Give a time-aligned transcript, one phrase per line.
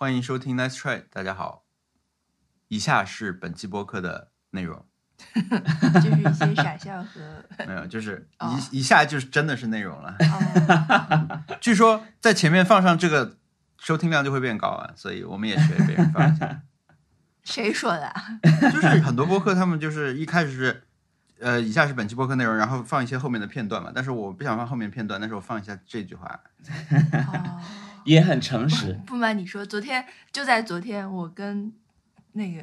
[0.00, 1.66] 欢迎收听 Nice Try，大家好。
[2.68, 4.86] 以下是本期播客的内容，
[6.00, 10.16] 就是一些傻笑和 没有，就是哦以以下就是真的是内容了。
[10.18, 13.36] 哦， 据说在前面放上这个，
[13.78, 16.62] 收听量就会变高啊，所以我们也学别人放一下。
[17.44, 18.22] 谁说的啊？
[18.72, 20.82] 就是很多播客他们就是一开始是，
[21.40, 23.90] 呃，以下是本期播客内容，然后放一些后面的片段嘛。
[23.94, 26.40] 但是我不想放后面片段，但是我放一下这句话。
[27.32, 27.60] 哦，
[28.04, 29.00] 也很诚实。
[29.06, 31.72] 不瞒你说，昨天就在昨天，我跟
[32.32, 32.62] 那个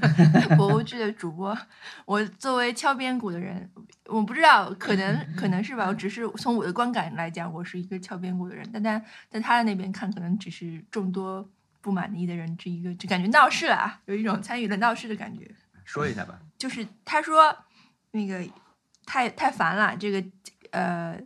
[0.56, 1.56] 博物剧的主播，
[2.04, 3.68] 我作为敲边鼓的人，
[4.06, 11.48] 我不知道，可能可能是吧，我只是从我的观感来讲，我是一个敲边鼓的人，但但在他的那边看，可能只是众多
[11.80, 15.50] 不满意的人之一个，就感觉闹事了啊，有一种参与了闹事的感觉。
[15.84, 16.38] 说一下吧。
[16.56, 17.56] 就是他说
[18.12, 18.44] 那个
[19.06, 20.24] 太太烦了，这个
[20.70, 21.20] 呃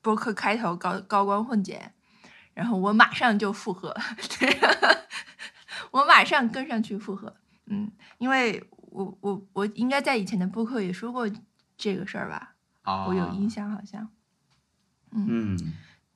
[0.00, 1.94] 播客开头高高光混剪，
[2.54, 3.94] 然后我马上就附和，
[5.90, 11.28] 我马上跟上去附和，嗯，因为我我我应该在以前的播客也说过
[11.76, 14.08] 这个事儿吧，哦，我有印象好像。
[15.16, 15.56] 嗯，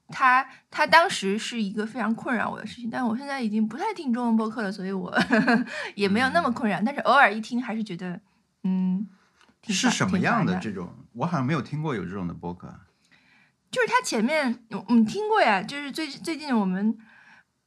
[0.08, 5.16] 他他当时是一个非常困扰我的事情，但我现在已经不太听中文播客了，所以我
[5.94, 6.80] 也没有那么困扰。
[6.84, 8.20] 但是偶尔一听，还是觉得，
[8.64, 9.08] 嗯，
[9.67, 11.06] 是什么样的这种？
[11.14, 12.73] 我好像没有听过有这种的播客。
[13.70, 16.97] 就是他前面，我我们听过呀，就是最最近我们，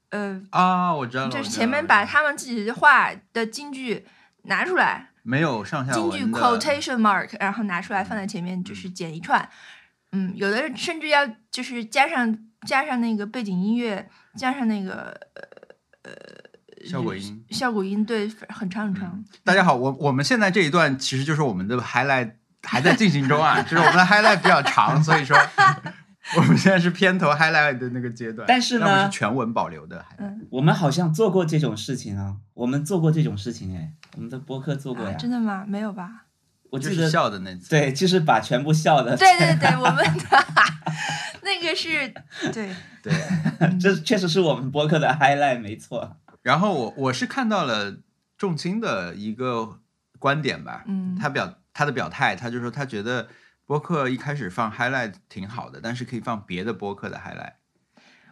[0.10, 1.30] 呃，啊，我知道了。
[1.30, 4.08] 就是前面把他们自己的话的金句
[4.44, 9.48] 拿出来，没有上下金句 quotation mark，然后拿出来放在前面，就是剪一串。
[10.12, 15.16] 嗯，有的甚至要就是加上加上那个背景音乐，加上那个
[16.86, 17.46] 效果音。
[17.50, 19.10] 效果音，对，很长很长。
[19.14, 22.32] 嗯大家好，我我们现在这一段其实就是我们的 highlight
[22.64, 25.38] 还在进行中啊， 就是我们的 highlight 比较长，所以说
[26.38, 28.46] 我们现在是片头 highlight 的那个阶段。
[28.48, 30.06] 但是呢是全文保留的。
[30.18, 35.18] 嗯，我们好像做过这种事情啊，我们做过这种事情哎，我们的播客做过啊呀。
[35.18, 35.66] 真的吗？
[35.68, 36.26] 没有吧？
[36.72, 37.70] 就是我记得笑的那次。
[37.70, 40.28] 对，就是把全部笑的，对对对， 我们的
[41.44, 42.14] 那个是
[42.54, 42.74] 对，
[43.04, 43.14] 对。
[43.80, 46.18] 这确实是我们播客的 highlight，没错。
[46.42, 47.98] 然后我我是看到了
[48.38, 49.80] 仲青的一个
[50.20, 51.18] 观点吧，嗯。
[51.20, 53.28] 他表他的表态，他就说他觉得
[53.66, 57.54] 播客一开始放 highlight 挺好的，但是可以放别的播客的 highlight。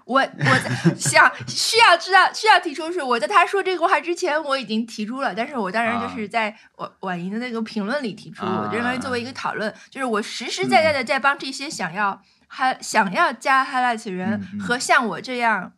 [0.05, 9.29] 我我在想需要知道需要提出是我在他说这个话之前我已经提出了，但是我当然就是在婉婉莹的那个评论里提出，啊我认为作为一个。
[9.33, 15.71] 讨论，就是我实实在在的在帮这些想要还想要加 highlights 的人和像我这样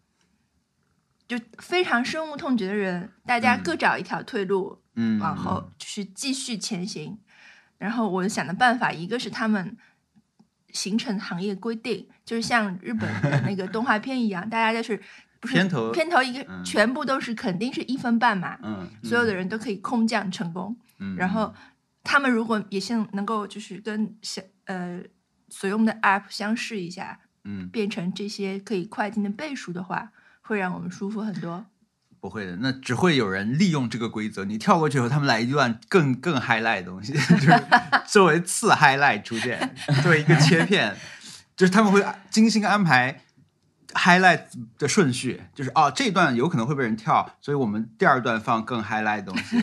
[1.37, 3.63] 就非常深恶痛绝的人，大家嗯。
[3.63, 7.17] 各找一条退路，嗯，往后就是继续前行。
[7.77, 9.77] 然后我想的办法，一个是他们
[10.73, 15.01] 形成行业规定，就是像日本的那个动画片一样，大家就是
[15.39, 16.61] 不是片头片头一个、嗯。
[16.65, 19.47] 全部都是肯定是一分半嘛，嗯，所有的人。
[19.47, 20.75] 都可以空降成功。
[20.99, 21.53] 嗯，然后
[22.03, 25.01] 他们如果也像能够就是跟相呃
[25.47, 30.11] 所用的 app 相似一下，嗯，变成这些可以快进的倍数的话，
[30.51, 31.65] 会让我们舒服很多。
[32.19, 37.63] 不会的，那只会有人利用这个规则，你跳过去以后，他们来一段更更 highlight 的东西， 就是
[38.05, 39.73] 作为次 highlight 出现，
[40.03, 40.93] 作为一个切片，
[41.55, 43.21] 就是他们会精心安排
[43.93, 44.41] highlight
[44.77, 49.59] 的顺序，就是哦这段有可能会被人跳，所以我们第二段放更 highlight 的东西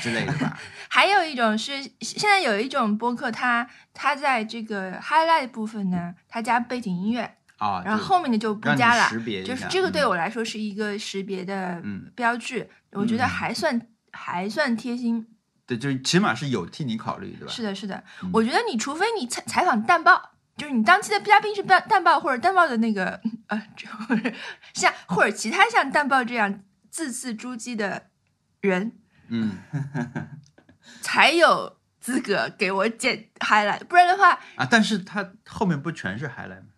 [0.00, 0.56] 之类的吧。
[0.88, 13.80] 还有一种是，现在有一种播客它，它在这个 highlight 部分呢，它加背景音乐，啊，然后后面的就不加了识别就是这个对嗯我来说是一个识别的嗯标志，我觉得嗯还算
[14.12, 15.26] 还算贴心。
[15.66, 17.52] 对，就是起码是有替你考虑，对吧？
[17.52, 23.86] 是的，是的嗯，我觉得你除非你采采访淡报，就是你当期的嘉宾是蛋蛋报或者淡报的那个呃，这
[24.74, 28.06] 像或者其他像淡报这样字字珠玑的
[28.62, 28.92] 人，
[29.28, 29.58] 嗯
[31.02, 36.69] 才有资格给我剪 highlight，不然的话，啊，但是他后面不全是 highlight 吗？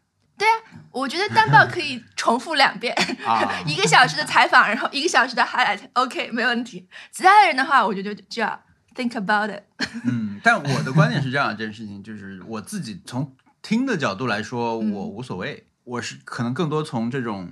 [0.91, 2.95] 我觉得单报可以重复两遍，
[3.25, 6.87] 啊， 一个小时的采访，然后一个小时的 highlight，OK，、没问题。
[7.11, 8.63] 其他的人的话，我觉得就要
[8.95, 9.63] think about it。
[10.05, 17.51] 嗯，但我的观点是这样，这件事情就是我自己从听的角度来说，嗯我无所谓，我是可能更多从这种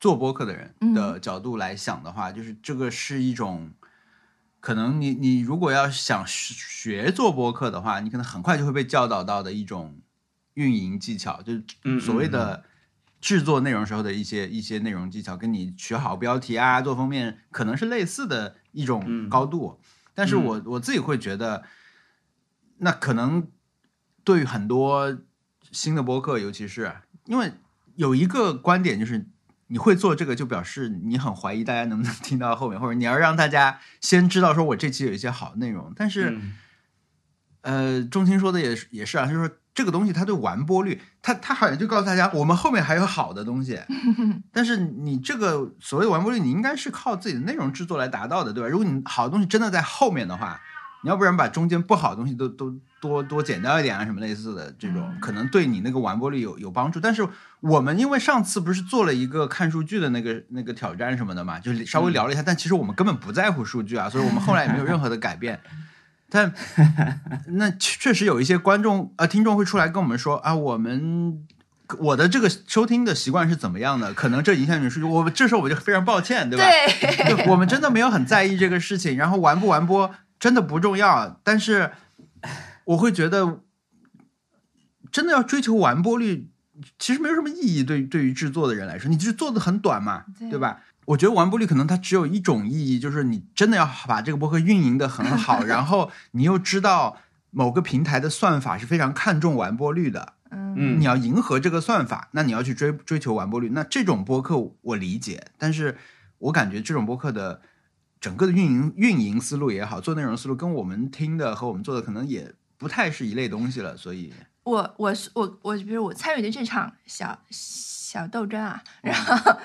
[0.00, 3.70] 做播客的人的角度来想的话，就是这个是一种。
[4.58, 9.98] 可能你你如果要想学做播客的话，你可能很快就会被教导到的一种
[10.54, 12.64] 运营技巧，就是嗯所谓的
[13.20, 19.80] 制作内容时候的一些一些内容技巧，跟你取好标题啊、做封面可能是类似的一种嗯高度。
[20.14, 21.64] 但是我我自己会觉得，
[22.78, 23.48] 那可能
[24.24, 25.18] 对于很多
[25.70, 26.92] 新的播客，尤其是
[27.26, 27.52] 因为
[27.94, 29.26] 有一个观点就是，
[29.68, 35.92] 你会做这个，就表示你很怀疑大家能不能听到后面，或者你要让大家先知道说我这期有一些好内容。
[35.96, 36.54] 但是，嗯
[37.62, 43.80] 呃，钟青说的也是也是啊，就是说这个东西它对完播率，它它好像就告诉大家我们后面还有好的东西，
[44.52, 48.68] 但是你这个所谓的完播率，你应该是靠自己的内容制作来达到的，对吧？
[48.68, 50.60] 如果你好的东西真的在后面的话，
[51.02, 57.00] 你要不然把中间不好的东西都都多多剪掉一点啊，什么类似的这种，可能对你那个完播率有有帮助。
[57.00, 57.26] 但是
[57.60, 65.58] 我们因为上次不是做了一个看数据的那个那个挑战什么的嘛，就是稍微聊了一下，但其实我们根本不在乎数据啊，所以我们后来也没有任何的改变。
[66.30, 66.54] 但
[67.48, 71.46] 那确实有一些观众呃听众会出来跟我们说啊，我们
[71.98, 74.14] 我的这个收听的习惯是怎么样的？
[74.14, 75.04] 可能这影响你们数据。
[75.04, 76.64] 我这时候我就非常抱歉，对吧？
[77.00, 81.90] 对，对我们真的没有很在意这个事情，然后完不完播真的不重要，但是
[82.84, 83.60] 我会觉得
[85.10, 86.50] 真的要追求完播率，
[86.98, 87.82] 其实没有什么意义。
[87.82, 90.80] 对对于制作的人来说，你就是做的很短嘛，对对吧？
[91.06, 97.18] 我觉得完播率可能它只有一种意义，就是你真的要把这个播客运营的很好，然后你又知道
[97.50, 103.70] 某个平台的算法是非常看重完播率的，嗯嗯你要迎合这个算法，那你要去追追求完播率。
[103.70, 105.96] 那这种播客我理解，但是
[106.38, 107.62] 我感觉这种播客的
[108.20, 113.96] 整个的运营运营思路也好，做内容思路跟我们听的和我们做的可能也不太是一类东西了。
[113.96, 114.32] 所以，
[114.62, 119.58] 我我是我我比如我参与的这场小小斗争啊，然 后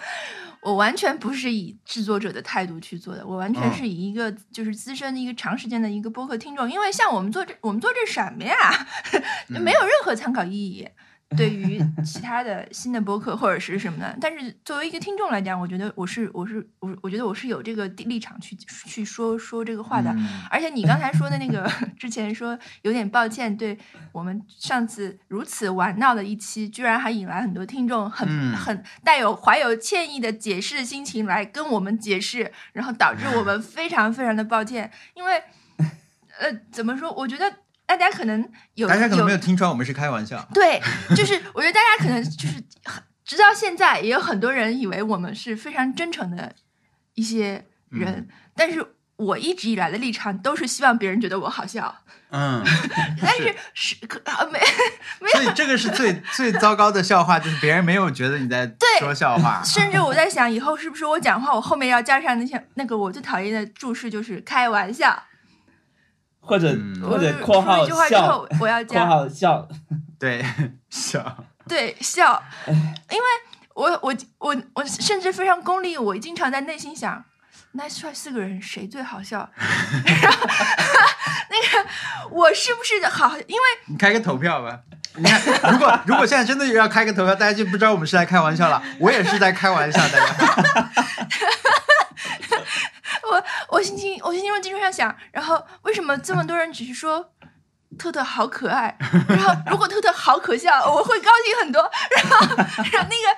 [0.66, 3.74] 我完全不是以制作者的态度去做的，我完全嗯。
[3.76, 8.56] 是以一个就是资深的一个长时间的一个播客听众，因为像我们做这我们做这什么呀，
[9.50, 10.88] 嗯没有任何参考意义。
[11.38, 20.12] 对于其他的新的播客或者是什么的，但是作为一个听众来讲，我觉得我是我是我我觉得我是有这个立场去去说说这个话的。
[20.12, 23.78] 嗯而且你刚才说的那个， 之前说有点抱歉，对
[24.12, 35.42] 我们上次如此玩闹的一期，居然还引来很多听众很、嗯很带有怀有歉意的解释的心情来跟我们解释，然后导致我们非常非常的抱歉，因为
[36.40, 37.12] 呃怎么说？
[37.12, 37.52] 我觉得
[37.86, 40.46] 大家可能有大家可能没有听出来我们是开玩笑。
[40.54, 40.82] 对，
[41.16, 42.64] 就是我觉得大家可能就是
[43.24, 46.54] 直到现在也有很多人以为我们是非常真诚的
[47.14, 48.28] 一些人，嗯。
[48.56, 48.86] 但是
[49.18, 51.96] 我一直以来的立场都是希望别人觉得我好笑，
[52.32, 52.64] 嗯，
[53.22, 53.96] 但是是。
[54.08, 55.28] 可啊没有。
[55.30, 59.62] 所以这个是最 最糟糕的笑话，就是别人没有觉得你在对说笑话。
[59.64, 65.24] 甚至我在想以后是不是我讲话我后面要加上那些那个我最讨厌的注释就是开玩笑，
[66.46, 69.68] 或者嗯或者我括号说一句话之笑后，我要括加号 笑，
[70.20, 70.46] 对，
[70.90, 71.38] 笑。
[71.68, 73.24] 对笑，因为
[73.74, 77.26] 我我我我甚至非常功利，我经常在内心想，
[77.72, 79.50] 那出来四个人谁最好笑？
[80.22, 80.48] 然后
[81.50, 81.90] 那个
[82.30, 83.36] 我是不是好？
[83.48, 84.80] 因为你开个投票吧。
[85.18, 88.80] 你看，如果如果现在真的要开个投票，大家就不知道我们是在开玩笑了。
[89.00, 90.92] 我也是在开玩笑，大家。
[93.32, 97.32] 我我心情我心情中经常想，然后为什么这么多人只是说
[97.98, 98.96] 特特好可爱，
[99.30, 101.82] 然后如果特特好可笑，我会高兴很多。
[102.12, 103.38] 然后然后那个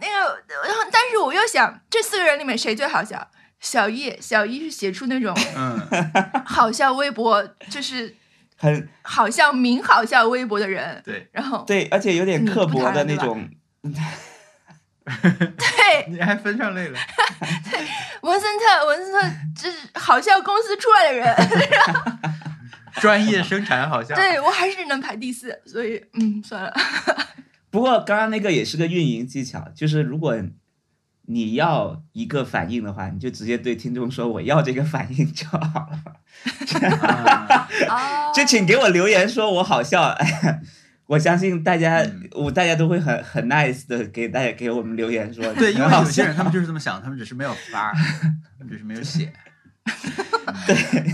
[0.00, 3.28] 那个，然后但是我又想，这四个人里面谁最好笑？
[3.60, 5.78] 小叶，小一是写出那种嗯，
[6.44, 7.40] 好笑微博，
[7.70, 8.16] 就是
[8.58, 11.00] 很好笑名好笑微博的人。
[11.04, 13.48] 对，然后对，而且有点刻薄的那种，
[15.56, 16.98] 对你还分上类了。
[17.70, 17.80] 对
[18.22, 21.36] 文森特，文森特这是好笑公司出来的人，
[23.00, 24.16] 专业生产好像。
[24.16, 26.72] 对我还是能排第四，所以嗯，算了。
[27.70, 30.36] 不过刚刚那个也是个运营技巧，就是如果
[31.26, 36.00] 你要一个反应的话，你就直接对听众说我要这个反应就好了。
[38.34, 40.16] 就请给我留言说我好笑，
[41.06, 42.28] 我相信大家、嗯。
[42.32, 47.92] 我大家都会很很 nice 的给大家给我们留言说对，因为有些人他们就是这么想，他们只是没有发，
[48.58, 49.32] 他们只是没有写。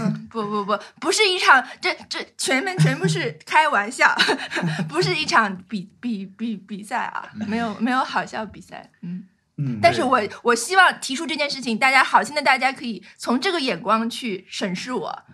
[0.00, 4.14] 嗯，不不不，不是一场，这这全面全部是开玩笑，
[4.88, 9.24] 不是一场比比比比赛啊，没有没有好笑比赛，嗯。
[9.60, 15.24] 嗯，但是我我希望提出这件事情，大家好心的大家可以从这个眼光去审视我，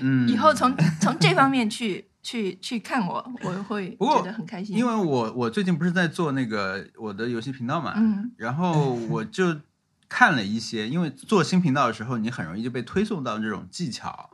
[0.00, 4.76] 嗯，以后从从这方面去去去看我，我会觉得很开心。
[4.76, 9.60] 因为我我最近不是在做那个我的游戏频道嘛，嗯然后我 就
[10.08, 14.30] 看了一些，因为做新频道的时候，你很容易就被推送到这种技巧。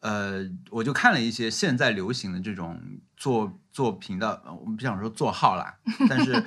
[0.00, 2.80] 呃，我就看了一些现在流行的这种
[3.16, 5.76] 做做频道，呃我们不想说做号啦，
[6.08, 6.44] 但是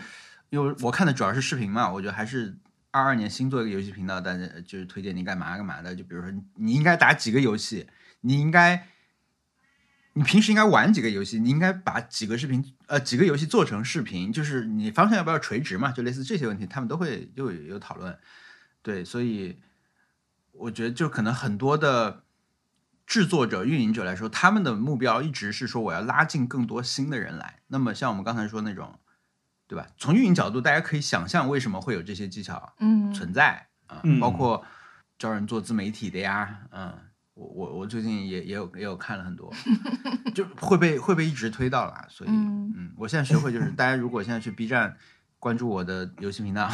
[0.49, 2.57] 因为我看的主要是视频嘛，我觉得还是
[2.91, 5.95] 二二年新做一个游戏频道，大家就是推荐你干嘛干嘛的。
[5.95, 7.87] 就比如说，你应该打几个游戏，
[8.21, 8.87] 你应该
[10.13, 18.17] 你平时应该玩几个游戏，你应该把几个视频呃几个游戏做成视频，就是你方向要不要垂直嘛，就类似这些问题，他们都会又有有讨论。
[18.81, 19.59] 对，所以
[20.51, 22.23] 我觉得就可能很多的
[23.05, 27.59] 制作者、运营者来说，他们的目标一直是说我要拉近更多新的人来。
[27.67, 28.99] 那么像我们刚才说那种，
[29.67, 29.87] 对吧？
[29.97, 34.65] 从运营角度，大家可以想象为什么会有这些技巧嗯，存在啊、嗯包括
[35.17, 36.97] 招人做自媒体的呀，嗯，
[37.41, 39.51] 我我我最近也也有也有看了很多，
[40.35, 42.71] 就会被会被一直推到啦，所以嗯。
[42.77, 44.95] 嗯，我现在学会就是，大家如果现在去 B 站
[45.39, 46.69] 关注我的游戏频道，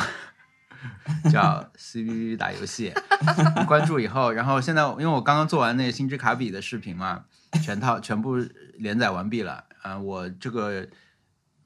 [1.31, 2.93] 叫 C B B 打游戏，
[3.65, 7.25] 关注以后，然后现在因为我刚刚做完那个星之卡比的视频嘛，
[7.63, 8.35] 全套全部
[8.75, 10.87] 连载完毕了，啊、我这个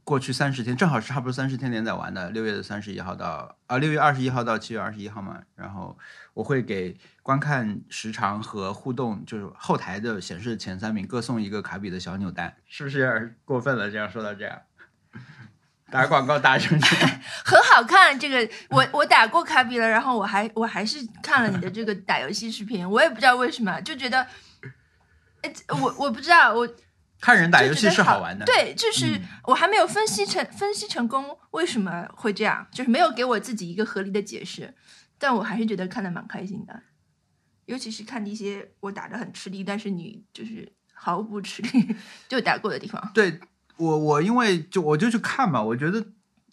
[0.03, 5.97] 过去三十天正好是差不多三十天连载完的，六月的三十一号到啊六月二十一号到七月二十一号嘛，然后
[6.33, 13.91] 我会给观看时长和互动，就是后台的显示前三名各送一个卡比的小扭蛋，是不是有点过分了？
[13.91, 14.61] 这样说到这样，
[15.91, 17.09] 打广告打成这样，
[17.45, 18.17] 很好看。
[18.17, 24.25] 这个我我打过卡比了，然后我还我还是看了你的这个打游戏视频，我也不知道为什么，就觉得，
[25.41, 26.67] 哎，我我不知道，我
[27.19, 29.21] 看人打游戏是好玩的，对，就是嗯。
[29.43, 34.73] 我还没有分析成分析成功为什么会这样，就是没有给我自己一个合理的解释，
[35.19, 36.81] 但我还是觉得看的蛮开心的，
[37.65, 41.95] 尤其是看那些我打的很吃力，但是你就是毫不吃力
[42.27, 43.11] 就打过的地方。
[43.13, 43.39] 对
[43.77, 46.05] 我，我因为就我就去看嘛，我觉得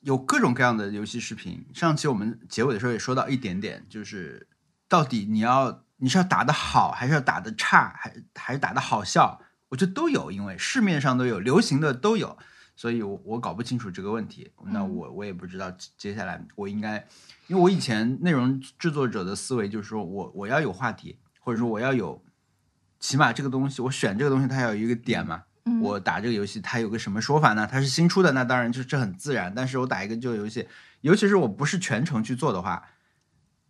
[0.03, 1.65] 有各种各样的游戏视频。
[1.75, 4.47] 上期我们结尾的时候也说到一点点，就是
[4.89, 9.41] 到底你要你是要打的好，还是要打的差，还还是打的好笑？
[9.71, 12.39] 我觉得都有，因为市面上都有，流行的都有，
[12.79, 14.49] 所以我我搞不清楚这个问题。
[14.67, 17.05] 那嗯我我也不知道接下来我应该，
[17.49, 22.23] 因为我以前内容制作者的思维就是说我我要有话题，或者说我要有，
[23.01, 25.43] 起码这个东西我选这个东西它要有一个点嘛。
[25.65, 27.67] 嗯，我打这个游戏，它有个什么说法呢？
[27.67, 29.53] 它是新出的，那当然就这很自然。
[29.53, 30.69] 但是我打一个旧游戏，
[31.01, 32.89] 尤其是我不是全程去做的话，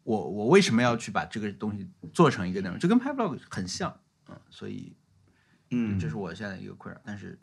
[0.02, 2.78] 我我为什么要去把这个东西做成一个内容？
[2.78, 3.98] 就跟拍 vlog 很像，
[4.28, 4.94] 嗯，所以
[5.70, 7.00] 嗯，这是我现在一个困扰。
[7.02, 7.38] 但是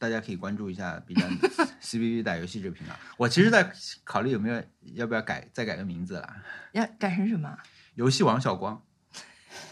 [0.00, 1.28] 大家可以关注一下 B 站
[1.78, 2.94] C B B 打游戏这个频道。
[3.18, 3.70] 我其实在
[4.02, 4.62] 考虑有没有
[4.94, 6.36] 要不要改再改个名字了，
[6.72, 7.54] 要改成什么？
[7.96, 8.82] 游戏王小光。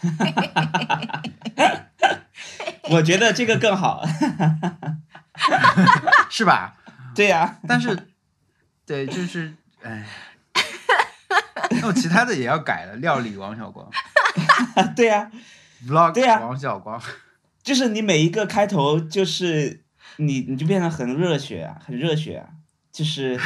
[2.91, 4.05] 我觉得这个更好。
[6.29, 6.77] 是吧？
[7.15, 7.97] 对呀、但是，
[8.85, 10.05] 对，就是，哎，
[11.71, 13.89] 那我其他的也要改了，料理王小光
[14.95, 15.31] 对呀、
[15.87, 17.01] ，vlog 对呀王小光，
[17.63, 19.83] 就是你每一个开头就是
[20.19, 22.49] 你你就变得很热血啊，很热血啊，
[22.91, 23.39] 就是，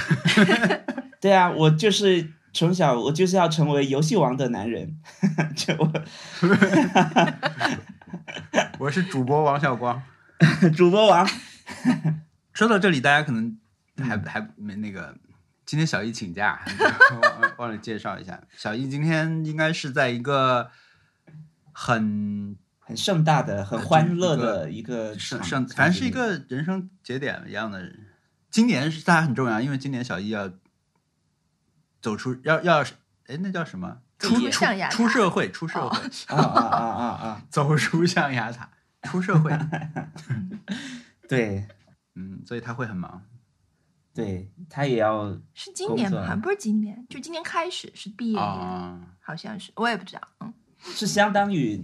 [1.22, 4.98] 对啊，我就是从小我就是要成为游戏王的男人，
[5.56, 5.94] 就我
[8.80, 10.02] 我是主播王小光。
[10.76, 11.26] 主播王，
[12.54, 13.58] 说到这里，大家可能
[13.98, 15.16] 还、嗯还没那个，
[15.66, 16.60] 今天小易请假，
[17.40, 20.70] 忘忘了介绍一下，小易今天应该是在一个
[21.72, 26.12] 很很盛大的、很欢乐的一个盛场盛，反正是一。
[26.12, 27.92] 个人生节点一样的。
[28.50, 30.52] 今年是大家很重要，因为今年小易要
[32.02, 32.84] 走出，要要，
[33.26, 33.98] 哎，那叫什么？
[34.20, 35.98] 出走出出象牙出社会，出社哦会，
[36.36, 37.42] 啊啊啊啊啊！
[37.50, 38.70] 走出象牙塔，
[39.04, 39.52] 出社会。
[41.28, 41.68] 对
[42.16, 43.26] 嗯，所以他会很忙。
[44.14, 46.36] 对，他也要是今年吗？
[46.36, 50.22] 不是今年，就今年开始是毕业年，啊，好像是，我也不知道。
[50.42, 51.84] 嗯，是相当于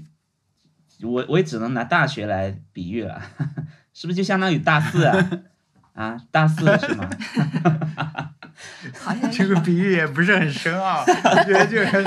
[1.04, 3.22] 我我也只能拿大学来比喻了，
[3.94, 5.30] 是不是就相当于大四啊？
[5.94, 7.10] 啊，大四是吗？
[9.00, 9.38] 好像是。
[9.40, 12.02] 这个比喻也不是很深奥， 我觉得就是还，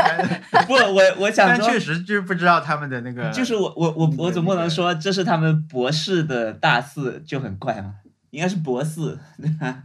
[0.66, 7.96] 不，我我想说但确，实就是不知道他们的那个，就是我我我我总不能说这是他们博士的大四就很怪嘛，
[8.30, 9.84] 应该是博士，对吧？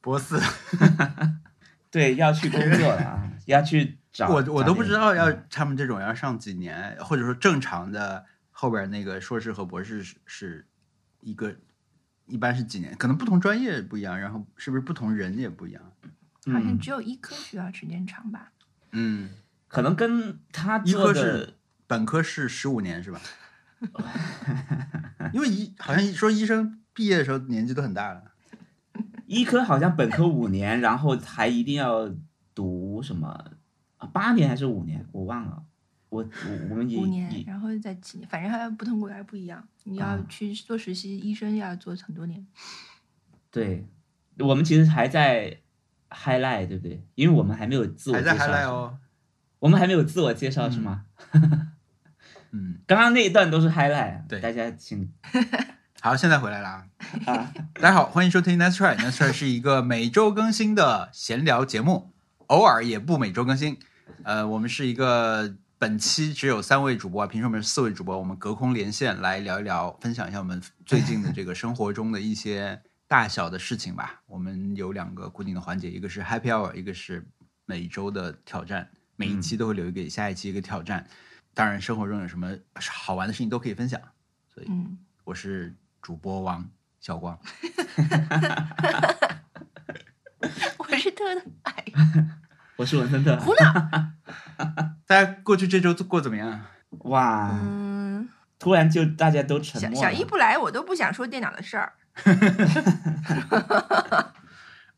[0.00, 0.36] 博士，
[1.90, 4.28] 对，要去工作了啊，要去找。
[4.28, 8.24] 我我都不知道要嗯他们这种要上几年，或者说正常的
[8.62, 10.66] 后边那个硕士和博士是是
[11.20, 11.52] 一个，
[12.26, 12.96] 一般是几年？
[12.96, 15.82] 可能不同专业不一样，然后是不是不同人也不一样？
[16.46, 18.52] 好像嗯只有医科需要时间长吧？
[18.92, 19.30] 嗯，
[19.66, 21.54] 可能跟他医科是
[21.88, 23.20] 本科是十五年是吧？
[25.34, 28.30] 因为医好像说医生毕业的时候年纪都很大了。
[29.26, 32.08] 医科好像本科五年，然后还一定要
[32.54, 33.26] 读什么
[33.96, 34.06] 啊？
[34.06, 35.04] 八年还是五年？
[35.10, 35.64] 我忘了。
[36.12, 39.66] 我我我们也五年，然后再几年，反正还有不同国家不一样。
[39.84, 42.46] 你要啊去做实习，医生要做很多年。
[43.50, 43.86] 对，
[44.38, 45.60] 我们其实还在
[46.10, 47.02] highlight，对不对？
[47.14, 48.98] 因为我们还没有自我还在介绍，highlight 哦。
[49.58, 51.06] 我们还没有自我介绍是吗？
[52.52, 55.10] 嗯，刚刚那一段都是 highlight，对大家请
[56.02, 56.86] 好，现在回来了啊。
[57.24, 58.94] 啊， 大家好，欢迎收听 Nice Try。
[58.98, 62.12] Nice Try 是一个每周更新的闲聊节目，
[62.48, 63.78] 偶尔也不每周更新。
[64.24, 74.22] 呃，我们是一个本期只有三位主播，平时我们是四位主播，我们隔空连线来聊一聊，分享一下我们最近的这个生活中的一些大小的事情吧。
[74.26, 77.26] 我们有两个固定的环节，一个是 Happy Hour，一个是
[77.66, 81.04] 每周的挑战，每一期都会留一个下一期一个挑战。
[81.52, 84.00] 当然，生活中有什么好玩的事情都可以分享。
[84.54, 84.70] 所以，
[85.24, 86.64] 我是主播王
[87.00, 87.36] 小光。
[90.78, 91.84] 我是特的哎，
[92.76, 93.36] 我是文森特。
[93.40, 94.12] 胡闹。
[95.12, 96.58] 大家过去这周过怎么样？
[97.00, 98.26] 哇，嗯，
[98.58, 100.10] 突然就大家都沉小默了。
[100.10, 101.92] 小一不来，我都不想说电脑的事儿。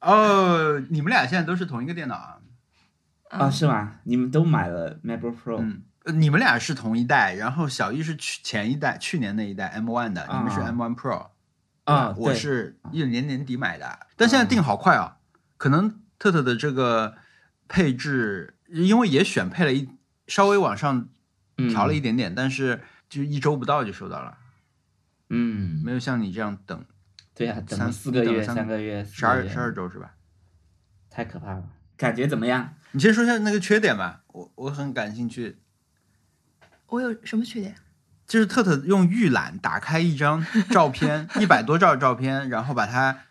[0.01, 2.39] 哦，你们俩现在都是同一个电脑啊？
[3.31, 3.95] 哦，是吗？
[4.05, 11.27] 你们都买了 MacBook Pro？、嗯，呃你们俩是同一代，然后小一是去前一代，去年那一代 M1 的，你们是啊 M1 Pro
[11.85, 15.17] 啊，我是一年年底买的，但现在定好快啊，
[15.57, 17.17] 可能特特的这个
[17.67, 19.89] 配置，因为也选配了一
[20.27, 21.09] 稍微往上
[21.71, 24.39] 调了一点点，但是就一周不到就收到了，
[25.31, 26.85] 嗯，没有像你这样等
[27.35, 30.15] 对啊，等四个月、三三个月、十二十二周是吧？
[31.11, 31.69] 太可怕了。
[31.97, 32.75] 感觉怎么样？
[32.93, 35.59] 你先说一下那个缺点吧，我我很感兴趣。
[36.87, 37.77] 我有什么缺点？
[38.27, 43.25] 就是特特用预览打开一张照片， 一百多兆照片，然后把它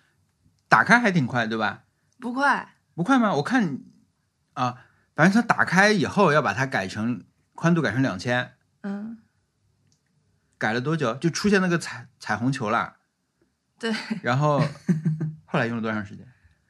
[0.70, 1.84] 打开还挺快，对吧？
[2.20, 3.34] 不快，不快吗？
[3.36, 3.80] 我看
[4.54, 4.78] 啊，
[5.16, 7.24] 反正它打开以后要把它改成
[7.56, 9.18] 宽度改成两千，嗯，
[10.58, 11.14] 改了多久？
[11.16, 12.96] 就出现那个彩彩虹球了。
[13.80, 13.94] 对，
[14.24, 14.60] 然后
[15.46, 16.26] 后来用了多长时间？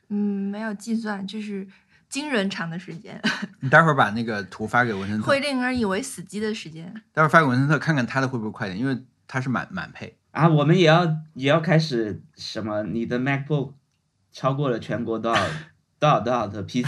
[0.09, 1.67] 嗯，没有计算，就是
[2.09, 3.21] 惊人长的时间，
[3.61, 6.93] 你待会儿把那个图发给文森特，会令人以为死机的时间。
[7.13, 10.17] 待会儿发给文森特看看他的会不会快点，因为他是满满配。
[10.31, 12.83] 啊，我们也要也要开始什么？
[12.83, 13.73] 你的 MacBook
[14.31, 15.41] 超过了全国多少
[15.99, 16.85] 多少多少的 PC？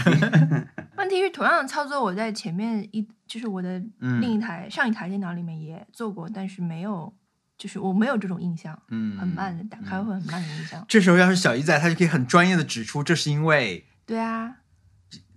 [1.06, 7.14] 问题是，同样的操作，我在前面一就是我的嗯另一台、上一台电脑里面也做过，但是没有，
[7.56, 10.84] 就是我没有这种印象，嗯，很慢的打开会很慢的印象。
[10.88, 14.56] 这时候要是小姨在，她就可以很专业的指出，这是因为对啊，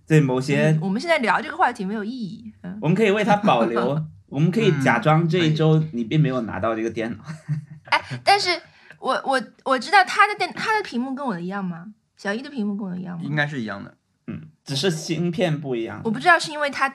[0.08, 2.52] 对某些嗯，我们现在聊这个话题没有意义。
[2.62, 7.24] 嗯， 我们可以为它保留，我们可以假装这一周你并没有拿到这个电脑。
[7.90, 8.50] 哎但是
[8.98, 11.92] 我我我知道他的电他的屏幕跟我的一样吗？
[12.16, 13.24] 小姨的屏幕跟我的一样吗？
[13.24, 13.96] 应该是一样的。
[14.26, 16.10] 嗯，只是芯片不一样我。
[16.10, 16.88] 不知道是因为它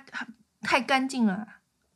[0.62, 1.46] 太干净了，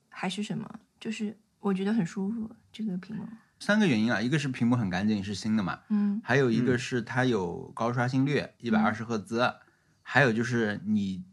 [0.09, 3.25] 还是什么，就是我觉得很舒服这个屏幕。
[3.61, 9.53] 三个原因啊，一个是屏幕很干净，是新的嘛，嗯还有一个是它有高刷新率，一百二十赫兹，
[10.01, 11.23] 还有就是你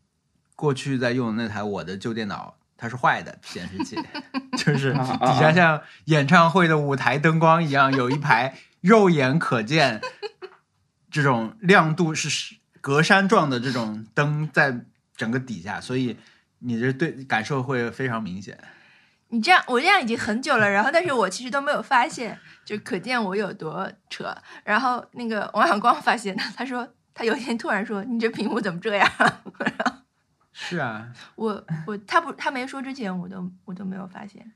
[0.54, 3.96] 过去在用的那台我的旧电脑，它是坏的 显示器，
[4.58, 10.00] 就是底下像演唱会的舞台灯光一样，有一排肉眼可见
[11.10, 12.55] 这种亮度是
[12.86, 14.84] 隔山状的这种灯在
[15.16, 16.16] 整个底下，所以
[16.60, 18.56] 你这对感受会非常明显。
[19.30, 24.32] 你这样，我这样已经很久了，然后但是我其实都没有发现，就可见我有多扯。
[24.62, 29.10] 然后那个王小光发现的，他说他有一天突然说：“你这屏幕怎么这样
[30.54, 34.52] 是啊，？”我我他不他没说之前，我都我都没有发现，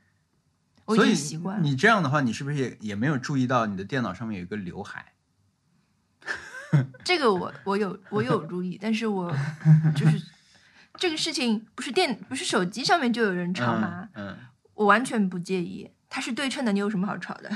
[0.85, 1.61] 我已经习惯了。
[1.61, 5.11] 你这样的话，你是不是也也没有注意到你的电脑上面有一个刘海？
[7.03, 9.35] 这个我我有我有注意，但是我
[9.95, 10.21] 就是
[10.95, 14.09] 这个事情不是电不是手机上面就有人吵吗？
[14.13, 14.27] 嗯？
[14.29, 14.37] 嗯，
[14.75, 17.49] 我完全不介意，它是对称的，你有什么好吵的？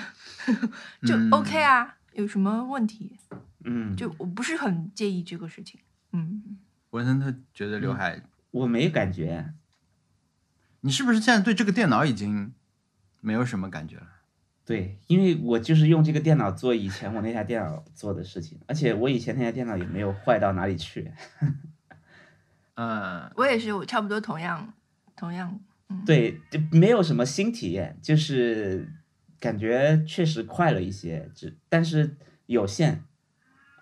[1.06, 3.18] 就嗯 OK 啊，有什么问题？
[3.64, 5.80] 嗯，就我不是很介意这个事情。
[6.12, 6.58] 嗯，
[6.92, 9.54] 文森特觉得刘海，我没感觉。
[10.82, 12.54] 你是不是现在对这个电脑已经
[13.20, 14.08] 没有什么感觉了？
[14.66, 21.12] 对，因为我就是用这个电脑做以前我那台电脑做的事情，而且我以前那台电脑也没有坏到哪里去。
[22.76, 24.74] 嗯，我也是，我差不多同样
[25.16, 25.60] 同样。
[25.90, 28.92] 嗯，对，就没有什么新体验，就是
[29.40, 33.04] 感觉确实快了一些，只但是有限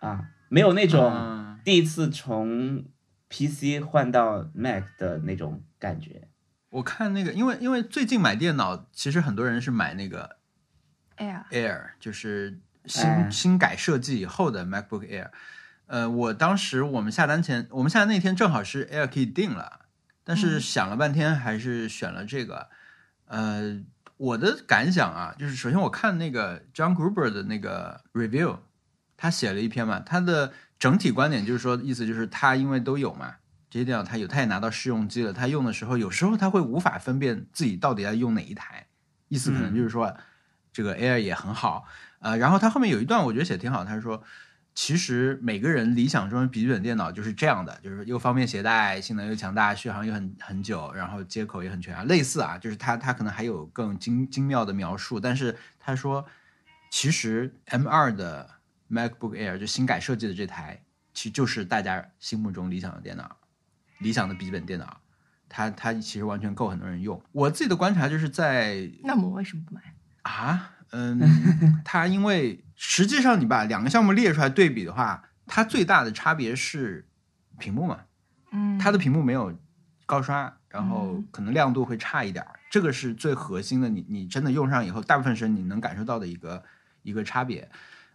[0.01, 2.83] 啊，没有那种嗯第一次从
[3.29, 6.27] PC 换到 Mac 的那种感觉。
[6.69, 10.37] 我看那个，因为因为最近买电脑，其实很多人是买那个
[11.15, 15.29] 哎呀，Air，就是新、哎新改设计以后的 MacBook Air。
[15.87, 19.81] 呃，我当时我们下单前，我们下单那天正好是 Air 可以定了，
[20.23, 22.69] 但是嗯想了半天还是选了这个。
[23.25, 23.81] 呃，
[24.17, 28.59] 我的感想啊，就是首先我看那个 John Gruber 的那个 review，
[29.17, 33.35] 他写了一篇嘛，他的整体观点就是说，意思就是他因为都有嘛，
[33.69, 38.87] 这些电脑他有，他也拿到试用机了，他用的时候有时候他会无法分辨自己到底要用哪一台，
[39.27, 40.15] 意思可能就是说、
[40.73, 41.85] 这个 Air 也很好。
[42.19, 44.21] 呃，然后他后面有一段我觉得写得挺好，他说。
[44.75, 52.03] 其实每个人理想中的笔记本电脑就是这样的，就是又方便携带，性能又强大，续航又很很久，然后接口也很全啊。
[52.05, 56.25] 类似啊，就是他他可能还有更精精妙的描述，但是他说，
[56.89, 58.49] 其实 M 2的
[58.89, 60.81] MacBook Air 就新改设计的这台，
[61.13, 63.37] 其实就是大家心目中理想的电脑，
[63.99, 64.99] 理想的笔记本电脑，
[65.47, 67.21] 它它其实完全够很多人用。
[67.31, 69.92] 我自己的观察就是在那么我为什么不买？
[70.23, 71.21] 啊，嗯，
[71.85, 77.07] 它因为实际上你把两个项目列出来对比的话，它最大的差别是
[77.59, 77.99] 屏幕嘛，
[78.51, 79.57] 嗯，它的屏幕没有
[80.05, 83.87] 高刷，然后嗯可能亮度会差一点儿，这个是最核心的。
[83.87, 86.63] 你你真的用上以后，大部分时间你能感受到的一个
[87.03, 87.69] 一个差别。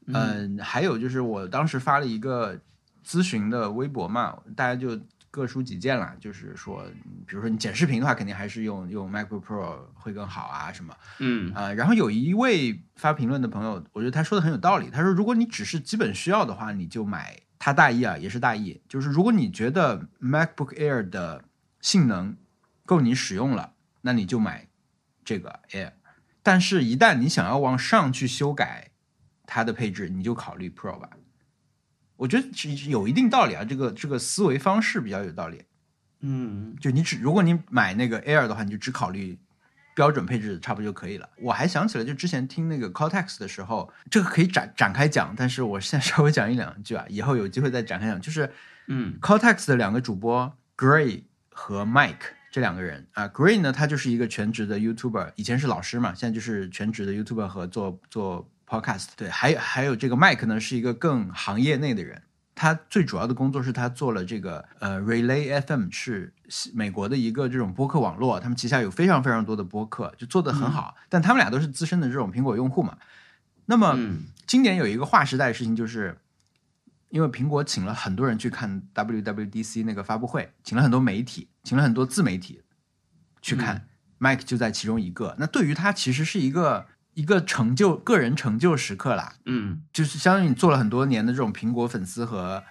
[0.07, 2.59] 嗯，还有就是我当时发了一个
[3.07, 4.99] 咨询的微博嘛，大家就
[5.31, 6.85] 各抒己见啦，就是说，
[7.27, 10.97] 比如说你剪视频的话，肯定还是用用 MacBook Pro 会更好啊什么。
[11.19, 14.91] 嗯啊、然后有一位发评论的朋友，我觉得他说的很有道理。
[14.91, 17.41] 他说，如果你只是基本需要的话，你就买。
[17.61, 21.45] 他大意啊，也是大意，就是如果你觉得 MacBook Air 的
[21.81, 22.37] 性能
[22.87, 24.69] 够你使用了，那你就买
[25.25, 25.91] 这个 Air。
[26.41, 28.93] 但是，一旦你想要往上去修改
[29.45, 31.11] 它的配置，你就考虑 Pro 吧。
[32.19, 35.63] 我觉得是有一定道理啊，这个这个思维方式比较有道理。
[36.21, 39.39] 嗯就你只如果你买那个 Air 的话，你就只考虑
[39.95, 41.29] 标准配置差不多就可以了。
[41.41, 48.21] 我还想起来，就之前听那个 Cortex 的时候，这个可以展展开讲，但是我现在 稍微讲一两句啊，以后有机会再展开讲。
[48.21, 48.53] 就是
[48.89, 59.07] 嗯 Cortex 的两个主播 Gray 和 Mike 这两个人啊，Gray 呢他就是一个全职的 YouTuber，以前是老师嘛，现在就是全职的 YouTuber 和做做 Podcast。
[59.17, 62.23] 对，还有还有这个 Mike 呢是一个更行业内的人。
[62.55, 66.35] 他最主要的工作是他做了这个呃 Relay FM 是
[66.75, 70.97] 美国的一个这种播客网络，他们旗下有非常非常多的播客，就做得很好。
[71.09, 72.99] 但他们俩都是资深的这种苹果用户嘛。
[73.67, 76.17] 那么、嗯今年有一个划时代的事情，就是
[77.11, 82.63] 因为苹果请了很多人去看 WWDC 那个发布会，请了很多媒体，请了很多自媒体
[83.43, 85.37] 去看、m i k e 就在其中一个。
[85.39, 86.87] 那对于他其实是一个
[87.19, 92.63] 一个成就个人成就时刻啦，嗯就是相当于你做了很多年的这种苹果粉丝和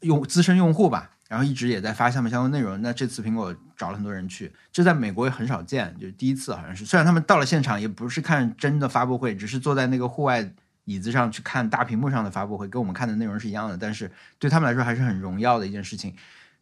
[0.00, 2.82] 用资深用户吧，然后一直也在发下面相关内容。
[2.82, 6.84] 那这次苹果找了很多人去，这在美国也很少见，就是第一次好像是。
[6.84, 10.46] 虽然他们到了现场也不是看真的发布会，只是坐在那个户外
[10.84, 16.14] 椅子上去看大屏幕上的发布会，跟我们看的内容是一样的，但是对他们来说还是很荣耀的一件事情。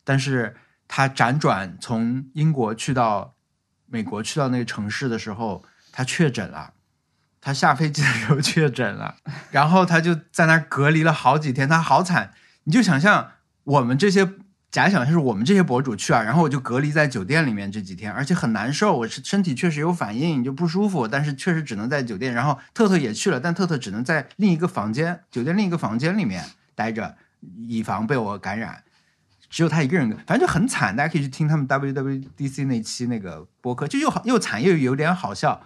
[0.04, 0.54] 但是
[0.86, 3.34] 他辗转从英国去到
[3.86, 6.74] 美国，去到那个城市的时候，他确诊了。
[7.46, 9.14] 他下飞机的时候 确诊了，
[9.52, 12.32] 然后他就在那隔离了好几天，他好惨。
[12.64, 14.28] 你就想象我们这些
[14.72, 22.34] 假想就是我们这些博主去啊，然后我就隔离在酒店里面这几天，而且很难受，我是身体确实有反应，就不舒服，但是确实只能在酒店。
[22.34, 27.16] 然后特特也去了，但特特只能在另一个房间，酒店另一个房间里面待着，
[27.68, 28.82] 以防被我感染。
[29.48, 30.96] 只有他一个人，反正就很惨。
[30.96, 35.62] 大家可以去听他们 WWDC 那期那个播客，就又好又惨又有点好笑。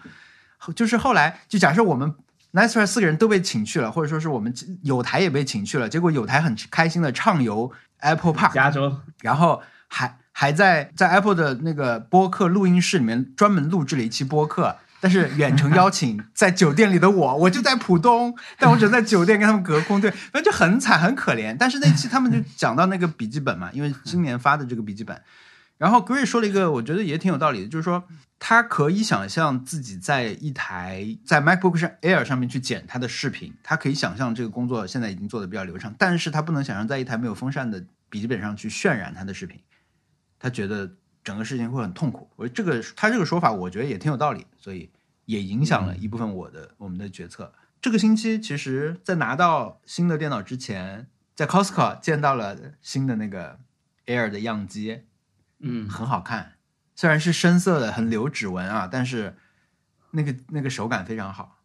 [0.61, 2.14] 后就是后来就假设我们
[2.53, 21.57] Nice Try 四个人都被请去了，或者说是我们有台也被请去了，结果有台很开心的畅游 Apple Park，加州然后还还在在 Apple 的那个播客录音室里面专门录制了一期播客，但是远程邀请 在酒店里的我，我就在浦东，但我只能在酒店跟他们隔空对，反正就很惨很可怜。
[21.59, 25.20] 但是那期他们就讲到那个笔记本嘛，因为今年发的这个笔记本，
[25.81, 28.05] 然后 Gray 说了一个我觉得也挺有道理的，就是说
[28.38, 39.59] 他可以想象自己在一台在 MacBook 上 Air 上面去剪他的视频，他可以想象这个工作现在已经做的比较流畅，但是他不能想象在一台没有风扇的笔记本上去渲染他的视频，
[40.38, 40.93] 他觉得
[41.25, 42.29] 整个事情会很痛苦。
[42.37, 44.90] 我这个他这个说法，我觉得也挺有道理，所以
[45.25, 47.55] 也影响了一部分我的、我们的决策。
[47.81, 53.59] 这个星期其实，在拿到新的电脑之前，在 Costco 见到了新的那个
[54.05, 55.05] Air 的样机，
[55.61, 56.55] 嗯很好看，
[56.94, 59.37] 虽然是深色的，很留指纹啊，但是
[60.11, 61.62] 那个那个手感非常好。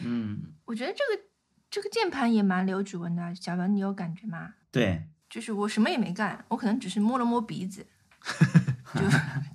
[0.00, 1.22] 嗯，我觉得这个
[1.70, 3.34] 这个键盘也蛮留指纹的。
[3.34, 4.54] 小文，你有感觉吗？
[4.70, 7.86] 对，就是我什么也没干，我可能只是摸了摸鼻子，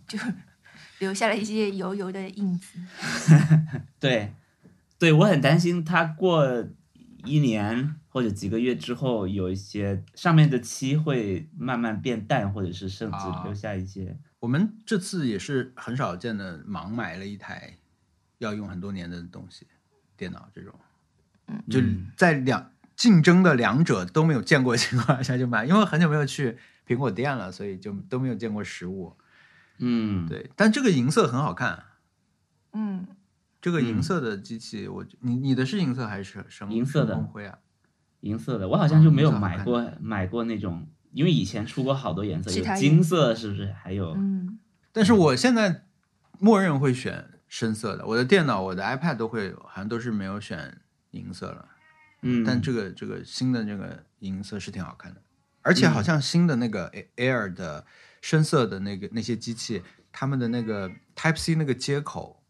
[0.08, 0.26] 就就
[1.00, 2.80] 留下了一些油油的印子。
[4.00, 4.34] 对，
[4.98, 6.66] 对我很担心它过
[7.24, 14.20] 一年或者几个月之后，有一些上面的漆会慢慢变淡，或者是甚至啊留下一些。
[14.40, 17.78] 我们这次也是很少见的，盲买了一台
[18.40, 19.66] 要用很多年的东西，
[20.18, 20.74] 电脑这种，
[21.70, 29.16] 就嗯在两竞争的两者都没有见过的情况下就买，因为很久没有去苹果店了，所以就都没有见过实物。
[29.78, 31.86] 嗯，对，但这个银色很好看，
[32.74, 33.08] 嗯，
[33.62, 37.58] 这个银嗯色的机器，我你你的是银色还是深银色的深红灰啊？
[38.22, 43.72] 银色的，我好像就没有买过、买过那种，因为以前出过好多颜色，有金色是不是？
[43.74, 44.60] 还有、嗯，
[44.92, 45.86] 但是我现在
[46.40, 50.82] 默认会选深色的，我的电脑、我的 iPad 都会，好像都是没有选
[51.12, 51.68] 银色了。
[52.22, 55.22] 嗯，但这个这个新的这个银色是挺好看的，
[55.64, 57.86] 而且好像新的那个 Air 的
[58.22, 59.82] 深色的那个那些机器，
[60.12, 62.44] 他们的那个 Type C 那个接口，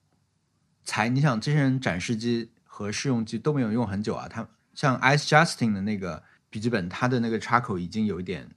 [0.84, 8.50] 才你想这些人展示机和试用机都没有用很久啊，它像 Ice Justin 的那个笔记本，它的那个插口已经有一点。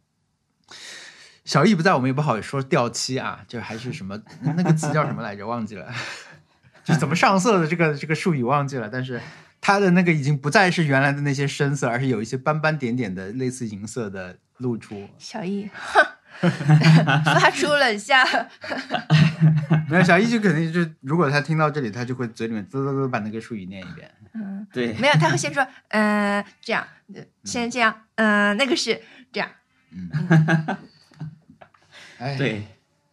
[1.44, 4.18] 小易不在，我们也不好说掉漆啊，就还是什么
[4.57, 5.92] 那个词叫什么来着，忘记了，
[6.83, 9.20] 就怎么上色的这个这个术语忘记了，但是
[9.61, 15.07] 它的那个已经不再是原来的那些深色，而是有一些斑斑点点的类似银色的露出。
[15.18, 15.68] 小易，
[17.25, 18.16] 发出冷笑。
[19.88, 24.11] 没有小一就肯定就如果他听到这里，他就会嘴里面滋滋滋把那个术语念一遍。
[24.33, 29.01] 嗯，对，没有，他会先说，嗯、这样，呃先这样，嗯、那个是
[29.33, 29.49] 这样。
[29.92, 30.11] 嗯
[32.18, 32.66] 哎，，对，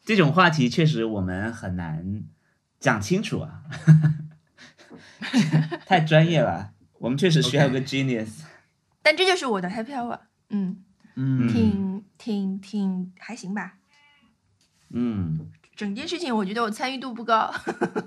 [0.03, 2.23] 这种话题确实我们很难
[2.79, 3.61] 讲清楚啊，
[5.85, 6.71] 太专业了。
[6.99, 8.41] 我们确实需要个 genius。
[9.01, 10.19] 但这就是我的 happy hour。
[10.49, 10.77] 嗯，
[11.15, 13.77] 嗯，挺挺挺还行吧。
[14.89, 17.53] 嗯，整件事情我觉得我参与度不高，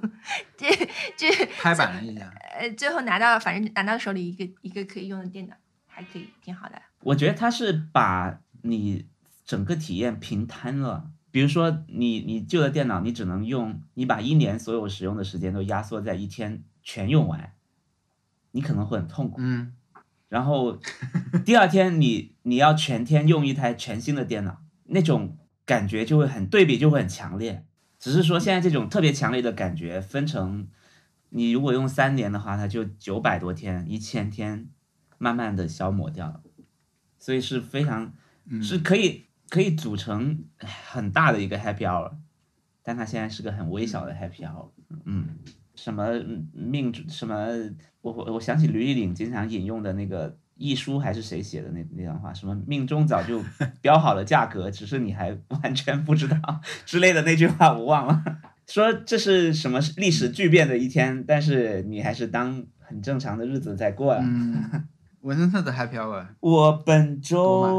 [0.56, 0.68] 这
[1.16, 2.30] 这拍板了一下。
[2.58, 5.54] 呃，最后拿到反正拿到手里一个一个可以用的电脑，
[5.86, 6.80] 还可以，挺好的。
[7.00, 9.06] 我觉得他是把你
[9.44, 11.10] 整个体验平摊了。
[11.30, 17.52] 比如说你你旧的电脑，你只能用，你把一年所有使用的时间都压缩在一天全用完，
[18.52, 19.38] 你可能会很痛苦。
[19.40, 19.74] 嗯，
[20.34, 20.80] 然后
[21.44, 27.64] 第二天你你要全天用一台全新的电脑，那种感觉就会很对比，就会很强烈。
[28.00, 30.66] 只是说现在这种特别强烈的感觉分成，
[31.28, 34.68] 你如果用三年的话，它就九百多天、一千天，
[35.18, 36.40] 慢慢的消磨掉了，
[37.16, 38.12] 所以是非常
[38.46, 42.10] 嗯是可以可以组成很大的一个 happy hour，
[42.82, 44.70] 但它现在是个很微小的 happy hour。
[45.04, 45.38] 嗯，
[45.76, 46.08] 什么
[46.52, 47.36] 命什么，
[48.04, 53.42] 我我我想起吕丽玲经常引用的那个易书还是谁写的那那段话，什么命中早就
[53.80, 58.22] 标好了价格，只是你还 完全不知道之类的那句话我忘了。
[58.66, 64.20] 说这是什么历史巨变的一天，但是你还是当很正常的日子在过呀。
[64.22, 64.86] 嗯，
[65.22, 67.70] 文森特的 Happy Hour 我本周吗？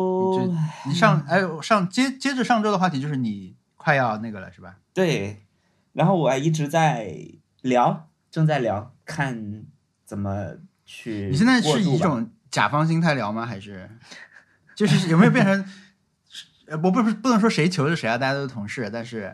[0.87, 4.77] 你上哎上接接着上周的话题就是你快要那个了是吧？
[4.91, 5.43] 对，
[5.93, 7.15] 然后我还一直在
[7.61, 9.63] 聊，正在聊，看
[10.05, 10.51] 怎么
[10.85, 11.27] 去。
[11.31, 13.45] 你现在是以一种甲方心态聊吗？
[13.45, 13.89] 还是
[14.75, 15.65] 就是有没有变成？
[16.67, 18.89] 呃，我不是不能说谁求着谁啊，大家都是同事。
[18.91, 19.31] 但是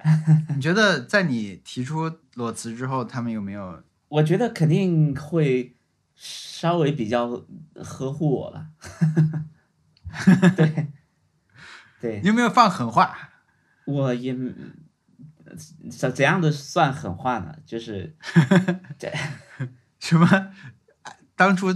[0.54, 3.82] 你觉得在你提出裸辞之后，他们有没有？
[4.10, 5.78] 我觉得肯定会
[6.14, 7.42] 稍微比较
[7.76, 8.68] 呵护我了。
[10.58, 10.88] 对，
[12.02, 13.30] 对你，有没有放狠话？
[13.88, 14.36] 我也
[15.90, 17.56] 怎怎样的算狠话呢？
[17.66, 18.14] 就是
[20.02, 20.52] 什么
[21.38, 21.68] 当初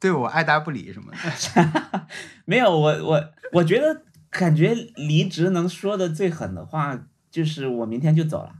[0.00, 2.06] 对我爱答不理什么的？
[2.46, 8.54] 没有我我我觉得感觉离职能说的最狠的话就是我明天就走了，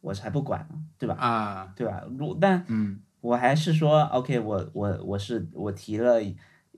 [0.00, 1.14] 我才不管呢，对吧？
[1.16, 2.02] 啊，对吧？
[2.18, 6.20] 如但嗯我还是说，OK，我我我是我提了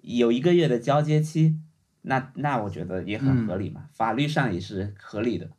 [0.00, 1.60] 有一个月的交接期，
[2.02, 5.50] 那那我觉得也很合理嘛，法律上也是合理的。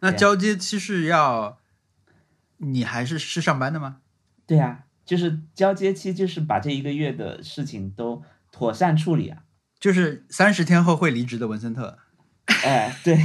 [0.00, 1.58] 那交接期是要
[2.58, 4.00] 你还是是上班的吗？
[4.46, 9.38] 对啊，就是交接期，就是把这一个月的事情都妥善处理啊。
[9.78, 11.98] 就是三十天后会离职的文森特，
[12.64, 13.18] 哎，对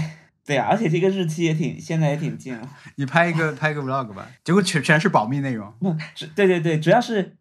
[0.45, 2.69] 对啊，而且这个日期也挺现在也挺近了。
[2.97, 5.71] 你拍一个拍一个 vlog 吧，结果全全是保密内容。
[5.79, 7.37] 不，主对对对，主要是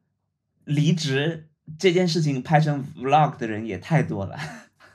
[0.65, 4.39] 离职这件事情拍成 vlog 的人也太多了，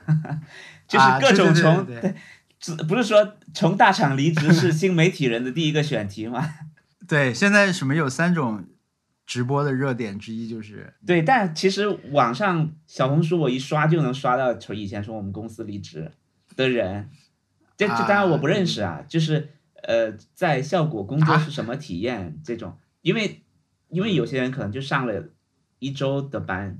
[0.87, 2.15] 就是啊各种从对对
[2.57, 6.55] 只不是说从大厂离职是新媒体人的第一个选题吗？
[7.07, 8.65] 对，现在什么有三种
[9.25, 16.11] 直播的热点之一就是对，但其实网上小红书我一刷就能刷到，从以前从我们公司离职
[16.55, 17.09] 的人，
[17.75, 19.49] 这这啊当然我不认识啊，就是
[19.83, 23.41] 呃，在效果工作啊是什么体验、这种，因为
[23.89, 25.29] 因为有些人可能就上了
[25.79, 26.79] 一周的班，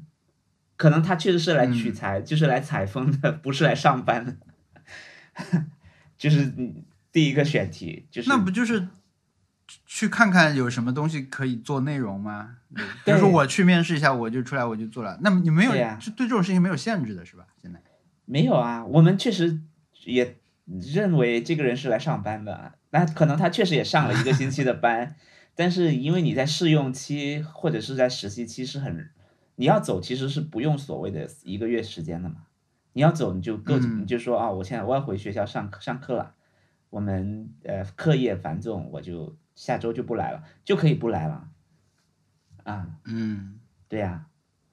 [0.77, 4.37] 可能他确实是来取材，就是来采风的，不是来上班的，
[6.17, 8.87] 就是嗯第一个选题就是那不就是
[9.85, 12.57] 去看看有什么东西可以做内容吗？
[12.75, 15.17] 对比如说我去面试一下，我就出来我就做了。
[15.21, 17.47] 那么你没有就对这种事情没有限制的是吧？
[17.61, 17.81] 现在
[18.25, 19.61] 没有啊，我们确实
[20.03, 25.15] 也认为这个人是来上班的，那可能他确实也上了一个星期的班，
[25.55, 29.09] 但是因为你在试用期或者是在实习期是很，
[29.55, 32.37] 你要走其实是不用所谓的一个月时间的嘛。
[32.93, 36.33] 你要走你就各、嗯你就说啊，我现在我要回学校上课上课了，
[36.89, 41.47] 我们呃课业繁重，我就下周就不来了，就可以不来了。
[42.63, 44.25] 啊，嗯对呀、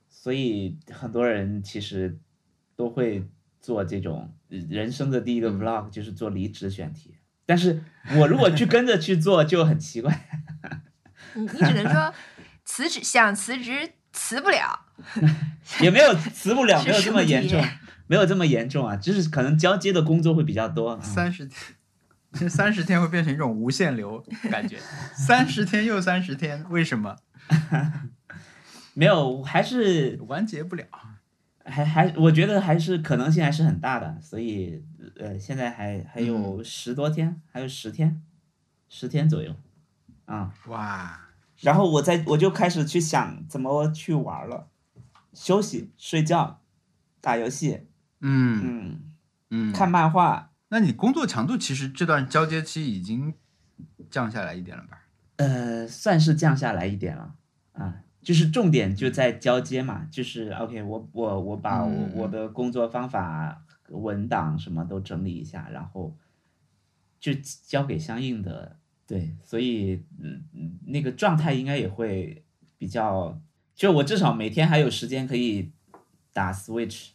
[0.09, 2.19] 所以很多人其实
[2.75, 3.29] 都会
[3.61, 7.17] 做这种呃人生的第一个嗯 vlog，就是做离职选题。
[7.45, 7.83] 但是
[8.17, 10.29] 我如果去跟着去做，就很奇怪。
[11.35, 12.13] 你你只能说
[12.65, 14.87] 辞职想辞职辞不了，
[15.83, 17.63] 也没有辞不了，没有这么严重，
[18.07, 20.95] 没有这么严重啊，就是可能交接的工作会比较多。
[20.95, 21.75] 嗯三十天，
[22.33, 24.79] 这三十天会变成一种无限流感觉，
[25.15, 27.17] 三十天又三十天，为什么？
[28.95, 30.85] 没有，还是完结不了？
[31.65, 34.85] 还还，我觉得还是可能性还是很大的，所以
[35.17, 36.27] 呃，现在还还嗯。
[36.27, 38.23] 有十多天，还有十天，
[38.89, 39.55] 十天左右，
[40.25, 41.29] 啊、哇，
[41.61, 44.69] 然后我在我就开始去想怎么去玩了，
[45.33, 46.61] 休息、睡觉、
[47.21, 47.87] 打游戏，
[48.21, 49.01] 嗯嗯，
[49.51, 53.35] 嗯，看漫画，那你工作强度其实这段交接期已经
[54.11, 55.05] 降下来一点了吧？
[55.37, 57.35] 呃，算是降下来一点了
[57.73, 66.17] 啊，就是重点就在交接嘛，就是 OK，我我我把我嗯我的工作方法、文档什么都整理一下，然后
[67.21, 67.35] 就
[67.67, 72.43] 交给相应的对，所以嗯嗯那个状态应该也会
[72.79, 73.39] 比较，
[73.75, 75.71] 就我至少每天还有时间可以
[76.33, 77.11] 打 Switch，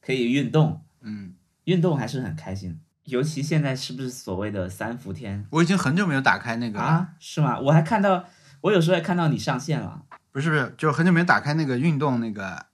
[0.00, 1.34] 可以运动，嗯，
[1.68, 2.80] 运动还是很开心。
[3.04, 7.08] 尤其现在是不是所谓的三伏天我已经很久没有打开那个了，啊？
[7.18, 7.58] 是吗？
[7.60, 8.24] 我还看到，
[8.62, 10.02] 我有时候还看到你上线了。
[10.32, 12.66] 不是不是，就很久没有打开那个运动那个。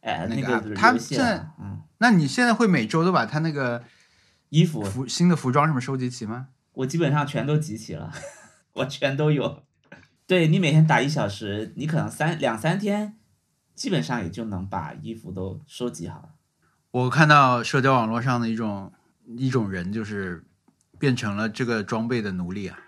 [0.00, 3.82] 哎，那个个 app，它游戏现在啊嗯，那你现在会每周都把他那个
[4.50, 6.48] 衣服服新的服装什么收集齐吗？
[6.72, 8.12] 我基本上全都集齐了，
[8.74, 9.62] 我全都有。
[10.26, 13.16] 对你每天打一小时，你可能三两三天，
[13.74, 16.28] 基本上也就能把衣服都收集好了。
[16.94, 18.92] 我看到社交网络上的一种
[19.36, 20.44] 一种人，就是
[20.96, 22.78] 变成了这个装备的奴隶啊。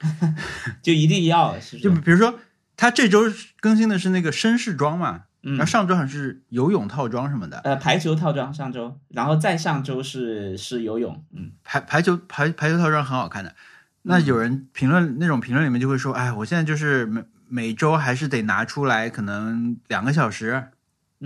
[0.82, 1.82] 就一定要，是不？
[1.84, 2.40] 就比如说，
[2.76, 3.22] 他这周
[3.60, 13.54] 更新的是那个绅士装嘛，嗯然后，上周好像是游泳套装什么的，呃，排球套装上周，然后再上周是是游泳，嗯，排排球排排球套装很好看的。
[14.02, 20.72] 那有人评论那种评论里面就会说，哎，我现在就是每每周还是得拿出来，可能两个小时，嗯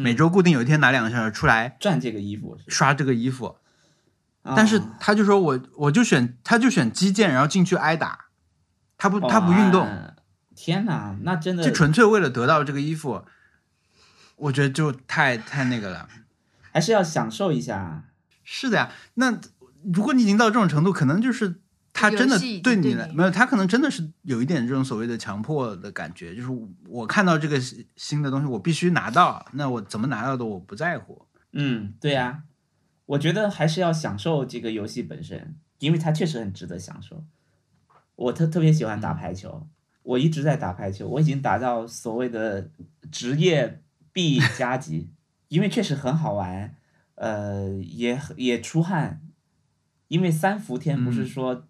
[0.02, 2.58] 每周固定有一天拿两个小时出来转这个衣服。
[2.68, 3.56] 刷这个衣服。
[4.42, 8.26] 啊但是他就说我我就选他就选击剑，然后进去挨打，
[8.96, 9.88] 他不他不运动，
[10.54, 13.24] 天哪，那真的就纯粹为了得到这个衣服，
[14.36, 16.08] 我觉得就太太那个了。
[16.70, 18.04] 还是要享受一下。
[18.44, 19.40] 是的呀，那
[19.92, 21.60] 如果你已经到这种程度，可能就是
[21.96, 26.48] 他真的对你对你来没有，他可能真的是有一点这种所谓的强迫的感觉，就是
[26.86, 31.26] 我看到这个新新的东西，我必须拿到，那我怎么拿到的我不在乎。
[31.52, 32.42] 嗯，对呀、
[33.06, 37.24] 我觉得还是要享受这个游戏本身，因为它确实很值得享受。
[38.14, 39.66] 我特特别喜欢打排球，
[40.02, 42.70] 我一直在打排球，我已经打到所谓的
[43.10, 43.82] 职业
[44.12, 45.10] B 加级，
[45.48, 46.74] 因为确实很好玩，
[47.14, 49.22] 呃，也也出汗，
[50.08, 51.68] 因为三伏天不是嗯说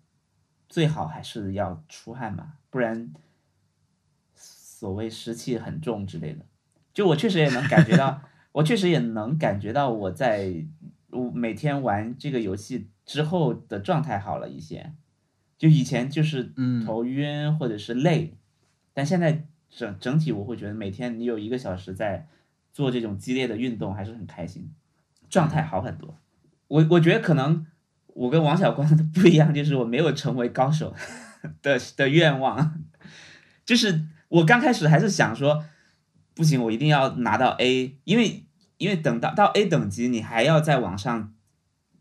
[0.68, 3.12] 最好还是要出汗嘛，不然
[4.34, 6.44] 所谓湿气很重之类的。
[6.92, 10.64] 就我确实也能感觉到， 我确实也能感觉到我在
[11.10, 14.92] 我每天玩这个游戏之后的状态好了一些。
[15.58, 18.36] 就以前就是嗯头晕或者是累，
[18.92, 22.28] 但现在整整体我会觉得每天你有一个小时在
[22.74, 24.70] 做这种激烈的运动，还是很开心，
[25.30, 26.18] 状态好很多。
[26.68, 27.66] 我我觉得可能
[28.16, 30.94] 我跟王小光不一样，就是我没有成为高手
[31.60, 32.82] 的的愿望，
[33.66, 35.62] 就是我刚开始还是想说，
[36.34, 38.46] 不行，我一定要拿到 A，因为
[38.78, 41.34] 因为等到到 A 等级，你还要在往上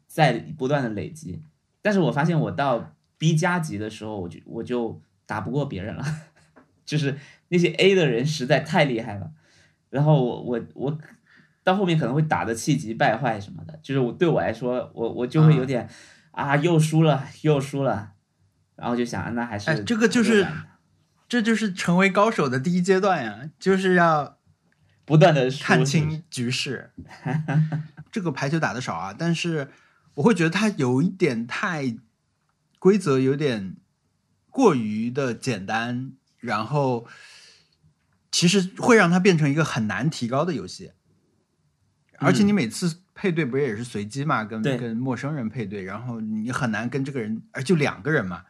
[0.07, 1.41] 再不断的累积。
[1.81, 6.03] 但是我发现我到 B 加级的时候，我就我就打不过别人了，
[6.85, 7.17] 就是
[7.49, 9.31] 那些 A 的人实在太厉害了，
[9.89, 10.97] 然后我我我
[11.65, 15.89] 到后面可能会打的气急败坏什么的，就是我对我来说，我我就会有点
[16.29, 18.11] 啊又输了又输了，
[18.75, 20.47] 然后就想啊那还是哎这个就是
[21.27, 24.37] 这就是成为高手的第一阶段呀，就是要
[25.05, 26.91] 不断的看清局势。
[28.11, 29.69] 这个排球打的少啊，但是
[30.13, 31.97] 我会觉得它有一点太
[32.77, 33.75] 规则有点
[34.51, 37.07] 过于的简单，然后
[38.31, 40.91] 其实会让它变成一个很难提高的游戏。
[42.19, 48.43] 而且你每次配对不是也是随机嘛，跟跟陌生人配对，然后你很难跟这个人，而就两个人嘛，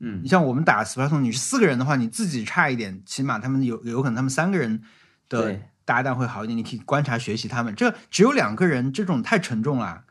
[0.00, 4.82] 嗯你像我们打 Splatoon，你是四个人的话，你自己差一点，起码他们有有可能他们三个人
[5.28, 7.74] 的搭档会好一点，你可以观察学习他们。
[7.74, 10.04] 这只有两个人，这种太沉重了。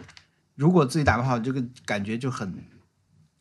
[0.55, 2.53] 如果自己打不好，这个感觉就很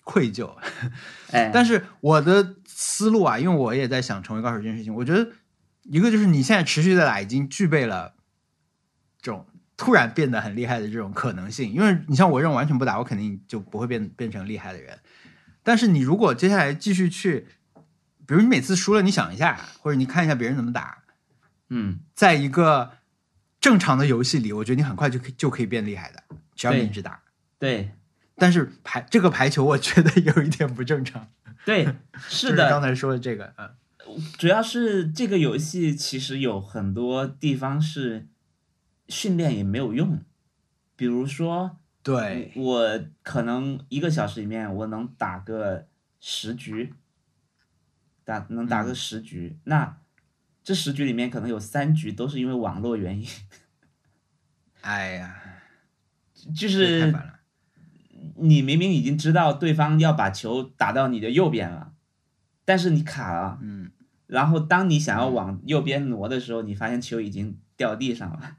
[0.04, 0.56] 愧疚。
[1.32, 5.30] 哎，但是我的思路啊，因为我也在想成为高手这件事情，我觉得
[5.82, 8.14] 一个就是你现在持续的打，已经具备了
[9.20, 9.46] 这种
[9.80, 11.72] 突然变得很厉害的这种可能性。
[11.72, 14.98] 因为你像我这种完全不打，我肯定就不会变变成厉害的人。
[15.62, 17.46] 但是你如果接下来继续去，
[18.26, 20.98] 比如你每次输了，你想一下，或者你看一下别人怎么打，
[21.70, 22.90] 嗯，在一个
[23.58, 26.22] 正常的游戏里，我觉得你很快就可以就可以变厉害的，
[26.54, 27.18] 只要你一直打。
[27.58, 27.92] 对
[28.36, 31.26] 但是排这个排球，我觉得有一点不正常。
[31.64, 31.88] 对，
[32.28, 33.70] 是的，刚才说的这个，嗯。
[34.36, 38.26] 主要是这个游戏其实有很多地方是
[39.10, 40.24] 训练也没有用，
[40.96, 45.86] 比如说，对，我可能一个小时里面我能打个
[46.18, 46.94] 十局，
[48.24, 48.94] 打能打个嗯。
[48.94, 49.98] 十局，那
[50.62, 53.28] 这十局里面可能有三局都是因为网络原因，
[54.80, 55.36] 哎呀，
[56.56, 57.12] 就是。
[58.36, 61.94] 你明明已经知道对方要把球打到你的右边了，
[62.66, 63.92] 但是你卡了，嗯，
[64.26, 68.58] 然后当你想要往右边挪的时候，你发现球已经掉地上了，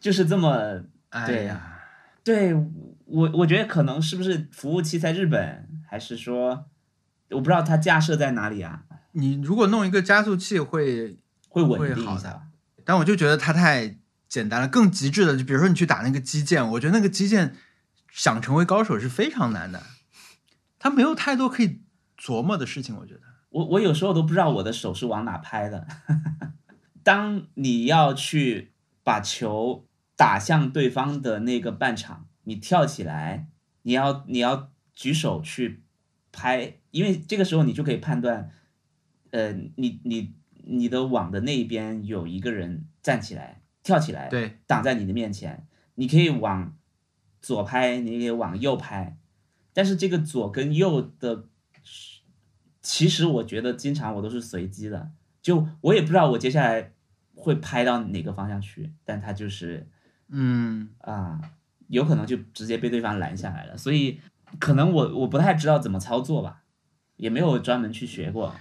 [0.00, 0.80] 就是这么
[1.26, 1.80] 对哎呀，
[2.22, 6.66] 对我，我觉得可能是不是服务器在日本，还是说
[7.30, 8.84] 我不知道它架设在哪里啊？
[9.12, 11.18] 你如果弄一个加速器会，
[11.48, 12.48] 会稳定一下。
[12.84, 14.68] 但我就觉得它太简单了。
[14.68, 17.56] 更极致的，就比如说你去打那个击剑，我觉得那个击剑
[18.10, 19.82] 想成为高手是非常难的，
[20.78, 21.82] 它没有太多可以
[22.18, 22.94] 琢磨的事情。
[22.96, 23.20] 我觉得，
[23.50, 25.86] 我我有时候都不知道我的手是往哪拍的。
[27.02, 28.72] 当你要去
[29.02, 29.87] 把球
[30.18, 33.46] 打向对方的那个半场，你跳起来，
[33.82, 35.84] 你要你要举手去
[36.32, 38.50] 拍，因为这个时候你就可以判断，
[39.30, 46.76] 呃，你你你的网的那一边有一个人站起来跳起来，对，挡在你的面前，你可以往
[47.40, 49.16] 左拍，你也可以往右拍，
[49.72, 51.44] 但是这个左跟右的，
[52.82, 56.92] 其实我觉得经常我都是随机的，就我也不知道我接下来
[57.36, 59.88] 会拍到哪个方向去，但它就是
[60.30, 61.40] 嗯，啊，
[61.88, 64.20] 有可能就直接被对方拦下来了，所以
[64.58, 66.62] 可能我我不太知道怎么操作吧，
[67.16, 68.54] 也没有专门去学过，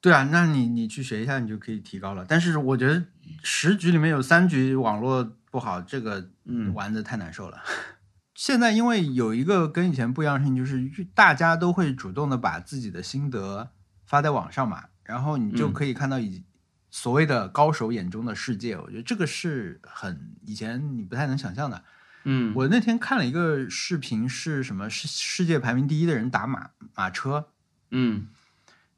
[0.00, 2.24] 对啊，那你你去学一下，你就可以提高了。
[2.28, 3.04] 但是我觉得
[3.42, 6.72] 十局里面有三局网络不好，这个嗯。
[6.72, 7.62] 玩的太难受了。
[8.34, 13.70] 现在因为有一个跟以前不一样的事情，就是大家都会主动的把自己的心得
[14.06, 15.72] 发在网上嘛，然后你就嗯。
[15.72, 16.44] 可以看到以
[16.90, 18.76] 所谓的高手眼中的世界。
[18.76, 21.84] 我觉得这个是很以前你不太能想象的。
[22.24, 24.90] 嗯，我那天看了一个视频，是什么？
[24.90, 27.48] 世世界排名第一的人打马马车，
[27.90, 28.28] 嗯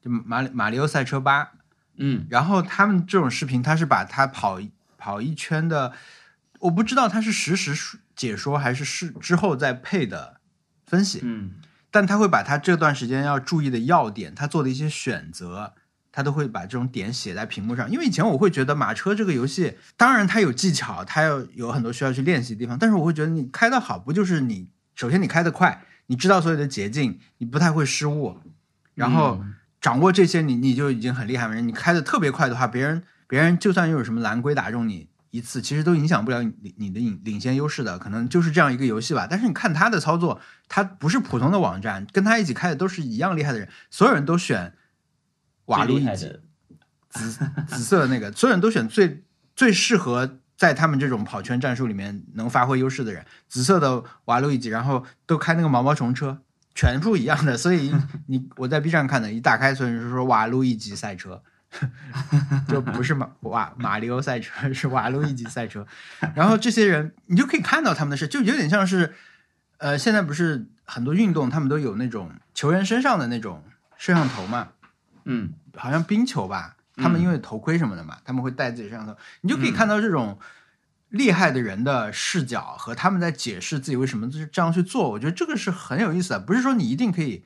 [0.00, 1.52] 就马里马里奥赛车八。
[2.02, 4.58] 嗯然后他们这种视频，他是把他跑
[4.96, 5.92] 跑一圈的，
[6.60, 10.40] 我不知道他是实时解说还是是之后再配的
[10.86, 11.52] 分析，嗯
[11.90, 15.74] 但他会把他这段时间要注意的要点，他做的一些选择，
[16.12, 17.90] 他都会把这种点写在屏幕上。
[17.90, 28.38] 因为以前我会觉得马车这个游戏，当然它有技巧，它要有很多需要去练习的地方，但是我会觉得你开的好，不就是你首先你开的快，你知道所有的捷径，你不太会失误，
[28.94, 29.38] 然后。
[29.42, 31.58] 嗯掌握这些你你就已经很厉害了。
[31.58, 37.98] 你开的特别快的话，别人别人就算又有什么蓝龟打中你一次，其实都影响不了你你的领领先优势的。
[37.98, 39.26] 可能就是这样一个游戏吧。
[39.30, 40.38] 但是你看他的操作，
[40.68, 44.74] 他不是普通的网站，跟他一起开的都是一样厉害的人，所有人都选
[45.70, 46.40] 瓦路一级最厉害的，
[47.08, 47.30] 紫
[47.76, 49.24] 紫色的那个，所有人都选最
[49.56, 56.38] 最适合在他们这种跑圈战术里面能发挥优势的人，紫色的瓦路一级，然后都开那个毛毛虫车，
[56.74, 57.56] 全部一样的。
[57.56, 57.94] 所以
[58.26, 61.42] 你我在 B 站看的，一打开所有人就说瓦路一级赛车，
[62.68, 65.86] 就不是马瓦马里奥赛车，是瓦路一级赛车。
[66.34, 69.14] 然后这些人你就可以看到他们的事，就有点像是
[69.78, 73.64] 呃，现在不是很多运动他们都有那种球员身上的那种
[73.96, 74.68] 摄像头嘛，
[75.24, 80.38] 嗯好像冰球吧，他们因为头盔什么的嘛，他们会带自己摄像头，你就可以看到这种
[81.08, 85.10] 厉害的人的视角和他们在解释自己为什么就是这样去做。
[85.10, 87.44] 我觉得这个是很有意思的，不是说你一定可以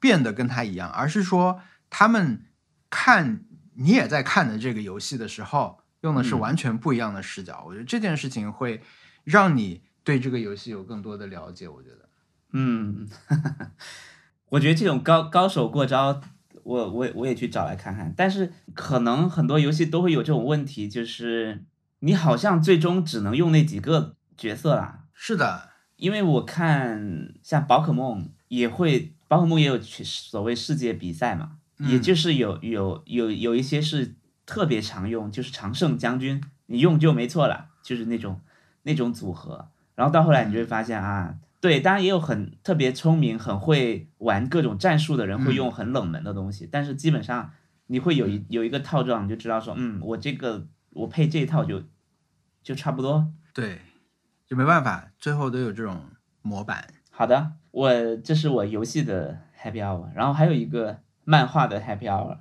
[0.00, 1.60] 变得跟他一样，而是说
[1.90, 2.44] 他们
[2.88, 3.44] 看
[3.74, 7.64] 你也在看的这个游戏的时候，用的是嗯完全不一样的视角。
[7.66, 8.82] 我觉得这件事情会
[9.24, 11.68] 让你对这个游戏有更多的了解。
[11.68, 12.08] 我觉得，
[12.52, 13.08] 嗯，
[14.50, 16.20] 我觉得这种高高手过招，
[16.62, 18.12] 我我我也去找来看看。
[18.16, 21.64] 但是可能很多游戏都会有这种问题，就是
[22.00, 25.04] 你好像最终只能用那几个角色啦。
[25.12, 38.40] 是的，因为我看像宝可梦也会宝可梦也有去所谓世界比赛嘛，也就是有有有有一些是特别常用，就是常胜将军，你用就没错了，就是那种
[38.82, 39.68] 那种组合。
[39.94, 47.52] 然后到后来你就会发现啊，对，当然也有很特别聪明、很会玩各种战术的人会用很冷门的东西，但是基本上
[47.86, 51.84] 你会有一有一个套装，你就知道说，嗯，我这个我配这一套就
[52.64, 53.32] 就差不多。
[53.54, 53.78] 对，
[54.44, 56.02] 就没办法，最后都有这种
[56.42, 56.84] 模板。
[57.12, 62.38] 好的，我这是我游戏的 Happy Hour，然后还有一个漫画的 Happy Hour。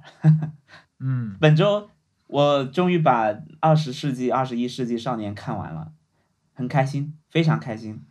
[1.00, 1.92] 嗯， 本周
[2.26, 3.28] 我终于把
[3.60, 5.92] 《二十世纪二十一世纪少年》看完了，
[6.56, 8.04] 很开心，非常开心。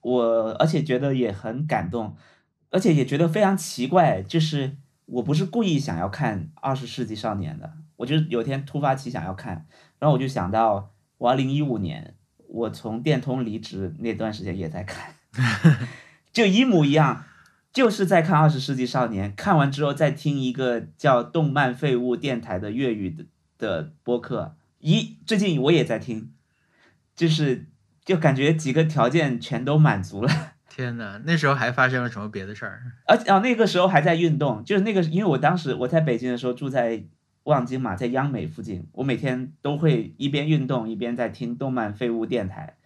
[0.00, 2.16] 我而且觉得也很感动，
[2.70, 4.76] 而且也觉得非常奇怪，就是
[5.06, 9.66] 我不是故意想要看《二十世纪少年》的，我就有天突发奇想要看，
[9.98, 12.14] 然后我就想到我二零一五年
[12.48, 15.14] 我从电通离职那段时间也在看。
[16.32, 17.24] 就一模一样，
[17.72, 23.26] 就是在看《二十世纪少年》，看完之后再听一个叫“动漫废物”电台的粤语的
[23.58, 24.56] 的播客。
[24.78, 26.32] 一最近我也在听，
[27.14, 27.66] 就是
[28.10, 30.30] 就感觉几个条件全都满足了。
[30.68, 32.82] 天哪，那时候还发生了什么别的事儿？
[33.06, 37.04] 而啊，那个时候还在运动，就是那个，因为我当时我在北京的时候住在
[37.44, 42.76] 望京嘛，在央美附近，我每天都会一边运动一边在听“动漫废物”电台。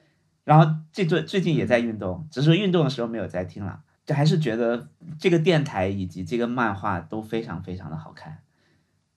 [0.45, 3.81] 然后这最最近也在运动，只是运动的时候没有在听了。
[4.05, 8.41] 就还是觉得这个电台以及这个漫画都非常非常的好看，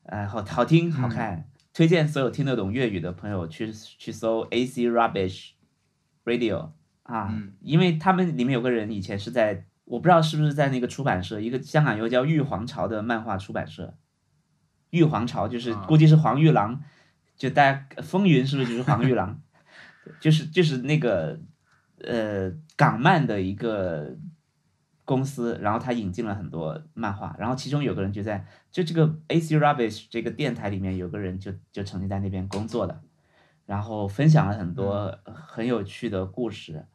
[0.03, 5.49] 呃，好好听好看，推荐所有听得懂粤语的朋友去去搜 AC Rubbish
[6.27, 6.71] Radio
[7.03, 13.95] 啊，因为他们里面有个人以前是在我不知道是不是在那个出版社，一个香港有个叫玉皇朝的漫画出版社，
[14.89, 16.81] 玉皇朝就是估计是黄玉郎，
[17.37, 19.41] 就大家风云是不是就是黄玉郎？
[20.19, 21.39] 就是就是那个
[22.03, 24.15] 呃港漫的一个
[25.03, 33.01] 公司，然后他引进了很多漫画，然后其中有个人就在就这个 AC Rubbish 这个电台里面有个人就就曾经在那边工作的，
[33.67, 36.87] 然后分享了很多很有趣的故事，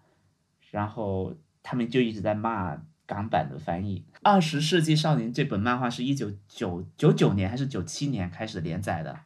[0.72, 4.00] 然后他们就一直在骂港版的翻译。
[4.22, 9.20] 《二十世纪少年》这本漫画是一九九九九年还是九七年开始连载的，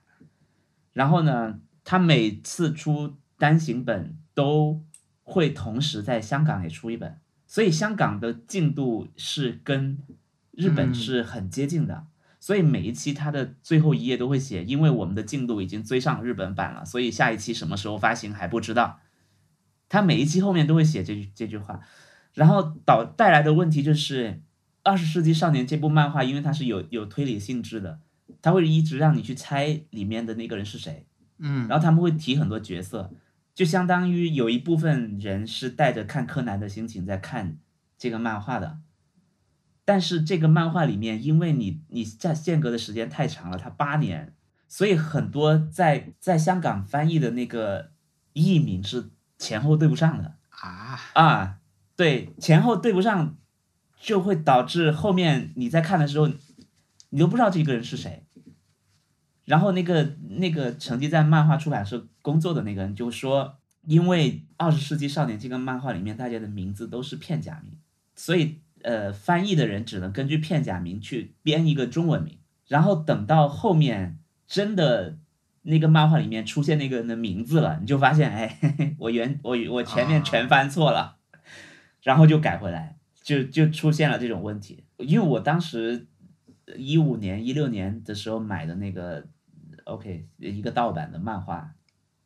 [0.92, 3.16] 然后呢，他每次出。
[3.38, 4.82] 单行本都
[5.22, 9.98] 会同时在香港也出一本，所以香港的进度是跟
[10.52, 12.06] 日本是很接近的。
[12.46, 19.00] 所以每一期它的最后一页都会写，因为我们的进度已经追上日本版了，所以下一期什么时候发行还不知道。
[19.88, 21.80] 它每一期后面都会写这句这句话，
[22.34, 24.28] 然后导带来的问题就是
[24.84, 27.98] 《二十世纪少年》这部漫画，因为它是有有推理性质的，
[28.40, 31.04] 它会一直让你去猜里面的那个人是谁，
[31.38, 33.10] 嗯，然后他们会提很多角色。
[33.56, 37.58] 就相当于有一部分人是带着看柯南的心情在看
[37.98, 38.78] 这个漫画的，
[39.86, 44.34] 但是这个漫画里面，因为你你在间隔的时间太长了，它八年，
[44.68, 47.92] 所以很多在在香港翻译的那个
[48.32, 51.58] 译名是前后对不上的啊啊，
[51.94, 53.36] 对，前后对不上，
[54.00, 56.28] 就会导致后面你在看的时候，
[57.10, 58.24] 你都不知道这个人是谁。
[59.44, 67.78] 然后那个那个曾经在漫画出版社工作的那个人就说，因为《二十世纪少年》这个漫画里面大家的名字都是片假名，
[68.16, 72.38] 所以呃翻译的人只能根据片假名去编一个中文名。
[72.66, 75.18] 然后等到后面真的
[75.62, 81.18] 那个漫画里面出现那个人的名字了，你就发现哎，我原我我前面全翻错了，
[82.02, 84.84] 然后就改回来，就就出现了这种问题。
[84.98, 86.06] 因为我当时
[86.76, 89.26] 一五年一六年的时候买的那个。
[89.84, 91.72] OK，一个盗版的漫画，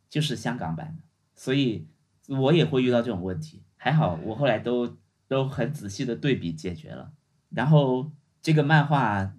[0.09, 1.03] 就是香港版的，
[1.35, 1.87] 所以
[2.27, 3.63] 我也会遇到这种问题。
[3.77, 4.97] 还好我后来都
[5.31, 7.13] 都很仔细的对比解决了，
[7.51, 8.11] 然后
[8.43, 9.33] 这个漫画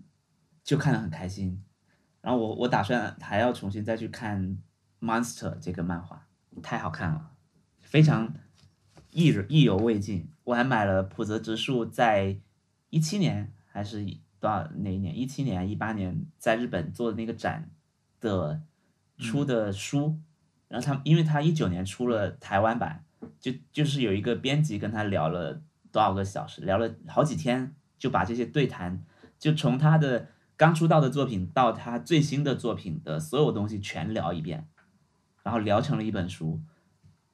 [0.63, 1.61] 就看得很开心。
[2.21, 4.57] 然后我我打算还要重新再去看
[5.01, 6.29] Monster 这个漫画，
[6.63, 7.31] 太好看了，
[7.81, 8.33] 非常
[9.09, 10.31] 意意犹未尽。
[10.45, 12.39] 我还买了浦泽直树在
[12.89, 14.05] 一七年还是
[14.39, 15.13] 多少哪一年？
[15.17, 17.69] 一七年一八年在日本做的那个展。
[18.21, 18.61] 的
[19.17, 20.19] 出的书，
[20.67, 23.03] 然后他因为他一九年出了台湾版，
[23.39, 25.59] 就就是有一个编辑跟他聊了
[25.91, 29.03] 多少个小时，聊了好几天，就把这些对谈，
[29.37, 34.67] 就从他的刚出道的作品到他最新的作品的所有东西全聊一遍，
[35.43, 36.61] 然后聊成了一本书，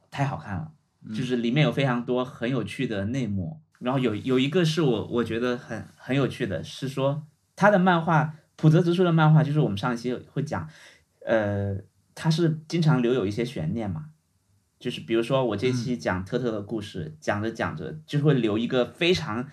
[0.09, 0.71] 太好看了，
[1.09, 8.35] 就是里面有非常多很有趣的内幕，然后有有一个是我我觉得很很有趣的是说他的漫画。
[8.59, 10.67] 普泽直树的漫画就是我们上一期会讲，
[11.23, 11.77] 呃，
[12.15, 14.09] 他是经常留有一些悬念嘛，
[14.80, 19.49] 就是比如说我这期讲特特的故事，讲着讲着就会留一个非常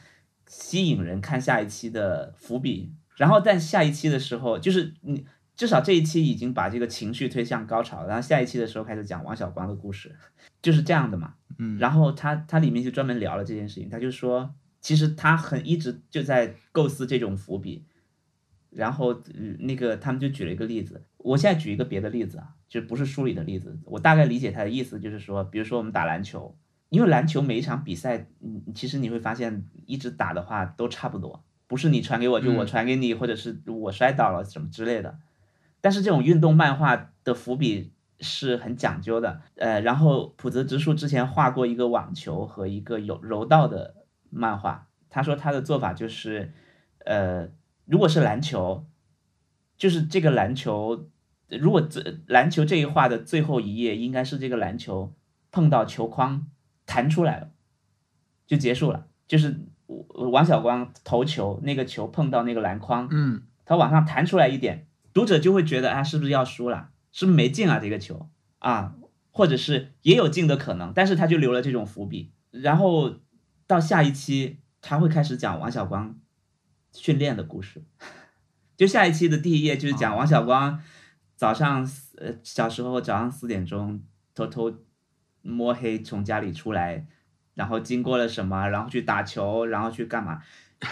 [0.47, 2.93] 吸引人看下一期的伏笔。
[3.17, 5.25] 然后在下一期的时候，就是你
[5.57, 10.15] 至少这一期已经把这个情绪推向高潮，然后下一期的时候开始讲王小光的故事，
[10.61, 11.35] 就是这样的嘛。
[11.59, 17.85] 嗯，然后他他里面就专门聊了这件事情，他就说，其实他很一直就在构思这种伏笔。
[18.71, 19.23] 然后、呃
[19.61, 26.59] 那个他们就举了一个例子，我现在举一个别的例子啊，就不是书里的例子，我大概理解他的意思，就是说，比如说我们打篮球，
[26.89, 35.19] 因为篮球每一场比赛，嗯，其实你会发现一直打的话都差不多，不是你传给我就我嗯传给你，或者是我摔倒了什么之类的。
[35.81, 43.95] 但是这种运动漫画的伏笔是很讲究的，呃，然后普泽直树之前画过一个网球和一个有柔道的
[44.31, 46.53] 漫画，他说他的做法就是，
[47.05, 47.51] 呃，
[47.85, 48.85] 如果是篮球，
[49.77, 51.09] 就是这个篮球，
[51.59, 55.15] 如果这篮球这一画的最后一页应该是这个篮球
[55.51, 56.47] 碰到球框
[56.87, 57.51] 弹出来了，
[58.47, 66.91] 就结束了，就是呃王小光投球，那个球碰到那个篮筐，嗯它往上弹出来一点，读者就会觉得啊，是不是要输了？
[67.13, 67.79] 是不是没进啊？
[67.79, 68.29] 这个球
[68.59, 68.95] 啊，
[69.31, 72.33] 或者是也有进的可能，但是他就留了这种伏笔。
[72.51, 73.21] 然后
[73.67, 76.19] 到下一期，他会开始讲王小光
[76.93, 77.85] 训练的故事。
[78.77, 80.83] 就下一期的第一页就是讲王小光
[81.37, 84.03] 早上四呃小时候早上四点钟
[84.35, 84.73] 偷偷
[85.43, 87.07] 摸黑从家里出来，
[87.55, 90.43] 然后经过了什么，然后去打球，然后去干嘛，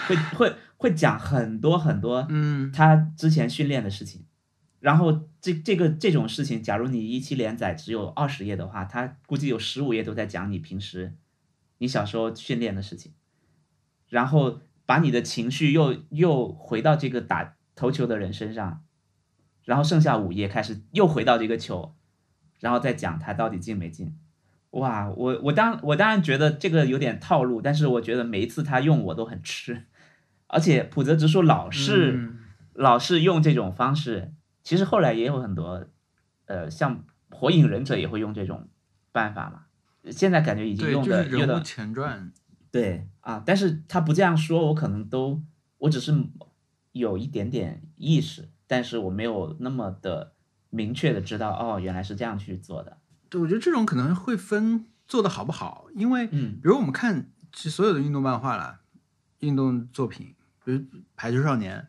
[0.07, 4.24] 会会会讲很多很多嗯他之前训练的事情。
[4.80, 11.14] 然后这这个这种事情，假如你一期连载只有二十页的话，他估计有十五页都在讲你平时
[11.78, 13.12] 你小时候训练的事情，
[14.09, 18.82] 然后把你的情绪又又回到这个打投球的人身上，
[19.64, 21.94] 然后剩下五页开始又回到这个球，
[22.60, 24.16] 然后再讲他到底进没进。
[24.70, 29.84] 哇，我我当我当然觉得这个有点套路，但是我觉得每一次他用我都很吃，
[30.46, 32.12] 而且普泽直树老是。
[32.12, 32.38] 嗯
[32.74, 34.32] 老是用这种方式，
[34.62, 35.84] 其实后来也有很多，
[36.46, 38.66] 呃，像火影忍者也会用这种
[39.12, 40.10] 办法嘛。
[40.10, 42.32] 现在感觉已经对，用就是人物的用的前传，
[42.70, 45.42] 对啊，但是他不这样说，我可能都
[45.76, 46.14] 我只是
[46.92, 50.33] 有一点点意识，但是我没有那么的
[50.70, 52.97] 明确的知道哦，原来是这样去做的。
[53.29, 58.81] 对，我觉得这种可能会分做的好不好，因为嗯比如我们看其实所有的运动漫画啦，
[59.41, 60.79] 运动作品，比如
[61.14, 61.81] 《排球少年》，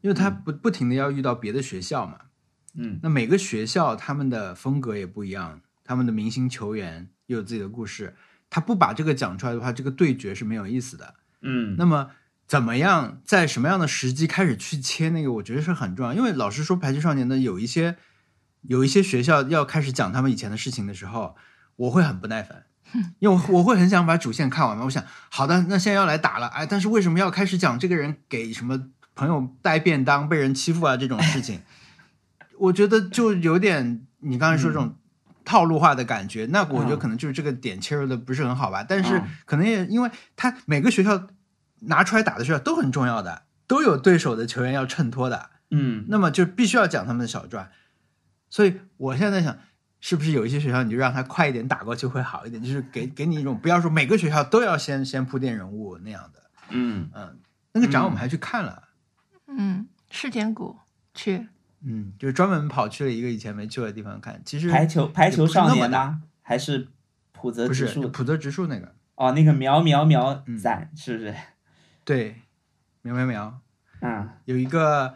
[0.00, 2.18] 因为他不不停的要遇到别的学校嘛，
[2.72, 8.16] 嗯那每个学校他们的风格也不一样，他们的明星球员也有自己的故事，
[8.48, 11.16] 他不把这个讲出来的话，这个对决是没有意思的。
[11.42, 12.12] 嗯那么
[12.46, 16.12] 怎么样，在什么样的时机开始去切那个，我觉得是很重要。
[16.12, 17.96] 因为老实说，《排球少年》的有一些
[18.62, 21.36] 有一些学校要开始讲他们以前的事情的时候，
[21.76, 22.64] 我会很不耐烦，
[23.18, 24.84] 因为我我会很想把主线看完嘛。
[24.84, 31.62] 我想，好的，那现在要来打了，哎，但是为什么要开始讲这个人给什么朋友带便当被人欺负啊这种事情？
[32.58, 34.96] 我觉得就有点你刚才说这种
[35.44, 38.84] 套路化的感觉，那我觉得可能就是这个点切入的不是很好吧。
[38.86, 41.26] 但是嗯可能也因为他每个学校
[41.86, 47.70] 拿出来打的学校都很重要的，都有对手的球员要衬托的，嗯那么就必须要讲他们的小传。
[48.50, 49.58] 所以我现在在想，
[50.00, 56.42] 是不是有一些学校你就让他快一点打过去会好一点，就是给给你一种不要说每个学校都要先先铺垫人物那样的。
[56.70, 57.38] 嗯嗯，
[57.72, 58.84] 那个展我们还去看了。
[59.46, 60.78] 嗯，世田谷
[61.12, 61.48] 去，
[61.82, 64.40] 嗯，就是专门跑去了一个以前没去过的地方看。
[64.44, 66.22] 其实排球排球少年呢？
[66.42, 66.88] 还是
[67.32, 68.02] 浦泽不直树？
[68.02, 71.34] 是普泽直树那个，哦，那个苗苗苗嗯赞、是不是？
[72.04, 72.42] 对，
[73.02, 73.60] 苗苗苗
[74.00, 75.14] 嗯有一个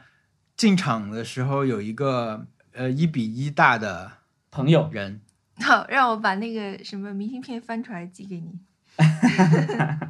[0.57, 4.13] 进场的时候有一个呃一比一大的
[4.51, 5.21] 朋友，人，
[5.61, 8.59] 好，让我把那个什么明信片翻出来寄给你。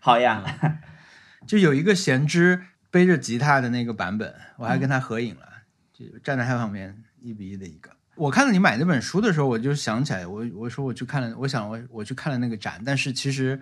[0.00, 0.80] 好呀，
[1.46, 5.48] 就有一个贤之背着吉他的那个版本，我还跟他合影了，
[5.92, 7.90] 就站在他旁边一比一的一个。
[8.14, 13.60] 我看到你买那本书的时候，我就想起来，我我说我去看了，我想我我去看了那个展，但是其实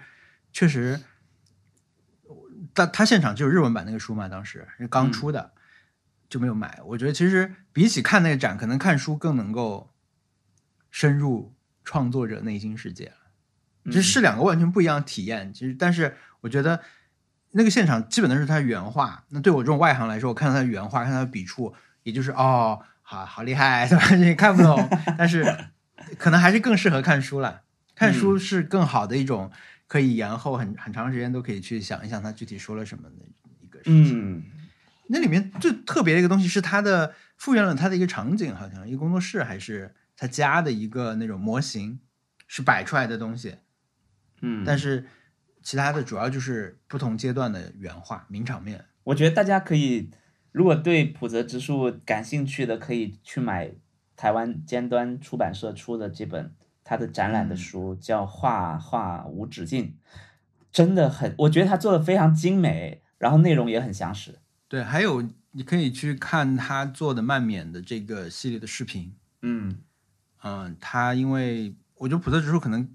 [0.52, 0.98] 确实，
[2.76, 5.52] 他他现场就是日文版那个书嘛，当时是刚出的，
[6.28, 6.78] 就没有买。
[6.84, 9.90] 我觉得其实比起看那个展，可能看书更能够
[10.90, 13.90] 深入创作者内心世界了。
[13.90, 15.52] 这是两个完全不一样的体验。
[15.54, 16.80] 其实，但是我觉得
[17.52, 19.24] 那个现场基本都是他原画。
[19.30, 24.14] 那对我这种外行来说，我看到他的原画，看到他的笔触，也就是哦，好好厉害， 对吧？
[24.16, 25.70] 你看不懂，但是
[26.18, 27.62] 可能还是更适合看书了。
[27.94, 29.50] 看书是更好的一种，
[29.86, 33.16] 可以延后很很长时间都可以去想一想他具体说了什么的
[33.60, 34.36] 一个事情。
[34.36, 34.42] 嗯
[35.08, 42.00] 那里面最特别的一个东西是他的复原了他的一个场景，好像一个工作室还是他家的一个那种模型，
[42.48, 43.54] 是摆出来的东西。
[44.40, 45.06] 嗯，但是
[45.62, 48.84] 其他的主要就是不同阶段的原画名场面。
[49.04, 50.10] 我觉得大家可以，
[50.50, 53.70] 如果对浦泽直树感兴趣的，可以去买
[54.16, 56.52] 台湾尖端出版社出的这本
[56.88, 59.86] 他的展览的书，叫《画画无止境》，
[60.70, 64.38] 真的很，我觉得他做的非常精美，然后内容也很详实。
[64.68, 69.12] 对，还有你可以去看他做的漫勉的这个系列的视频。
[69.42, 69.78] 嗯
[70.44, 72.88] 嗯，他因为我觉得普特指数可能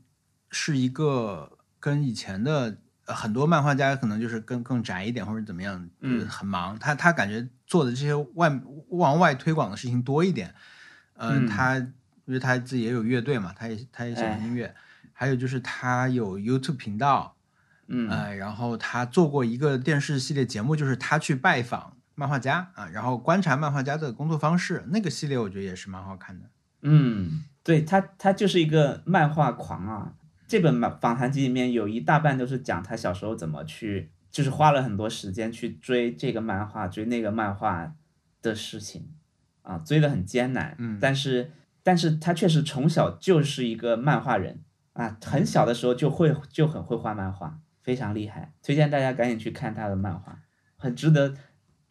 [0.49, 2.77] 是一个跟以前的
[3.07, 6.79] 呃很多漫画家可能就是更更宅一点或者怎么样，嗯就是很忙。
[6.79, 8.49] 他他感觉做的这些外
[8.87, 10.55] 往外推广的事情多一点。
[11.13, 11.85] 呃，嗯他
[12.26, 14.74] 因为他自己也有乐队嘛，他也他也喜欢音乐。
[15.13, 17.36] 还有就是他有 YouTube 频道，
[17.88, 26.49] 嗯呃，然后他做过一个电视系列节目，就是他去拜访漫画家啊，然后观察漫画家的工作方式，那个系列我觉得也是蛮好看的。
[26.82, 30.13] 嗯，对他，他就是一个漫画狂啊。
[30.47, 37.93] 这本漫访谈集里面有一大半都是讲他小时候怎么去，就是花了很多时间去追这个漫画、追那个漫画
[38.41, 39.07] 的事情
[39.61, 40.76] 啊，追得很艰难。
[40.80, 41.51] 嗯但是，
[41.84, 44.61] 但是他确实从小就是一个漫画人
[44.93, 48.53] 啊，很小的时候就会就很会画漫画，非常厉害。
[48.61, 50.39] 推荐大家赶紧去看他的漫画，
[50.77, 51.36] 很值得。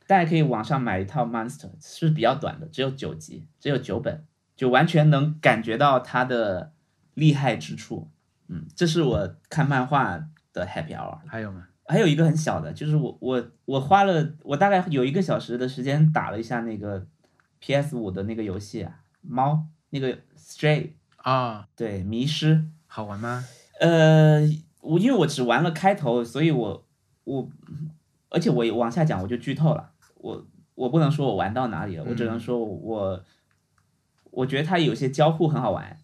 [0.06, 4.26] 大家可以网上买一套《Monster》，是比较短的，只有九集，只有九本。
[4.56, 6.74] 就完全能感觉到他的
[7.14, 8.10] 厉害之处。
[8.48, 10.22] 嗯，这是我看漫画
[10.52, 11.18] 的 happy hour。
[11.26, 11.68] 还有吗？
[11.86, 17.06] 还有一个很小的，就是我我我花了我大概有一个小时的时间打了一下那个
[17.60, 22.64] PS 五的那个游戏啊，猫那个 Stray，啊，对，迷失。
[22.86, 23.44] 好玩吗？
[23.80, 24.40] 呃，
[24.80, 26.86] 我因为我只玩了开头，所以我
[27.24, 27.48] 我
[28.30, 33.24] 而且我往下讲我就剧透了，我我不能说我玩到哪里了，我只能说我。
[34.32, 35.98] 我觉得它有些交互很好玩，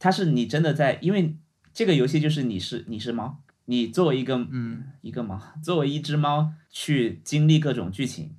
[0.00, 1.36] 它是你真的在，因为
[1.72, 8.34] 这个游戏就是你是你是猫，你作为一个嗯一个猫，作为一只猫去经历各种剧情，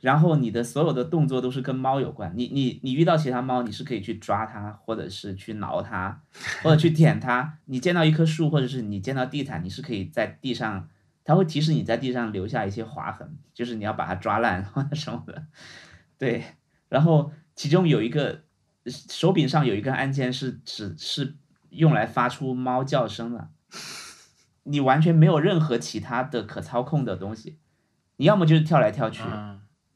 [0.00, 2.32] 然后你的所有的动作都是跟猫有关。
[2.36, 6.20] 你你你遇到其他猫，你是可以去抓它，或者是去挠它，
[6.62, 7.58] 或者去舔它。
[7.66, 10.88] 你见到一棵树，或者是你见到地毯，你是可以在地上，
[11.24, 15.46] 它会提示你在地上留下一些划痕，就是你要把它抓烂或者什么的。
[16.18, 16.44] 对，
[16.88, 18.42] 然后其中有一个。
[18.90, 21.36] 手柄上有一个按键是只是
[21.68, 23.50] 用来发出猫叫声的，
[24.62, 27.58] 你完全没有任何其他的可操控的东西，
[28.16, 29.22] 你要么就是跳来跳去，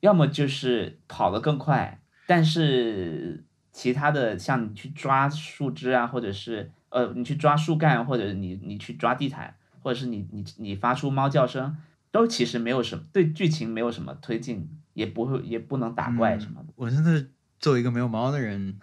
[0.02, 11.76] 要么就是跑得更快，但是其他的像你去抓树枝啊，或者是呃你去抓树干，或者你你去抓地毯，或者是你你你发出猫叫声，
[12.10, 16.72] 都其实没有什么对剧情没有什么推进，也不会也不能打怪什么的。
[16.74, 17.28] 我真的
[17.60, 18.76] 作为一个没有猫的人，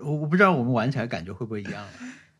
[0.00, 1.86] 我我不知道我们玩起来感觉会不会一样。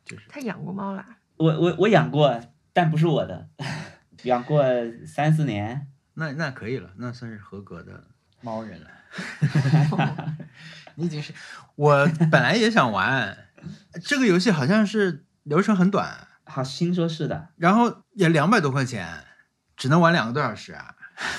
[0.04, 2.40] 就是他养过猫啦，我我我养过，
[2.72, 3.48] 但不是我的，
[4.24, 4.64] 养过
[5.06, 5.86] 三四年。
[6.14, 8.04] 那那可以了，那算是合格的
[8.40, 8.86] 猫人了。
[10.96, 11.32] 你已经是
[11.74, 13.36] 我本来也想玩
[14.04, 19.24] 这个游戏，好像是流程很短，好，听说是的，然后也两百多块钱，
[19.76, 20.94] 只能玩两个多小时啊，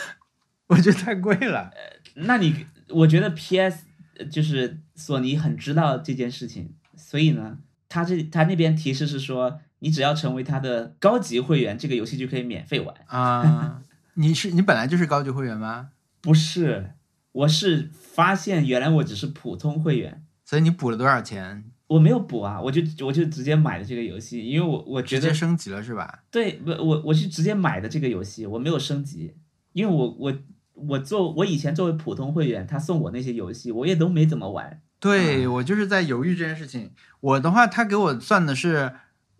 [0.67, 1.71] 我觉得太贵了。
[2.15, 3.85] 那你我觉得 PS
[4.31, 7.57] 就是索尼很知道这件事情，所以呢，
[7.89, 12.95] 他这他那边提示是说，你只要成为他的高级会员，这个游戏就可以免费玩。
[13.07, 13.81] 啊，
[14.15, 15.89] 你是你本来就是高级会员吗？
[16.27, 16.91] 不是，
[17.31, 21.71] 我是发现原来我只是普通会员，所以你补了多少钱？
[21.87, 26.23] 我没有补啊，我就我就直接买的这个游戏，因为我我觉得直接升级了是吧？
[26.29, 29.37] 对，不我我是直接买的这个游戏，我没有升级，
[29.71, 30.37] 因为我我
[30.73, 34.81] 我做我以前作为普通会员，他送我那些游戏，我也都没怎么玩。
[34.99, 36.91] 对、我就是在犹豫这件事情。
[37.21, 38.91] 我的话，他给我算的是，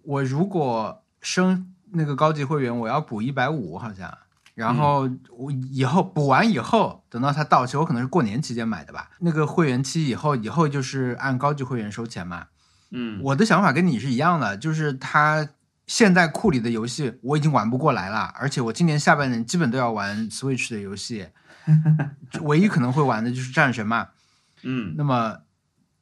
[0.03, 4.17] 我如果升那个高级会员，我要补一百五好像。
[4.57, 9.11] 然后我以后补完以后，等到它到期，我可能是过年期间买的吧。
[9.19, 12.47] 那个会员期以后，以后就是按高级会员收钱嘛。
[12.89, 15.47] 嗯，我的想法跟你是一样的，就是它
[15.85, 21.27] 现在库里的游戏我已经玩不过来了，而且我今年下半年基本都要玩 Switch 的游戏，
[22.41, 24.07] 唯一可能会玩的就是战神嘛。
[24.63, 25.37] 嗯那么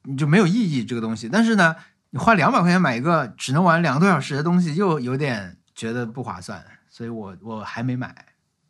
[0.03, 1.27] 你就没有意义这个东西。
[1.27, 1.75] 但是呢，
[2.11, 8.15] 你花两百块钱买一个只能玩两个多小时的东西，又有点觉得不划算，所以我我还没买。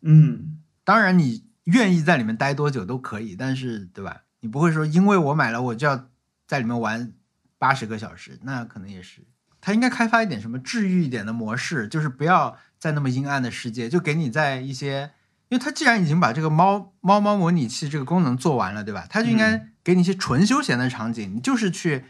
[0.05, 4.21] 嗯当然，你愿意在里面待多久都可以，但是对吧？
[4.39, 6.07] 你不会说因为我买了我就要
[6.47, 7.11] 在里面玩
[7.57, 9.21] 八十个小时，那可能也是。
[9.59, 15.11] 他应该开发一点什么治愈一点的模式，就是不要在那么阴暗的世界，就给你在一些，
[15.49, 19.07] 因为他既然已经把这个猫猫猫模拟器这个功能做完了，对吧？
[19.09, 22.05] 他就应该给你一些纯休闲的场景，你就是去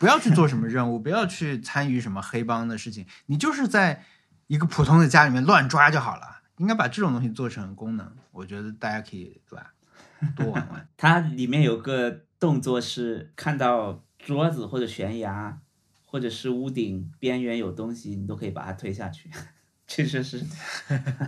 [0.00, 4.02] 不要去做什么任务，不要去参与什么黑帮的事情，你就是在
[4.48, 9.72] 一个普通的家里面乱抓就好了，应该把这种东西做成功能，我觉得大家可以对吧？
[10.34, 10.88] 多玩玩。
[10.96, 15.58] 它里面有个动作是看到桌子或者悬崖，
[16.04, 19.30] 或者是屋顶边缘有东西，你都可以把它推下去。
[19.86, 20.44] 确实是，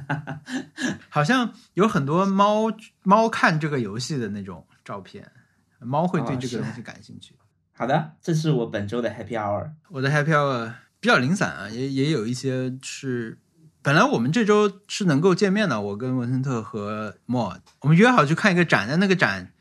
[1.08, 2.64] 好像有很多猫
[3.04, 5.30] 猫看这个游戏的那种照片，
[5.78, 7.36] 猫会对这个东西感兴趣。
[7.72, 9.70] 好的，这是我本周的 Happy Hour。
[9.90, 13.38] 我的 Happy Hour 比较零散啊，也也有一些是
[13.82, 19.52] 本来我们这周是能够见面的，我跟文森特和莫，我们约好去看一个展，但那个展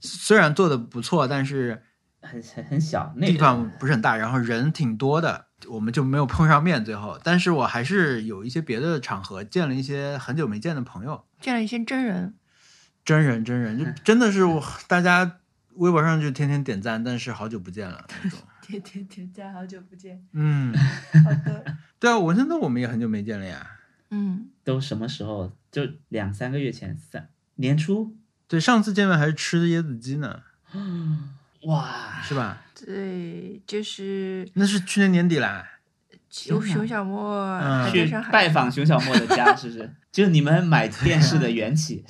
[0.00, 1.82] 虽然做的不错，但是
[2.22, 6.84] 很很很小，那地方不是很大，然后人挺多的，我们就没有碰上面。
[6.84, 12.34] 最后，但是我还是有一些别的场合见了一些很久没见的朋友，见了一些真人，
[13.04, 15.38] 真人真人，就真的是我大家
[15.74, 18.40] 微博上就天天点赞，但是好久不见了那种。
[18.68, 20.22] 天天天在，好久不见。
[20.32, 20.74] 嗯，
[21.24, 21.64] 好的，
[21.98, 23.66] 对啊，文森特我们也很久没见了呀。
[24.10, 25.56] 嗯，都什么时候？
[25.72, 28.14] 就两三个月前，三年初。
[28.46, 30.42] 对，上次见面还是吃的椰子鸡呢，
[31.62, 32.62] 哇，是吧？
[32.86, 35.66] 对，就是那是去年年底啦。
[36.30, 39.90] 熊熊小莫嗯去拜访熊小莫的家，是不是？
[40.12, 42.04] 就是你们买电视的缘起。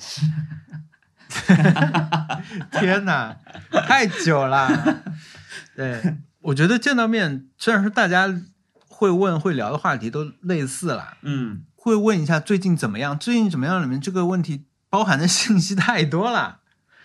[2.79, 3.37] 天哪，
[3.87, 5.03] 太久了。
[5.75, 8.33] 对，我觉得见到面，虽然说大家
[8.87, 16.61] 会问会聊的话题都类似了，嗯，会问一下最近怎么样，最近怎么样里面这个问题包含的信息太多了，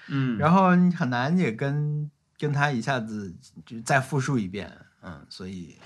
[0.08, 3.34] 嗯，然后你很难也跟跟他一下子
[3.66, 4.70] 就再复述一遍，
[5.02, 5.76] 嗯，所以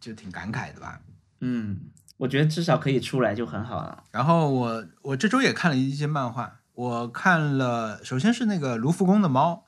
[0.00, 1.00] 就挺感慨的吧。
[1.40, 1.80] 嗯，
[2.16, 4.04] 我觉得至少可以出来就很好了。
[4.10, 9.66] 然后我我这周也看了一些漫画，我看了，首先是那个卢浮宫的猫，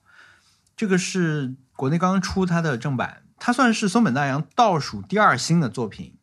[0.77, 6.17] 这个是国内刚刚出它的正版，它算是松本大洋倒数第二新的作品。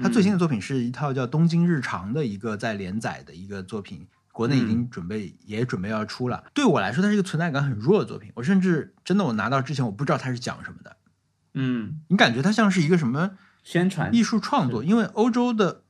[0.00, 6.44] 他最新的作品是一套叫《东京日常》的一个在连载的一个作品，国内已经准备、也准备要出了。
[6.54, 10.96] 对我来说，它是一个存在感很弱的作品，我甚至真的我拿到之前我不知道它是讲什么的，
[11.54, 13.32] 嗯，你感觉它像是一个什么
[13.64, 14.14] 宣传。
[14.14, 15.82] 艺术创作，因为欧洲的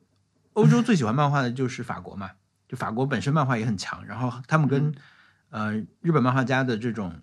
[0.54, 2.30] 欧洲最喜欢漫画的就是法国嘛，
[2.66, 4.94] 就法国本身漫画也很强，然后他们跟、
[5.50, 7.20] 呃日本漫画家的这种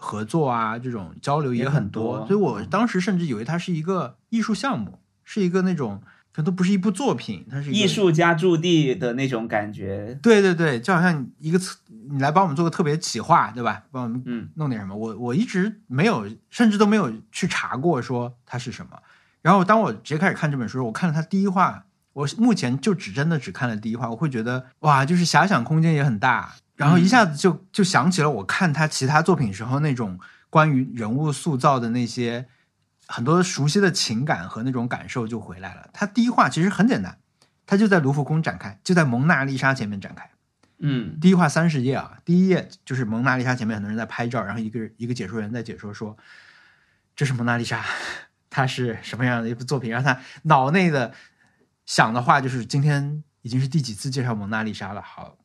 [0.00, 6.00] 合作啊，这种交流也也很很多，所以我当时甚至以为它是一个艺术项目，是一个那种
[6.32, 7.86] 可能都不是一部作品，它是艺。
[7.86, 10.16] 术家驻地的那种感觉。
[10.22, 11.76] 对对对，就好像一个策
[12.10, 13.82] 你来帮我们做个特别企划，对吧？
[13.90, 14.94] 帮我们嗯弄点什么。
[14.94, 18.96] 我我一直没有，甚至都没有去查过说它是什么。
[19.42, 30.18] 然后当我直接开始看这本书，我看了它第一话，我目前就只真的只看了第一话，我会觉得哇，就是遐想空间也很大，然后一下子就就想起了我看他其他作品时候那种
[30.48, 32.46] 关于人物塑造的那些
[33.08, 35.90] 很多熟悉的情感和那种感受就回来了。
[35.92, 37.18] 他第一话其实很简单，
[37.66, 40.30] 他就在卢浮宫展开，就在蒙娜丽莎前面展开。
[40.78, 46.16] 嗯第一话三十页啊，第一页就是蒙娜丽莎前面很多人在拍照，然后一个一个解说员在解说说，
[47.16, 47.84] 这是蒙娜丽莎，
[48.48, 49.90] 它是什么样的一部作品？
[49.90, 51.12] 然后他脑内的
[51.84, 55.36] 想的话就是今天已经是第几次介绍蒙娜丽莎了，好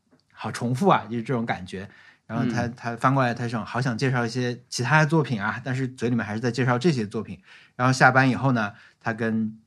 [0.44, 1.90] 好重复啊，就是这种感觉。
[2.26, 7.42] 然后他他翻过来，他想好想介绍一些其他的作品啊，但是嘴里面还是在介绍这些作品。
[7.78, 9.58] 然后下班以后呢，他跟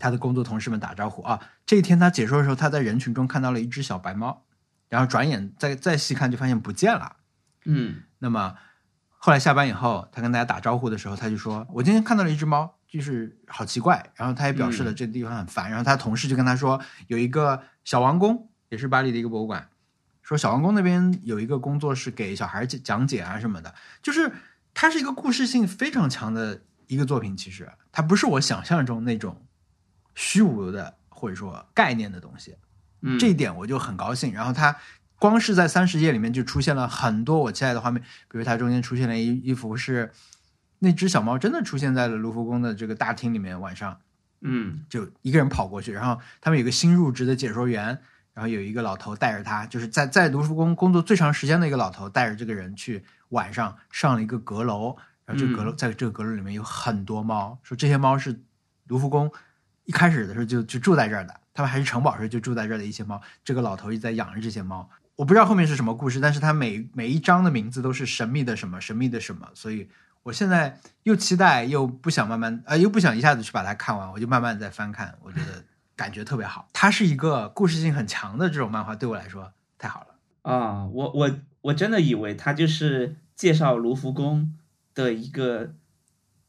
[0.00, 1.38] 他的工作同事们打招呼啊。
[1.64, 4.42] 这一天他解说的时候，他在人群中看到了一只小白猫，
[4.88, 7.18] 然后转眼再再细看就发现不见了。
[7.64, 8.56] 嗯那么
[9.10, 15.68] 后来下班以后，他跟大家打招呼的时候，他就说：“我今天看到了一只猫，就是好奇怪。”然后他也表示了这个地方很烦。
[15.70, 19.68] 然后他同事就跟他说，有一个小王宫，也是巴黎的一个博物馆，
[20.30, 24.30] 说小王宫那边有一个工作是给小孩讲讲解啊什么的，就是
[24.72, 27.36] 它是一个故事性非常强的一个作品。
[27.36, 29.44] 其实它不是我想象中那种
[30.14, 32.54] 虚无的或者说概念的东西。
[33.00, 34.32] 嗯，这一点我就很高兴。
[34.32, 34.76] 然后它
[35.18, 40.12] 光是在三十页里面就出现了很多我期待的画面，比如它中间出现了一一幅是
[40.78, 43.98] 那只小猫真的出现在了卢浮宫的这个大厅里面，晚上
[44.42, 48.00] 嗯就一个人跑过去，然后他们有个新入职的解说员，
[48.40, 58.40] 然后有一个老头带着他，就是在在卢浮宫工作最长时间的一个老头带着这个人去晚上上了一个阁楼，然后这个阁楼、在这个阁楼里面有很多猫，说这些猫是
[58.86, 59.30] 卢浮宫
[59.84, 64.88] 一开始的时候就就住在这儿的，他们还是城堡时候就住在这儿的一些猫，这个老头一直在养着这些猫。
[65.16, 69.86] 我不知道后面是什么故事，但是它每每一章的名字都是神秘的什么神秘的什么，所以
[70.22, 75.62] 我现在又期待又不想慢慢呃又不想一下子去把它看完，我就慢慢在翻看，我觉得
[76.00, 76.66] 感觉特别好。
[76.72, 80.14] 它是一个故事性很强的这种漫画，对我来说太好了。
[80.40, 81.30] 啊，我我
[81.60, 84.54] 我真的以为它就是介绍卢浮宫
[84.94, 85.74] 的一个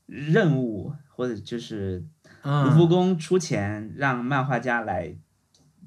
[0.06, 2.06] 任务，或者就是
[2.44, 5.18] 嗯卢浮宫出钱让漫画家来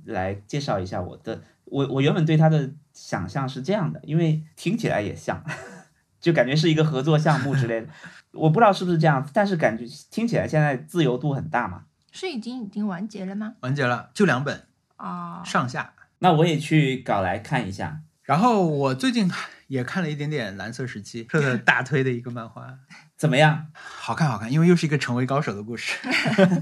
[0.04, 5.42] 来介绍一下我的，我我原本对他的想象是这样的，因为听起来也像，
[6.20, 7.86] 就感觉是一个合作项目之类的。
[8.32, 11.84] 我不知道是不是这样，但是感觉听起来现在自由度很大嘛。
[12.14, 13.54] 是已经已经完结了吗？
[13.60, 15.92] 完结了，就两本啊、上下。
[16.20, 18.02] 那我也去搞来看一下。
[18.22, 19.28] 然后我最近
[19.66, 22.78] 也看了一点点《蓝色时期》，特特大推的一个漫画，
[23.16, 23.66] 怎么样？
[23.74, 25.98] 好看好看，因为又是一个成为高手的故事，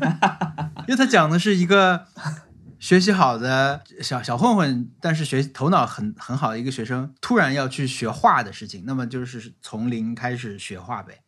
[0.89, 2.07] 因为他讲的是一个
[2.79, 11.21] 学习好的小小混混，但是学头脑很很好的一个学生，突然要去学画的事情，那么就是从零开始学画呗。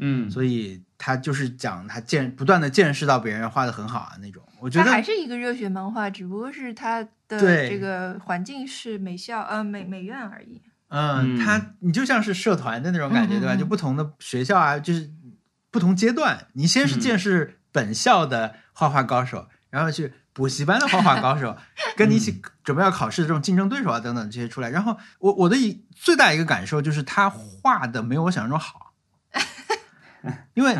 [0.00, 10.60] 嗯，所以他就是讲他见不断的见识到别人画的很好啊那种，我觉得它还是一个热血漫画，只不过是他的这个环境是美校呃美美院而已。
[10.88, 11.38] 嗯，嗯。
[11.38, 13.54] 他你就像是社团的那种感觉，对吧？
[13.54, 15.10] 就不同的学校啊，就是
[15.70, 17.00] 不同阶段，你先是嗯。
[17.00, 21.56] 见识本校的画画高手，然后去补习班的画画高手，
[21.96, 24.70] 跟你一起准备要考试的这种竞争对手啊等等这些出来。
[24.70, 28.89] 然后我我的一最大一个感受就是他画的没有我想象中好，
[30.54, 30.76] 因为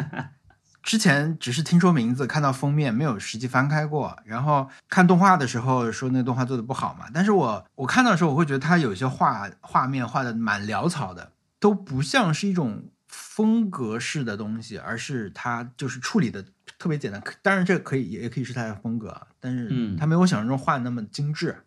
[0.83, 4.17] 之前只是听说名字，看到封面，没有实际翻开过。
[4.25, 16.43] 然后看动画的时候说那动画做的不好嘛，但是我我看到的时候，我会觉得他有些画画面画的蛮潦草的，都不像是一种风格式的东西，而是他就是处理的
[16.79, 17.23] 特别简单。
[17.43, 21.65] 当然这可以也可以是他的风格，啊，但是嗯他没有我想象中画的那么精致。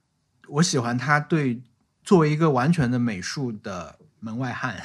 [0.47, 1.61] 我喜欢他对
[2.03, 4.81] 作为一个完全的美术的门外汉。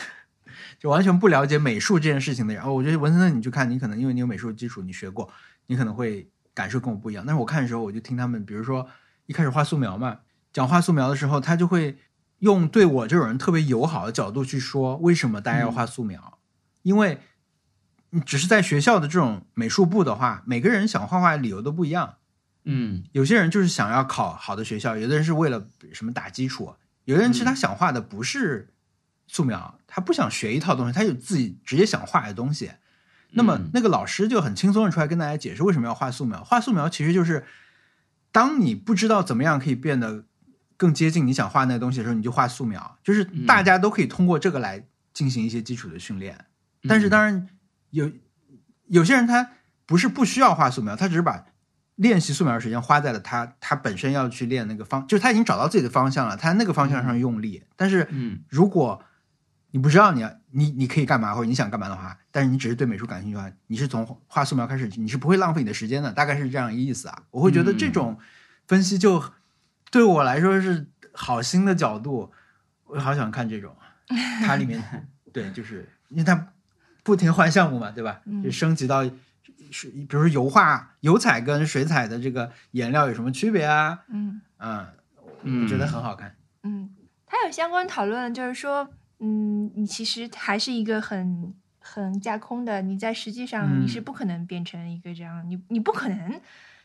[0.79, 5.29] 就完全不了解美术这件事情的人，哦，我觉得文森特你去看，你可能因为你有美术基础，你学过，
[5.67, 7.25] 你可能会感受跟我不一样。
[7.27, 8.89] 但是我看的时候，我就听他们，比如说
[9.27, 10.21] 一开始画素描嘛，
[10.53, 11.99] 讲画素描的时候，他就会
[12.39, 16.39] 用对我这种人特别友好的角度去说，为什么大家要画素描？
[16.83, 17.21] 因为
[18.11, 22.15] 你只是在学校的这种美术部的话，每个人想画画的理由都不一样。
[22.65, 26.75] 嗯有些人就是想要考好的学校，有的人是为了什么打基础，
[27.05, 28.73] 有的人其实他想画的不是
[29.29, 32.73] 素描，他不想学一套东西，他有自己直接想画的东西。
[33.31, 36.43] 那么嗯那个老师就很轻松的出来跟大家解释为什么要画素描。
[36.43, 37.45] 画素描其实就是
[38.33, 40.25] 当你不知道怎么样可以变得
[40.79, 46.47] 更接近你想画那个东西的时候，你就画素描，就是大家都可以通过这个来进行一些基础的训练。
[46.89, 47.49] 但是当然
[47.91, 48.11] 有
[48.87, 49.51] 有些人他
[49.85, 51.45] 不是不需要画素描，他只是把
[51.97, 57.65] 练习素描的时间花在了他他本身要去练那个方，就是他已经找到自己的方向了，他在那个方向上用力。
[57.77, 59.03] 但是嗯如果
[59.71, 67.23] 你不知道你要你你可以干嘛或者你想干嘛的话，但是你只是对美术感兴趣的话，你是从画素描开始，你是不会浪费你的时间的，大概是这样一个意思啊。
[67.31, 68.19] 我会觉得这种
[68.67, 69.23] 分析就
[69.91, 72.33] 对我来说是好新的角度，
[72.85, 73.77] 我好想看这种，
[74.47, 74.83] 它里面
[75.33, 76.49] 对，就是因为它
[77.03, 78.21] 不停换项目嘛，对吧？
[78.27, 79.05] 嗯就升级到
[79.71, 84.01] 是比如说油画、油彩跟水彩的这个颜料有什么区别啊？
[84.09, 84.87] 嗯嗯，
[85.43, 86.35] 嗯我觉得很好看。
[86.63, 86.89] 嗯，
[87.27, 88.89] 它有相关讨论，就是说，
[89.21, 96.41] 嗯，你其实还是一个很很架空的，你在实际上嗯你是不可能变成一个这样，你你不可能，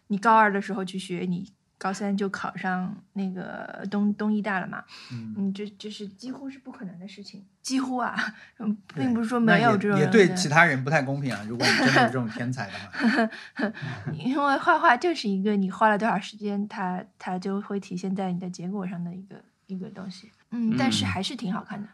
[0.07, 8.15] 你高二的时候去学，你高三就考上那个东东医大了嘛，嗯，嗯，这这是几乎是不可能的事情，几乎啊，
[8.59, 11.45] 嗯，并不是说没有这种人也对其他人不太公平啊。
[11.47, 13.69] 如果你真的有这种天才的话，
[14.17, 20.31] 因为画画就是一个你花了多少时间，它它就会体现在你的结果上的一个一个东西。
[20.51, 21.87] 嗯，但是嗯还是挺好看的。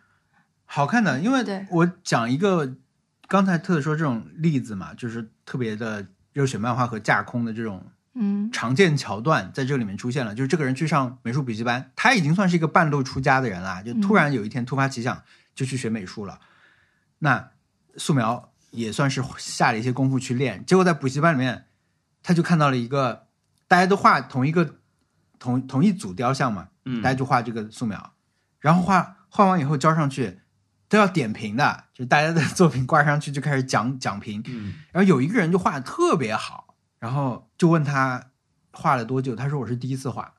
[0.71, 2.75] 好看的，因为我讲一个
[3.27, 10.35] 刚才特特说这种例子嘛，就是特别的热血漫画和架空的这种嗯常见桥段在这里面出现了。
[10.35, 15.23] 就是这个人去上美术补习班，他已经算是一个半路出家的人了，就突然有一天突发奇想
[15.55, 16.39] 就去学美术了。
[17.17, 17.49] 那
[17.97, 21.65] 素描也算是下了一些功夫去练，结果在补习班里面，
[22.21, 23.25] 他就看到了一个
[23.67, 24.75] 大家都画同一个
[25.39, 28.13] 同同一组雕像嘛，嗯大家就画这个素描，
[28.59, 30.39] 然后画画完以后交上去
[30.89, 38.31] 都要点评的，就是大家的 作品挂上去就开始讲讲评，嗯然后有一个人就画的特别好，然后就问他
[38.73, 40.33] 画了多久，他说我是第一次画。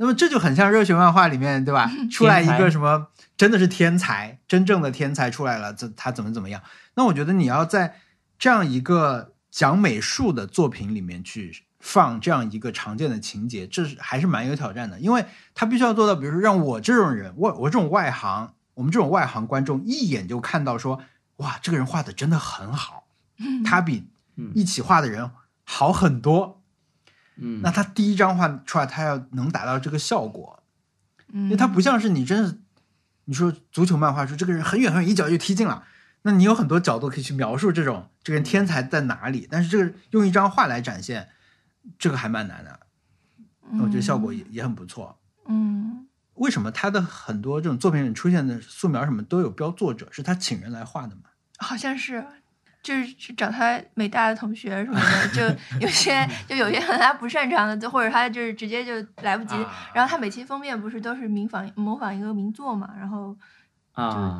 [0.00, 1.90] 那么这就很像热血漫画里面，对吧？
[2.08, 6.62] 出来一个什么真的是天才，真正的天才出来了，这他怎么怎么样？
[6.94, 7.96] 那我觉得你要在
[8.38, 21.02] 这样一个讲美术的作品里面去放这样一个常见的情节，这是还是蛮有挑战的，因为他必须要做到，比如说让我这种人，我我这种外行，我们这种外行观众一眼就看到说，
[21.38, 23.08] 哇，这个人画的真的很好，
[23.64, 25.32] 他比嗯一起画的人
[25.64, 26.62] 好很多。
[27.34, 30.62] 嗯，那他第一张画出来，他要能达到这个效果，
[31.32, 32.60] 嗯，因为他不像是你真是，
[33.24, 35.82] 你说足球漫画说这个人很远很远一脚就踢进了，
[36.22, 41.30] 那你有很多角度可以去描述这种这这个人天才在哪里，但是这个用一张画来展现，
[41.98, 42.80] 这个还蛮难的。
[43.80, 45.18] 我觉得效果也也很不错。
[45.46, 46.06] 嗯，
[46.38, 50.08] 为什么他的很多这种作品里出现的素描什么都有标作者？
[50.10, 51.22] 是他请人来画的吗？
[51.58, 52.24] 好像是。
[52.80, 55.42] 就是去找他美大的同学什么的，就
[55.80, 59.56] 有些 就有些他不擅长的，或者他就是直接就来不及。
[59.92, 63.36] 然后他每期封面不是都是模仿模仿一个名作嘛，然后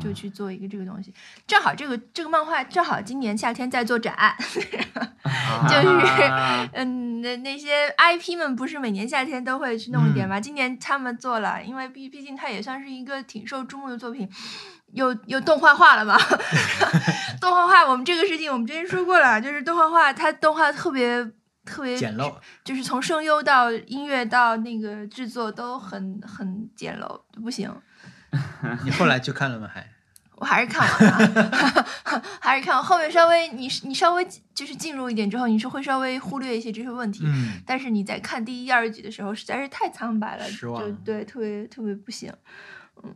[0.01, 1.13] 就就去做一个这个东西。
[1.45, 6.23] 正好这个这个漫画正好今年夏天在做展， 就是
[6.73, 10.39] 嗯那那些 IP 们不是每年夏天都会去弄一点嘛？
[10.39, 14.29] 今年他们做了，因为毕毕竟它也算是一个挺受注目的作品。
[14.93, 16.17] 有有动画化了吗？
[17.39, 21.23] 动画化，我们这个事情我们之前说过了，就是动画化，它动画特别
[21.63, 22.33] 特别简陋，
[22.63, 27.71] 就是从声优到音乐到那个制作都很很简陋，不行。
[28.83, 29.69] 你后来去看了吗？
[29.73, 29.87] 还？
[30.35, 31.85] 我还是看完了，
[32.39, 34.25] 还是看完后面稍微你你稍微
[34.55, 37.23] 就是进入一点之后，你是会稍微忽略一些这些问题。
[37.25, 37.59] 嗯。
[37.65, 42.31] 但是你在看第一、二集的时候，实在是太苍白了，就对，特别特别不行。
[43.03, 43.13] 嗯。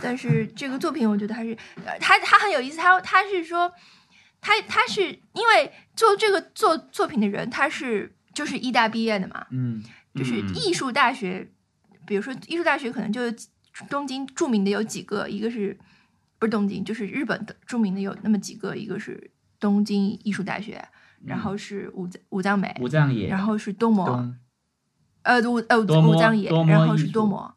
[0.00, 1.54] 但是这个作品，我觉得还是，
[2.00, 2.78] 他他很有意思。
[2.78, 3.70] 他他是说，
[4.40, 5.02] 他他是
[5.34, 9.84] 因为做这个做作品的人，他是就是艺大毕业的嘛，嗯，
[10.14, 11.46] 就是艺术大学，
[12.06, 13.20] 比如说艺术大学可能就
[13.88, 15.78] 东京著名的有几个，一个是
[16.38, 20.86] 不是东京，就是日本的著名的有那么几个，一个是东京艺术大学，
[21.24, 24.34] 然后是武武藏美，武藏野，然后是多摩，
[25.22, 27.54] 呃武呃武藏野，然后是多摩，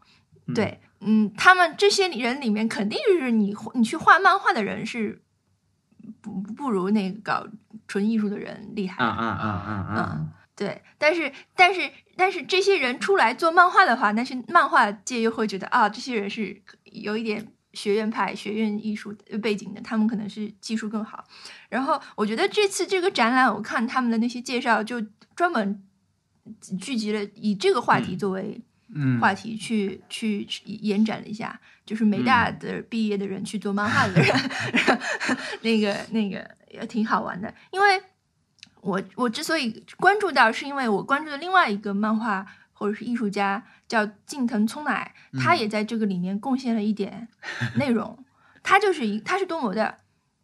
[0.54, 0.80] 对。
[1.00, 5.22] 嗯，他们这些人里面，肯定是你你去画漫画的人是
[6.22, 7.48] 不不如那个搞
[7.88, 9.06] 纯艺术的人厉害。
[9.06, 10.28] 啊啊啊啊啊！
[10.58, 21.24] 对，但是但是但是这些人出来做漫画的话，但是漫画界又会觉得啊，这些人是有一点学院派、学院艺术背景的，他们可能是技术更好。
[21.70, 25.00] 然后我觉得这次这个展览，我看他们的那些介绍，就
[25.36, 25.84] 专门
[26.82, 28.60] 聚集了以这个话题作为。
[29.20, 34.34] 话题去去延展了一下，就是美大的毕业的人去做漫画的人，
[35.60, 37.54] 那个那个也挺好玩的。
[37.72, 38.02] 因为
[38.88, 47.28] 我我之所以关注到，是因为我关注的另外一个漫画或者是艺术家叫近藤聪乃，他也在这个里面贡献了一点
[47.76, 48.24] 内容。
[48.64, 50.00] 他就是一他是多模的，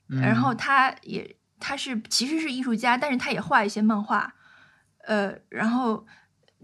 [0.08, 4.34] 然后他也他是其实是艺术家，但是他也画一些漫画，
[5.06, 6.06] 呃，然后。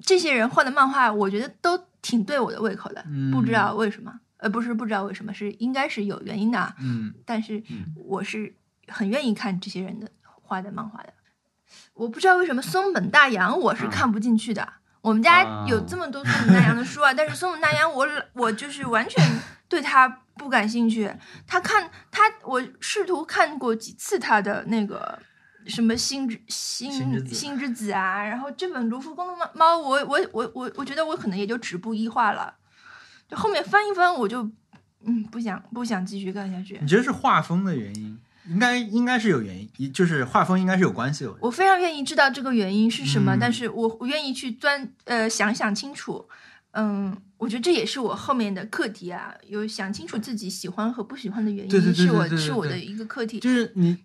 [0.01, 7.61] 这些人画的漫画，我觉得都挺对我的胃口的，不知道为什么，呃，不是不知道为什么，是应该是有原因的，嗯，但是
[7.97, 8.55] 我是
[8.88, 11.11] 很愿意看这些人的画的漫画的。
[12.00, 14.68] 我不知道为什么松本大洋我是看不进去的。
[15.02, 19.24] 我们家有这么多松本大洋的书啊，但是松本大洋我我就是完全
[19.68, 21.12] 对他不感兴趣。
[21.45, 25.20] 他看他，我试图看过几次他的那个。
[25.68, 26.89] 什么星之星
[27.28, 32.56] 星之子啊，然后这本卢浮宫的猫猫，我我我我我觉得我可能也就止步一画了，
[33.28, 34.41] 就后面翻一翻我就
[35.06, 36.80] 嗯不想不想继续看下去。
[36.82, 38.18] 你觉得是画风的原因？
[38.50, 41.34] 应该应该是有原因，就是画风应该是有关系的。
[41.39, 46.28] 我非常愿意知道这个原因是什么，但是我我愿意去钻呃想想清楚。
[46.72, 53.39] 嗯，我觉得这也是我后面的课题啊，有想清楚自己喜欢和不喜欢的原因，是我是我的一个课题。
[53.39, 53.97] 就是你。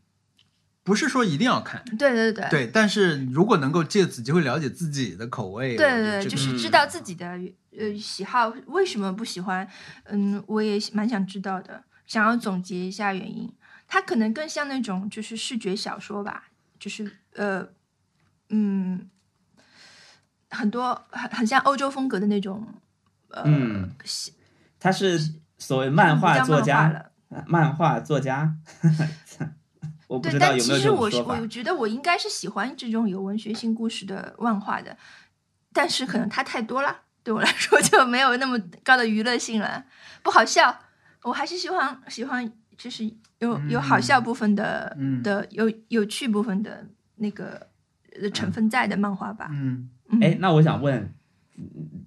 [0.87, 7.41] 不是说一定要看，对对对对，但是如果能够借此机会了解自己的口味，对对对，就是知道自己的
[7.75, 9.67] 呃喜好，为什么不喜欢，
[10.05, 13.51] 嗯，我也蛮想知道的，想要总结一下原因。
[13.86, 16.48] 它可能更像那种就是视觉小说吧，
[16.78, 17.66] 就是呃
[18.51, 19.09] 嗯，
[20.51, 22.66] 很多很很像欧洲风格的那种，
[23.28, 23.44] 呃，
[24.78, 25.19] 他是
[25.59, 27.11] 所谓漫画作家，
[27.47, 28.56] 漫画作家。
[30.23, 34.97] 对，但其实我是，我觉得我应该是喜欢这种有文学性故事的漫画的，
[35.73, 39.86] 但是可能它太多了，对我来说就没有那么高的娱乐性了，
[40.23, 40.81] 不好笑。
[41.23, 43.05] 我还是喜欢喜欢，就是
[43.39, 46.87] 有有好笑部分的的有有趣部分的
[47.17, 47.69] 那个
[48.33, 49.49] 成分在的漫画吧。
[49.51, 49.91] 嗯，
[50.21, 51.13] 哎，那我想问，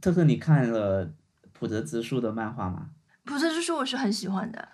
[0.02, 1.12] 特特，你看了
[1.54, 2.90] 普泽直树的漫画吗？
[3.24, 4.70] 普泽直树我是很喜欢的，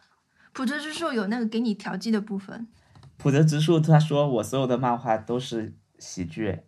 [0.51, 2.67] 普泽直树有那个给你调剂的部分。
[3.17, 6.59] 普泽直树他说我所有的漫画都是喜剧，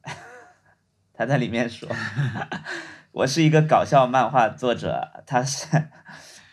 [1.14, 1.90] 他在里面说，
[3.12, 5.68] 我是一个搞笑漫画作者，他是，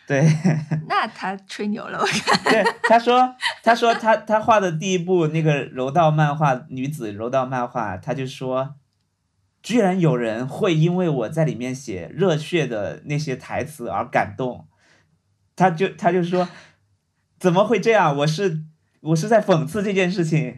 [0.05, 0.27] 对，
[0.87, 8.75] 那他吹牛了，我看， 对，他说，他说他他画的第一部那个柔道漫画女子柔道漫画，他就说，
[9.61, 14.67] 居然有人会因为我在里面写热血的那些台词而感动，
[15.55, 16.47] 他就他就说，
[17.39, 18.15] 怎么会这样？
[18.17, 18.63] 我是。
[19.03, 20.57] 我是在讽刺这件事情，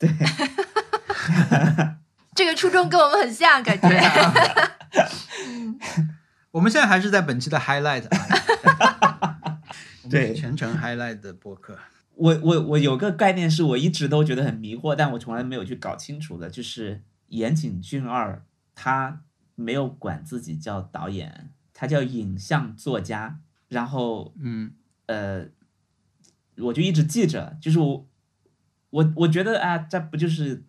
[0.00, 0.10] 对
[2.34, 3.88] 这个初衷跟我们很像，感觉。
[6.50, 8.73] 我们现在还是在本期的 highlight，我们
[10.14, 11.78] 对全程 highlight 的播客。
[12.14, 19.22] 我我我有个概念是我一直都觉得很迷惑，但我从来没有去搞清楚的，就是岩井俊二他
[19.56, 23.40] 没有管自己叫导演，他叫影像作家。
[23.68, 24.72] 然后嗯，
[25.06, 25.46] 呃，
[26.58, 28.06] 我就一直记着，就是我
[28.90, 30.62] 我我觉得啊，这不就是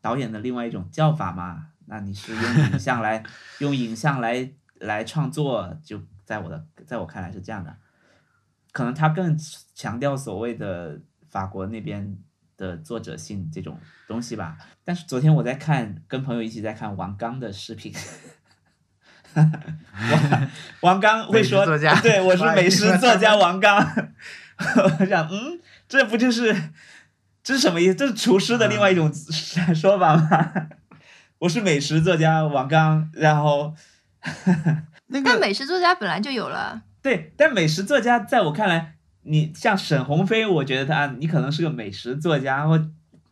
[0.00, 1.70] 导演的另外一种叫法吗？
[1.86, 3.24] 那你是用影像来
[3.58, 7.76] 用影像来来创作，就在我的在我看来是这样的。
[8.78, 9.36] 可能他更
[9.74, 12.16] 强调所谓的法国那边
[12.56, 13.76] 的作者性这种
[14.06, 14.56] 东西吧。
[14.84, 17.92] 但是昨天我在看，跟朋友一起在看王刚的视频，
[19.34, 20.48] 王
[20.82, 23.76] 王刚会说作家对我是美食作家王刚。
[25.00, 26.54] 我想，嗯，这不就是
[27.42, 27.96] 这是什么意思？
[27.96, 29.12] 这是厨师的另外一种
[29.74, 30.68] 说法吗？
[31.40, 33.74] 我是美食作家王刚，然后
[35.10, 42.78] 那个但美食作家本来就有了，对，但美食作家在我看来，你像沈鸿飞，我觉得他你可能是个美食作家，或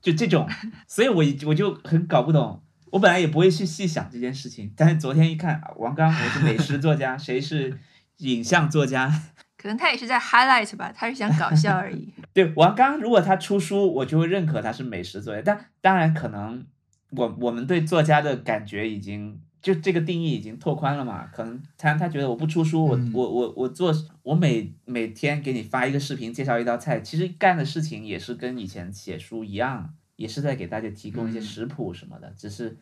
[0.01, 0.49] 就这种，
[0.87, 2.63] 所以我我就很搞不懂。
[2.93, 7.79] 我本来也不会去细想这件事情，但是昨天一看，啊王刚我是美食作家，谁是
[8.19, 9.13] 影像作家？
[9.59, 12.13] 可能他也是在 highlight 吧，他是想搞笑而已。
[12.33, 15.43] 对，王刚如果他出书，我就会认可他是美食作家。
[15.45, 16.65] 但当然，可能
[17.11, 21.27] 我我们对作家的感觉已经就这个定义已经拓宽了嘛。
[21.33, 32.79] 可能他他觉得我不出书，我、嗯我我我做我每每天给你发一个视频，介绍一道菜，其实干的事情也是跟以前写书一样，也是在给大家提供一些嗯食谱什么的，只是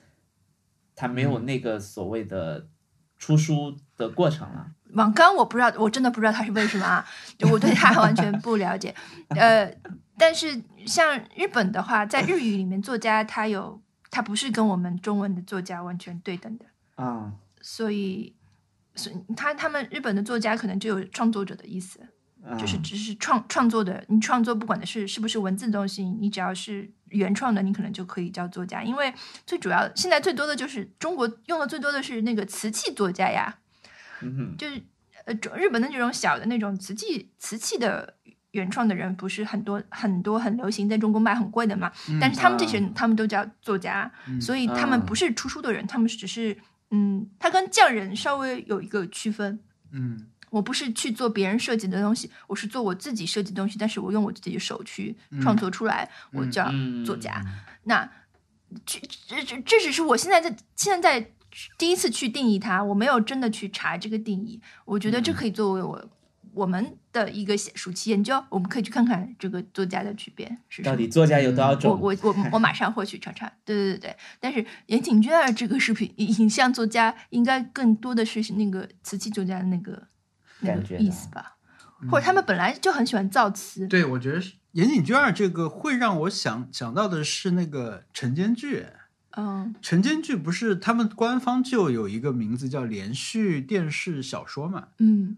[0.94, 2.68] 他没有那个所谓的
[3.16, 4.72] 出书的过程了。
[4.92, 7.02] 王刚我不知道，我真的不知道他是为什么啊，
[7.38, 8.94] 就我对他完全不了解。
[9.30, 9.74] 呃，
[10.18, 13.80] 但是像日本的话，在日语里面，作家他有
[14.10, 18.34] 他不是跟我们中文的作家完全对等的，啊、所以，
[18.94, 21.98] 所以他他们日本的作家可能就有创作者的意思，
[22.58, 28.82] 就是嗯只是创创作的，你创作不管的是是不是文字的东西，你只要是原创的，你可能就可以叫作家。
[28.82, 29.12] 因为
[29.46, 33.58] 最主要现在最多的就是中国用的最多的是那个瓷器作家呀，
[34.22, 34.80] 嗯，就是
[35.24, 38.14] 呃中日本的这种小的那种瓷器瓷器的
[38.52, 41.90] 原创的人不是很多很多很流行，在中国卖很贵的嘛。
[42.20, 44.94] 但是他们这些人他们都叫作家，嗯所以他们。
[45.04, 46.56] 不是出书的人，他们只是
[46.94, 49.58] 嗯，它跟匠人稍微有一个区分。
[49.90, 57.42] 嗯我不是去做别人设计的东西，我是做我自己设计的东西，但是我用我自己的手去创作出来，我叫嗯作家。
[57.82, 58.08] 那
[58.86, 61.30] 这这这这只是我现在在现在在
[61.76, 64.60] 第一次去定义它，我没有真的去查这个定义。
[64.84, 66.08] 我觉得这可以作为我、
[66.54, 70.92] 我们的一个暑期研究，我们可以去看看这个作家的区别是什么。
[70.92, 71.90] 到底作家有多少种？
[72.00, 74.16] 我我我我马上获取查查， 对对对对。
[74.40, 80.08] 但是岩井俊二这个视频影像作家，应该更多的是那个瓷器作家的那个
[80.60, 81.56] 那个感觉意思吧，
[82.10, 83.86] 或者他们本来就很喜欢造词。
[83.88, 88.86] 对，我觉得是岩井俊二这个会让我想想到的是那个晨间剧。
[89.36, 94.90] 嗯晨间剧不是他们官方就有一个名字叫连续电视小说嘛？
[94.98, 95.36] 嗯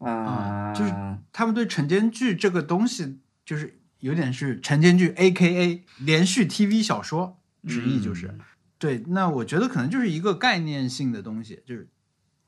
[0.00, 0.92] 啊，就是
[1.32, 8.40] 他们对晨间剧这个东西，就是有点是晨间剧 A K A 连续 TV 小说，直译就是、嗯
[8.78, 9.04] 对。
[9.08, 11.88] 那我觉得可能就是一个概念性的东西，就是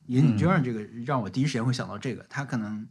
[0.07, 2.89] 岩井俊二这个让我第一时间会想到这个，他可能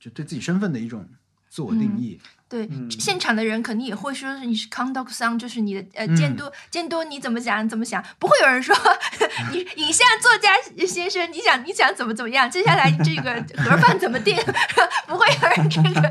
[0.00, 1.08] 就对自己身份的一种
[1.48, 2.20] 自我定义。
[2.48, 8.74] 对，嗯现场的人肯定也会说是你是 conduct 商，就是你的呃嗯监督、监督你怎么想怎么想，不会有人说
[9.52, 10.56] 你影像作家
[10.86, 14.34] 先生你想你想怎么怎么样，接下来这个 盒饭怎么定，
[15.06, 16.10] 不会有人这个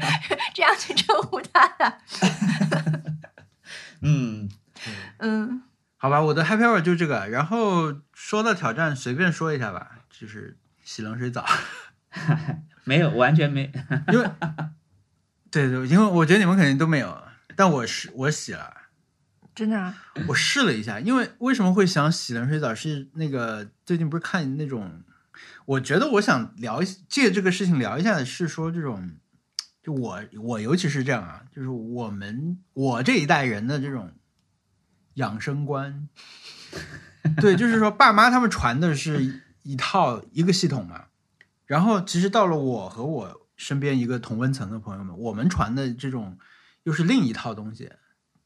[0.54, 1.98] 这样去称呼他的。
[4.02, 4.48] 嗯，
[5.18, 5.64] 嗯，
[5.98, 7.28] 好吧，我的 happy hour 就这个。
[7.30, 11.44] 然后说到挑战，随便说一下吧，就是洗冷水澡，
[12.84, 13.72] 没有，完全没。
[14.14, 14.30] 因为
[15.52, 17.24] 对对，因为我觉得你们肯定都没有，
[17.56, 18.74] 但我是我洗了。
[19.56, 19.96] 真的、啊，
[20.28, 22.76] 我试了一下，因为为什么会想洗冷水澡？
[22.76, 25.02] 是那个最近不是看那种，
[25.66, 29.14] 我觉得我想聊一借这个事情聊一下的是说这种，
[29.82, 34.12] 就我我尤其是这样啊，就是我们我这一代人的这种
[35.16, 36.08] 养生观，
[37.42, 41.06] 对，就是说爸妈他们传的是一套一个系统嘛，
[41.66, 46.38] 然后其实到了我和我身边一个同温层的朋友们，我们传的这种
[46.84, 47.92] 又是另一套东西。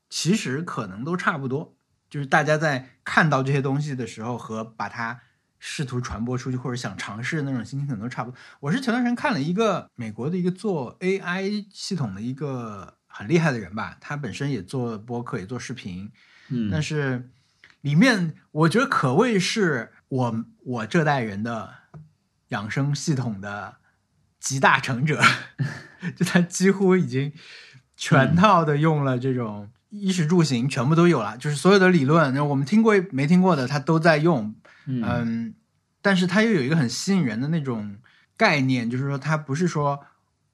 [0.09, 1.77] 其实可能都差不多，
[2.09, 5.21] 就是大家在看到这些东西的时候，和把它
[5.59, 8.37] 试图传播出去或者想尝试的那种心情可能都差不多。
[8.59, 16.11] 我是前段时间看了一个美国的一个做 AI 系统的一个很厉害的人吧，他本身也做播客，也做视频，
[16.49, 17.29] 嗯，但是
[17.81, 21.73] 里面我觉得可谓是我我这代人的
[22.49, 23.77] 养生系统的
[24.41, 25.21] 集大成者，
[26.17, 27.31] 就他几乎已经
[27.95, 34.53] 全套的用了这种衣食住行全部都有了，就是所有的理论，我们听过没听过的他都在用，
[34.87, 35.03] 嗯。
[35.05, 35.53] 嗯，
[36.01, 37.97] 但是他又有一个很吸引人的那种
[38.35, 39.99] 概念，就是说他不是说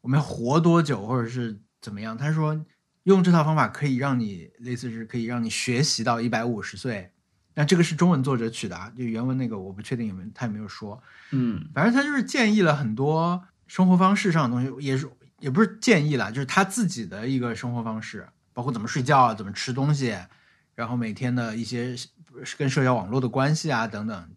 [0.02, 2.66] 我们要活多久或者是怎么样，他说
[3.04, 7.12] 用这套方法可以让你类似是可以让你学习到一百五十岁。
[7.56, 11.02] 那这个是中文作者取的啊，就原文那个我不确定有没有他也没有说，
[11.32, 11.70] 嗯。
[11.74, 15.08] 反正他就是建议了很多生活方式上的东西，也是
[15.40, 20.18] 也不是建议啦，就是他自己的一个生活方式，包括怎么睡觉啊，怎么吃东西，
[20.74, 21.96] 然后每天的一些
[22.58, 24.30] 跟社交网络的关系啊等等，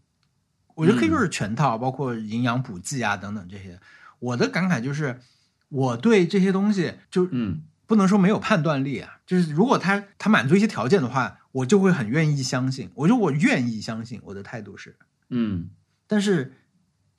[0.75, 3.79] 我觉得可以说是全套，包括营养补剂啊等等这些。
[4.19, 5.21] 我的感慨就是，
[5.69, 12.91] 我对这些东西就嗯不能说没有判断力啊，就是如果他他满足一些条件的话，我就会很愿意相信。
[12.95, 14.97] 我就我愿意相信，我的态度是。
[15.29, 15.71] 嗯
[16.07, 16.53] 但是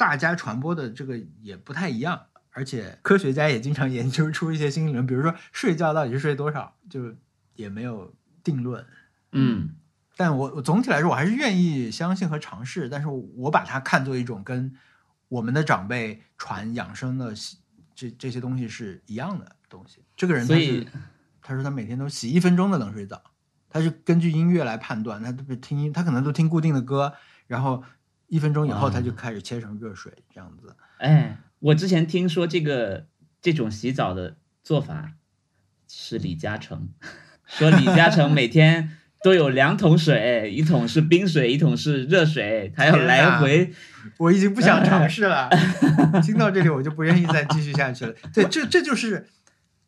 [0.02, 2.20] 大家传播的这个也不太一样，
[2.50, 7.14] 而且科学家也经常研究出一些新理论，比如说睡觉到底是睡多少，就
[7.54, 8.12] 也没有
[8.44, 8.84] 定论。
[9.32, 9.70] 嗯
[10.18, 14.74] 但我我总体来说，我还是愿意相信和尝试，但是我把它看作一种跟
[15.28, 17.32] 我们的长辈传养生的
[17.94, 20.04] 这这些东西是一样的东西。
[20.18, 20.88] 这个人他是所以
[21.44, 23.22] 他说他每天都洗一分钟的冷水澡，
[23.70, 27.14] 他是根据音乐来判断，他都不听音，他可能都听固定的歌，
[27.46, 27.84] 然后
[28.32, 30.74] 一分钟以后哇他就开始切成热水这样子。
[31.00, 33.06] 哎，我之前听说这个
[33.42, 35.12] 这种洗澡的做法
[35.86, 36.88] 是李嘉诚，
[37.46, 38.92] 说李嘉诚每天
[39.22, 43.74] 都有两桶水，一桶是冰水，一桶是热水，他要来回。
[44.18, 45.50] 我已经不想尝试了，
[46.24, 48.16] 听到这里我就不愿意再继续下去了。
[48.34, 49.28] 对，这这就是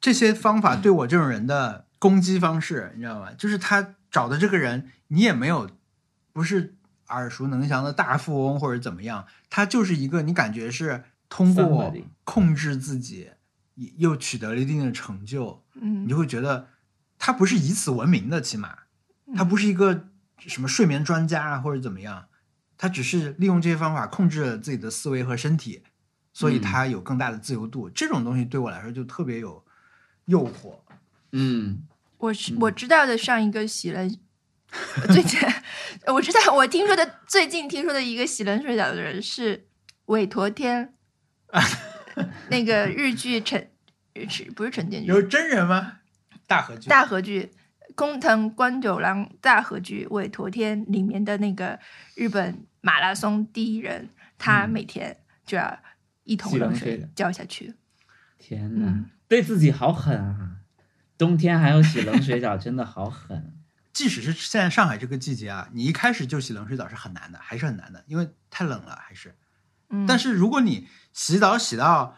[0.01, 3.31] 这些方法对我这种人的攻击方式，你知道吗？
[3.37, 5.69] 就是他找的这个人，你也没有
[6.33, 6.75] 不是
[7.07, 11.93] 耳熟能详的大富翁或者怎么样，他就是一个你感觉是通过
[12.23, 13.29] 控制自己
[13.97, 16.03] 又取得了一定的成就，嗯。
[16.05, 16.67] 你就会觉得
[17.17, 18.77] 他不是以此闻名的，起码
[19.35, 22.25] 他不是一个什么睡眠专家啊或者怎么样，
[22.77, 25.83] 他只是利用这些方法控制了自己的思维和身体，
[26.33, 26.61] 所以嗯。
[26.61, 27.89] 他有更大的自由度。
[27.89, 29.63] 这种东西对我来说就特别有
[30.25, 30.79] 诱惑。
[31.31, 31.83] 嗯。
[32.19, 34.17] 我是我知道的上一个洗冷，
[35.11, 35.39] 最近
[36.07, 39.67] 我知道我听说的最近听说的一个洗冷水澡的人是
[40.05, 40.93] 韦陀天，
[42.49, 43.69] 那个日剧陈
[44.29, 45.07] 是不是陈建剧？
[45.07, 45.99] 有真人吗？
[46.47, 47.51] 大合剧大和剧
[47.95, 51.79] 工藤官九郎大和剧韦陀天里面的那个
[52.15, 55.79] 日本马拉松第一人，他嗯每天就要
[56.23, 57.75] 一桶冷冷水浇下去。
[58.37, 60.57] 天哪，嗯对自己好狠啊！
[61.17, 63.53] 冬天还要洗冷水澡，真的好狠。
[63.93, 69.35] 即使是现在上海这个季节啊，你一开始就洗冷水澡是很难的，还是很难的，因为太冷了，还是。
[69.89, 72.17] 嗯，但是如果你洗澡洗到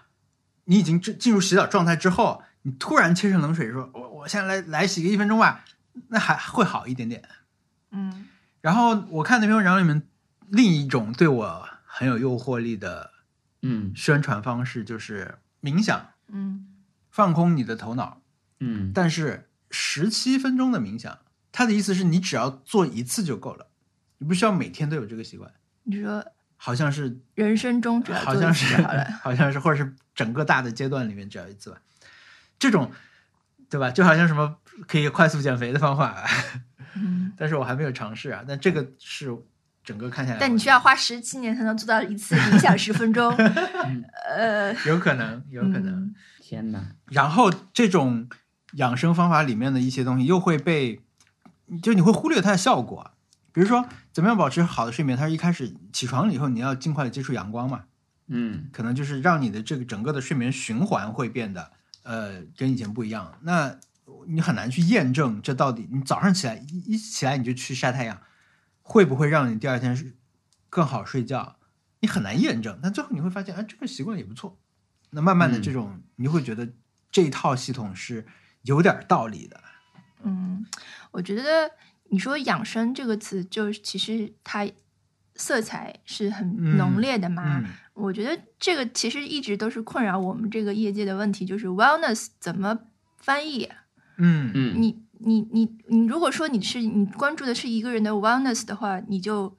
[0.63, 5.65] 你已经进进入洗澡状态之后，你突然切成冷水说，我我现在来来洗个一分钟吧，
[6.07, 7.21] 那还会好一点点。
[7.91, 8.27] 嗯
[8.61, 10.07] 然后我看那篇文章里面
[10.47, 13.11] 另一种对我很有诱惑力的
[13.61, 16.67] 嗯宣传方式就是冥想，嗯
[17.11, 18.21] 放空你的头脑，
[18.59, 21.19] 嗯但是十七分钟的冥想，
[21.55, 23.67] 他的意思是你只要做一次就够了，
[24.17, 25.49] 你不需要每天都有这个习惯。
[25.83, 26.21] 你说
[26.57, 29.05] 好像是人生中只要做一次好像是好了。
[29.23, 31.77] 好像是，或者是整个大的阶段里面只要一次吧。
[32.59, 32.91] 这种，
[33.69, 33.89] 对吧？
[33.89, 36.27] 就好像什么可以快速减肥的方法，
[36.95, 38.43] 嗯， 但是我还没有尝试啊。
[38.45, 39.33] 但这个是
[39.81, 43.33] 整个看下来，但你需要花十七年才能做到一次冥想十分钟。
[44.27, 45.87] 呃，有可能，有可能。
[45.87, 48.29] 嗯天哪，然后这种
[48.73, 51.01] 养生方法里面的一些东西又会被，
[51.81, 53.11] 就你会忽略它的效果。
[53.51, 55.17] 比如说，怎么样保持好的睡眠？
[55.17, 57.85] 它是一开始起床了以后，你要尽快的接触阳光嘛，
[58.27, 61.71] 嗯可能就是让你的这个整个的睡眠循环会变得
[62.03, 63.37] 呃跟以前不一样。
[63.43, 63.77] 那
[64.27, 68.21] 你很难去验证这到底你早上起来一一起来你就去晒太阳，
[68.81, 70.13] 会不会让你第二天
[70.69, 71.55] 更好睡觉？
[72.01, 72.77] 你很难验证。
[72.83, 74.59] 但最后你会发现，哎，这个习惯也不错。
[75.11, 76.73] 那慢慢的嗯这种，你会觉得
[77.09, 78.27] 这一套系统是
[78.63, 79.63] 有点道理的。
[80.25, 80.65] 嗯，
[81.11, 81.71] 我觉得
[82.09, 84.67] 你说养生这个词，就是其实它
[85.35, 87.59] 色彩是很嗯浓烈的嘛。
[87.59, 87.65] 嗯
[87.95, 92.77] 我觉得这个其实一直都是困扰我们这个业界的问题，就是 wellness 怎么
[93.15, 93.69] 翻译？
[94.17, 99.57] 嗯嗯你你你你，如果说你是你关注的是一个人的 wellness 的话，你就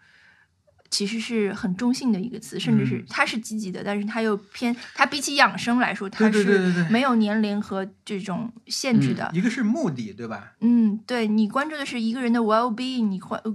[0.91, 9.31] 其实是很中性的一个词，甚至是嗯它是积极的，但是它又偏，它比起养生来说，它对对对对对是没有年龄和这种限制的。
[9.35, 13.53] 一个是目的，对吧嗯，对你关注的是一个人的 well being，你换呃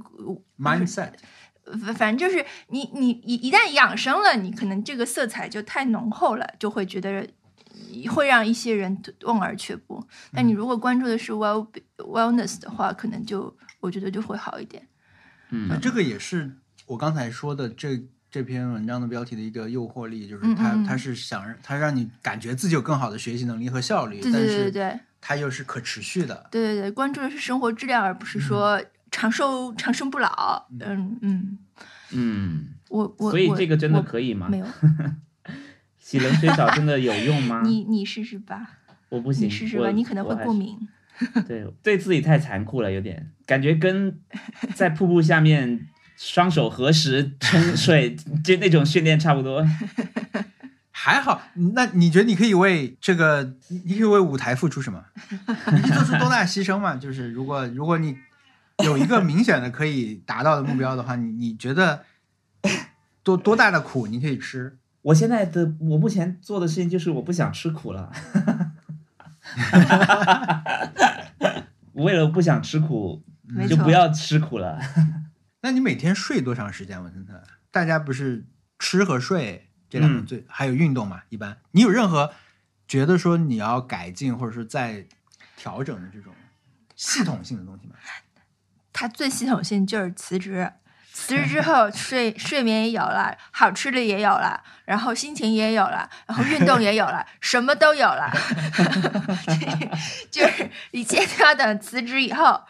[0.60, 1.14] ？mindset，
[1.84, 7.28] 反反正就是你你一一旦养生了，你可能这个色彩就太浓厚了，就会觉得
[8.10, 10.06] 会让一些人望而却步。
[10.34, 11.68] 但你如果关注的是 well
[11.98, 14.88] wellness 的话，可能就我觉得就会好一点。
[15.54, 16.50] 嗯这个也是
[16.92, 26.48] 我刚才说的这这篇文章的标题的一个诱惑力，就是它嗯嗯嗯它是想让它让你感觉自己有更好的学习能力和效率，对对对对但是对它又是可持续的。
[26.52, 30.66] 对对对，关注的是生活质量，而不是说长寿、长生不老。
[30.82, 31.58] 嗯嗯，
[32.12, 34.58] 嗯，我我所以这个真的可以吗没？
[34.58, 34.66] 有，
[35.98, 37.62] 洗冷水澡真的有用吗？
[37.66, 40.78] 你你试试吧，我不行，你试试吧，你可能会过敏。
[41.48, 44.20] 对，对自己太残酷了，有点感觉跟
[44.74, 45.88] 在瀑布下面
[46.24, 48.16] 双手合十冲水
[48.46, 49.66] 就那种训练差不多。
[50.92, 51.42] 还好，
[51.74, 55.04] 那你觉得你可以为这个，你你可以为舞台付出什么？
[55.74, 56.96] 你做出多大牺牲嘛？
[56.96, 58.16] 就是如果如果你
[58.84, 62.04] 有一个明显的可以达到的目标的话，你你觉得
[63.24, 64.78] 多多大的苦你可以吃？
[65.02, 68.12] 我现在的我目前做的事情就是我不想吃苦了。
[71.94, 73.24] 为了不想吃苦，
[73.58, 74.80] 你就不要吃苦了。
[75.62, 77.02] 那你每天睡多长时间？
[77.04, 78.46] 文森特，大家不是
[78.80, 81.22] 吃和睡这两个嗯最，还有运动嘛？
[81.30, 82.34] 一般你有任何
[82.88, 85.06] 觉得说你要改进或者是再
[85.56, 86.34] 调整的这种
[86.96, 87.96] 系统性的东西吗？
[88.92, 90.74] 他最系统性就是辞职，
[91.14, 98.32] 辞职之 后睡睡眠也有了，好吃的也有了，然后心情也有了，然后运动也有了，什么都有了，
[100.32, 102.62] 就是一切都要等辞职以后。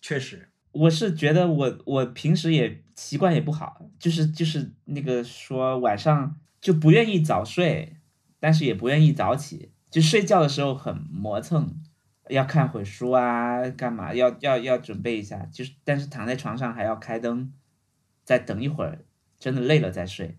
[0.00, 7.96] 确实，我是觉得我我平时也习惯也不好，就是就是那个说晚上就不愿意早睡，
[8.40, 11.74] 但是也不愿意早起，就睡觉的时候很磨蹭，
[12.28, 17.52] 要看会书啊，干嘛要要要准备一下，就是但是躺在床上还要开灯，
[18.24, 19.04] 再等一会儿，
[19.38, 20.38] 真的累了再睡，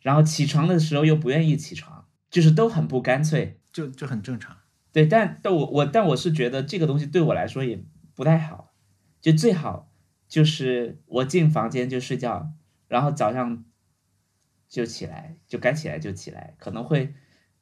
[0.00, 3.58] 然后起床的时候又不愿意起床，就是都很不干脆。
[3.72, 4.54] 就就很正常。
[4.92, 7.82] 对，但但我我但我是觉得这个东西对我来说也
[8.14, 8.71] 不太好，
[9.22, 9.90] 就最好
[10.28, 12.50] 就是我进房间就睡觉，
[12.88, 13.64] 然后早上
[14.68, 17.14] 就起来，就该起来就起来，可能会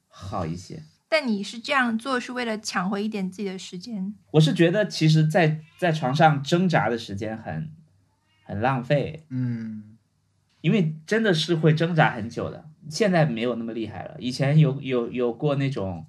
[0.09, 0.83] 好一些。
[1.07, 7.69] 但你是这样做是为了抢回一点自己的时间，我是觉得其实在，在床上挣扎的时间很
[8.45, 9.97] 很浪费，嗯，
[10.61, 12.69] 因为真的是会挣扎很久的。
[12.89, 16.07] 现在没有那么厉害了，以前有有有过那种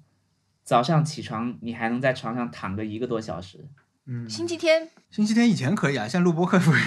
[0.63, 3.67] 早上起床你还能在床上躺个一个多小时，
[4.05, 6.83] 嗯，星期天星期天以前可以啊， 现在录播课不是？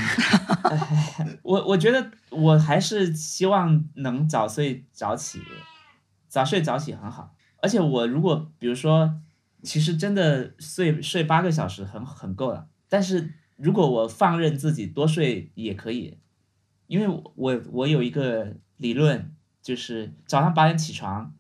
[1.43, 5.41] 我我觉得我还是希望能早睡早起，
[6.29, 7.35] 早睡早起很好。
[7.63, 9.19] 而且我如果比如说，
[9.63, 12.69] 其实真的睡睡八个小时很很够了。
[12.89, 16.19] 但是如果我放任自己多睡也可以，
[16.87, 21.35] 因为我我有一个理论，就是早上八点起床，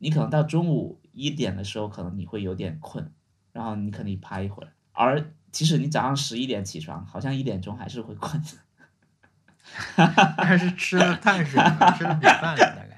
[0.00, 3.12] 你可能到中午一点的时候，可能你会有点困，
[3.52, 4.72] 然后你可能趴一会儿。
[4.92, 8.40] 而即使你早上十一点起床，好像一点钟还是会困。
[10.36, 12.88] 还是吃了碳水吧，吃了米饭了，大概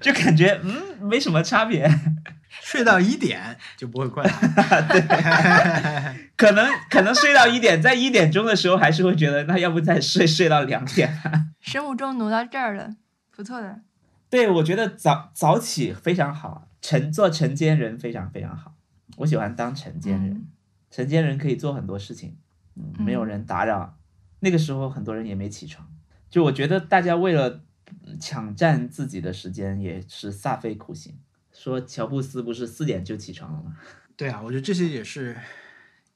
[0.00, 1.88] 就感觉嗯没什么差别，
[2.60, 4.32] 睡到一点就不会困了。
[6.36, 11.18] 可能可能睡到一点，在一点钟的时候还是会觉得那要不再睡睡到两点。
[11.60, 12.90] 生物钟挪到这儿了，
[13.34, 13.80] 不错的。
[14.28, 18.74] 对，我觉得早早起非常好，晨做晨间人非常非常好，
[19.18, 20.46] 我喜欢当晨间人，嗯
[20.94, 22.36] 晨间人可以做很多事情，
[22.76, 23.98] 嗯，没有嗯人打扰，
[24.38, 25.92] 那个时候很多人也没起床，
[26.30, 27.64] 就我觉得大家为了
[28.04, 31.18] 嗯抢占自己的时间也是煞费苦心。
[31.52, 33.76] 说乔布斯不是四点就起床了吗？
[34.16, 35.36] 对啊，我觉得这些也是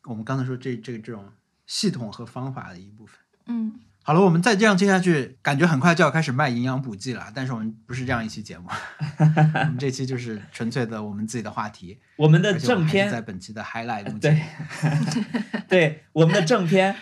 [0.05, 1.29] 我们刚才说这这个这种
[1.67, 3.19] 系统和方法的一部分。
[3.47, 7.27] 嗯，好了，我们再这样接下去，感觉很快就要开始卖营养补剂了。
[7.35, 8.67] 但是我们不是这样一期节目，
[9.21, 11.99] 我们这期就是纯粹的我们自己的话题。
[12.17, 14.41] 我们的正片在本期的 highlight 中对，
[15.69, 16.97] 对，我们的正片，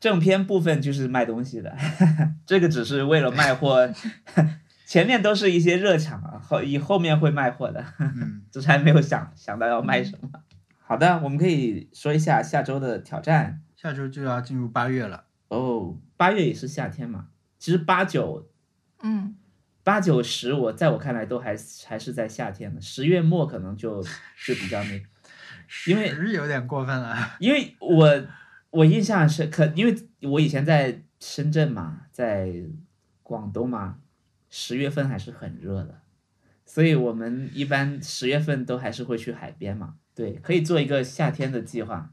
[0.00, 1.72] 正片部分就是卖东西的，
[2.44, 3.88] 这个只是为了卖货，
[4.84, 10.28] 前面都是一些热场啊，后以后面会卖货的，嗯，只是还没有想想到要卖什么。
[10.80, 15.26] 好的，我们可以说一下下周的挑战下周就要进入八月了。
[15.46, 15.96] 哦。
[16.20, 17.28] 八月也是夏天嘛，
[17.58, 18.46] 其实八九
[19.00, 19.34] 嗯，
[19.82, 21.56] 八九十，我在我看来都还
[21.86, 24.02] 还是在夏天的，十月末可能就
[24.46, 25.02] 就比较那
[25.86, 27.16] 因为是有点过分了。
[27.38, 28.26] 因为我
[28.68, 29.96] 我印象是可，因为
[30.28, 32.52] 我以前在深圳嘛，在
[33.22, 34.00] 广东嘛，
[34.50, 36.02] 十月份还是很热的，
[36.66, 39.94] 所以我们一般十月份都还是会去海边嘛。
[40.14, 42.12] 对，可以做一个夏天的计划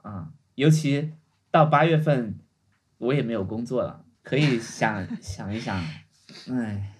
[0.00, 1.12] 啊、尤其
[1.50, 2.38] 到八月份，
[3.04, 5.76] 我也没有工作了，可以想想一想，
[6.50, 6.94] 哎，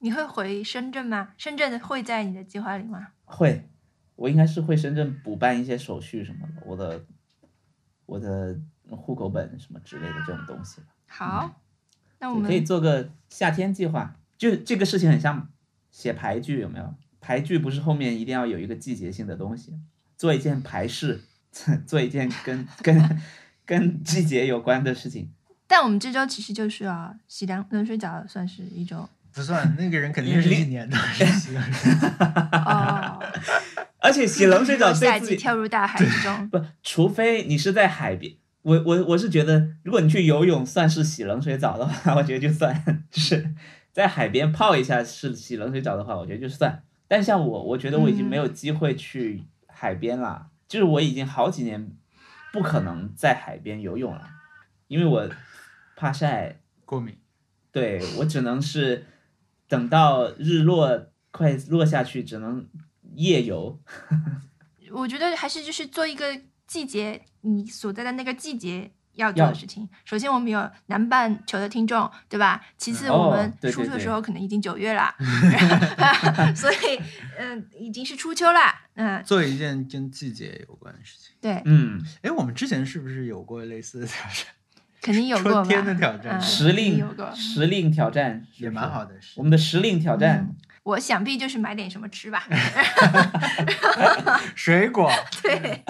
[0.00, 1.32] 你会回深圳吗？
[1.38, 3.08] 深圳会在你的计划里吗？
[3.24, 3.68] 会，
[4.16, 7.04] 我应该是会深圳补办一些手续什么的，我的
[8.06, 8.58] 我的
[8.90, 10.88] 户口本什么之类的这种东西吧。
[11.06, 11.62] 好，
[12.18, 15.48] 那我们可以做个夏天计划，就这个事情很像
[15.90, 16.94] 写牌剧，有没有？
[17.20, 19.78] 牌剧不是后面一定要有一个季节性的东西，
[20.16, 21.22] 做一件牌事，
[21.86, 23.20] 做一件跟跟
[23.64, 25.30] 跟 季节有关的事情。
[25.66, 32.08] 但我们这周其实就是啊洗凉冷水澡，算是一周不算，那个人肯定是一年都是洗冷水澡
[32.52, 33.22] 哦。
[33.98, 38.34] 而且洗冷水澡夏季对自己 跳入大海之中，不，除非你是在海边。
[38.62, 42.72] 我我我是觉得，如果你去游泳算是洗冷水澡的话，我觉得就算；
[43.10, 43.54] 就是
[43.92, 46.82] 在海边泡一下是洗冷水澡的话，我觉得就算。
[47.08, 51.90] 但像我，我觉得我已经没有机会去海边了，就是我已经好几年
[52.52, 54.28] 不可能在海边游泳了，
[54.86, 55.28] 因为我
[55.96, 57.18] 怕晒，过敏。
[57.70, 59.06] 对我只能是
[59.66, 62.68] 等到日落快落下去，只能
[63.14, 63.80] 夜游。
[64.92, 69.88] 我觉得还是就是做一个季节你所在的那个季节要做的事情。
[70.04, 72.60] 首先，我们有南半球的听众，对吧？
[72.76, 75.14] 其次，嗯我们出的时候可能已经九月了，
[76.56, 77.00] 所以
[77.38, 78.60] 嗯、已经是初秋了。
[78.94, 81.34] 嗯、做一件跟季节有关的事情。
[81.40, 84.46] 对，嗯，哎，我们之前是不是有过类似的挑战？
[85.00, 85.52] 肯定有过？
[85.52, 87.34] 春天的挑战嗯时令有令过。
[87.34, 89.14] 时令挑战也蛮好的。
[89.36, 90.46] 我们的时令挑战。
[90.48, 92.44] 嗯我想必就是买点什么吃吧。
[94.56, 95.08] 水果。
[95.40, 95.80] 对，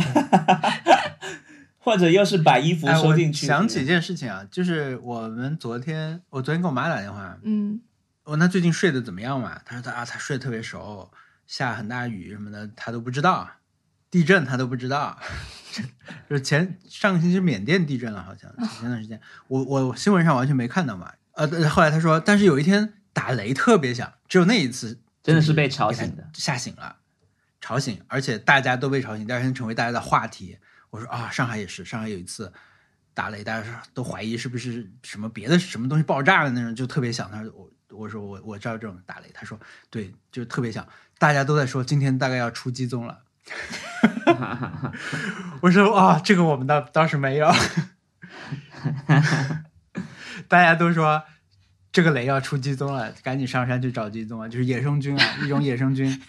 [1.92, 3.46] 或者又是把衣服收进去。
[3.46, 7.80] 想起一件事情啊，就是我们昨天，我昨天跟我妈打电话，嗯
[8.24, 9.60] 问她最近睡得怎么样嘛？
[9.64, 11.10] 她说她啊，她睡得特别熟，
[11.46, 13.50] 下很大雨什么的，她都不知道，
[14.10, 15.18] 地震她都不知道。
[16.30, 21.12] 就是前上个星期缅甸地震了，好像前段时间，我我新闻上完全没看到嘛。
[21.32, 26.96] 呃，后来她说，但是有一天打雷特别响，只有那一次真的是被吵醒的，吓醒了，
[27.60, 30.58] 吵醒，而且大家都被吵醒，第二天成为大家的话题。
[30.92, 32.52] 我说啊，上海也是，上海有一次
[33.14, 37.30] 打雷，大家都怀疑是不是什么别的什么东西爆炸了那种，就特别响。
[37.32, 39.58] 他说我我说我我知道这种打雷，他说
[39.88, 40.86] 对，就特别响，
[41.18, 43.22] 大家都在说今天大概要出鸡枞了。
[45.62, 47.50] 我说啊，这个我们倒倒是没有，
[50.46, 51.24] 大家都说
[51.90, 56.20] 这个雷要出鸡枞了，赶紧上山去找鸡枞啊，就是野生菌啊，一种野生菌，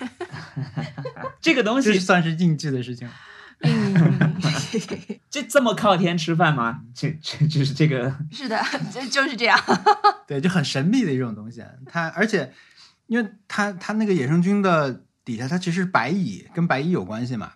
[1.42, 3.10] 这个东西算是应季的事情。
[3.64, 4.36] 嗯，
[5.30, 6.82] 就这么靠天吃饭吗？
[6.94, 8.62] 这这就是这个 是的，
[8.92, 9.60] 就就是这样。
[10.28, 11.64] 对，就很神秘的一种东西。
[11.86, 12.54] 它而且，
[13.08, 17.54] 因为它它那个野生菌的底下，它其实是白蚁，跟白蚁有关系嘛，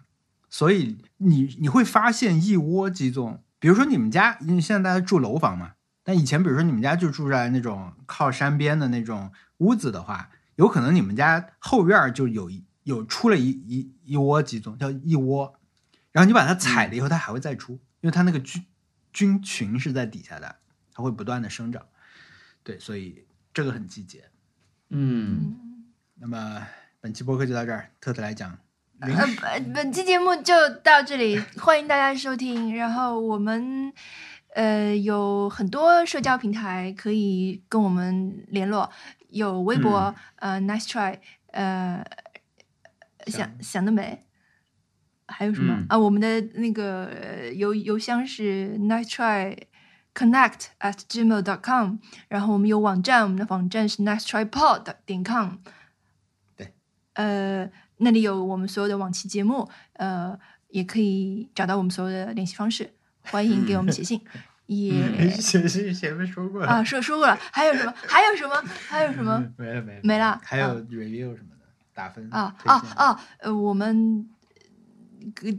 [0.49, 3.39] 所以你你会发现一窝鸡枞。
[3.59, 5.71] 比如说你们家，因为现在大家住楼房嘛，
[6.03, 15.53] 但以前比如说你们家就住在那种靠山边的那种屋子的话，有可能你们家后院儿就有一有出了一一一窝鸡枞，叫一窝，
[16.17, 18.65] 然后你把它踩了以后，它还会再出，因为它那个菌
[19.13, 20.55] 菌群是在底下的，
[20.91, 21.85] 它会不断的生长。
[22.63, 24.23] 对，所以这个很季节。
[24.89, 25.85] 嗯，
[26.15, 26.67] 那么
[26.99, 28.57] 本期播客就到这儿，特特来讲
[29.01, 32.75] 零呃，本本期节目就到这里，欢迎大家收听。
[32.75, 33.93] 然后我们
[34.55, 38.91] 呃有很多社交平台可以跟我们联络，
[39.29, 41.19] 有微博，呃，nice try，
[41.51, 42.03] 呃，
[43.27, 44.23] 想想得美。
[45.27, 45.97] 还有什么、嗯啊？
[45.97, 49.57] 我们的那个呃邮邮箱是 nice try
[50.13, 51.97] connect at gmail dot com，
[52.27, 55.57] 然后我们有网站，我们的网站是 nice try pod 点 com。
[56.55, 56.73] 对，
[57.13, 60.37] 呃，那里有我们所有的往期节目，呃，
[60.69, 64.21] 也可以找到我们所有的联系方式，欢迎给我们写信。
[64.67, 67.93] 也写信前面说过了啊，说说过了，还有什么？
[68.05, 68.53] 还有什么？
[68.89, 69.41] 还有什么？
[69.57, 73.21] 没了没了没了还有 review 什么的，打分啊啊啊！
[73.39, 74.36] 呃，我们呃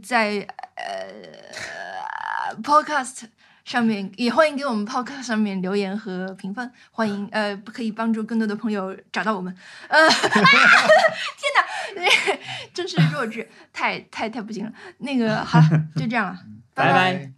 [0.03, 3.23] 在呃 Podcast
[3.63, 9.55] 上面也欢迎给我们 Podcast 上面留言和评分，欢迎呃可以帮助更多的朋友找到我们。
[9.87, 10.25] 呃， 天
[11.55, 12.39] 哪，
[12.73, 14.71] 真是弱智，太太太不行了。
[14.99, 16.39] 那个好了，就这样了，
[16.73, 17.31] 拜拜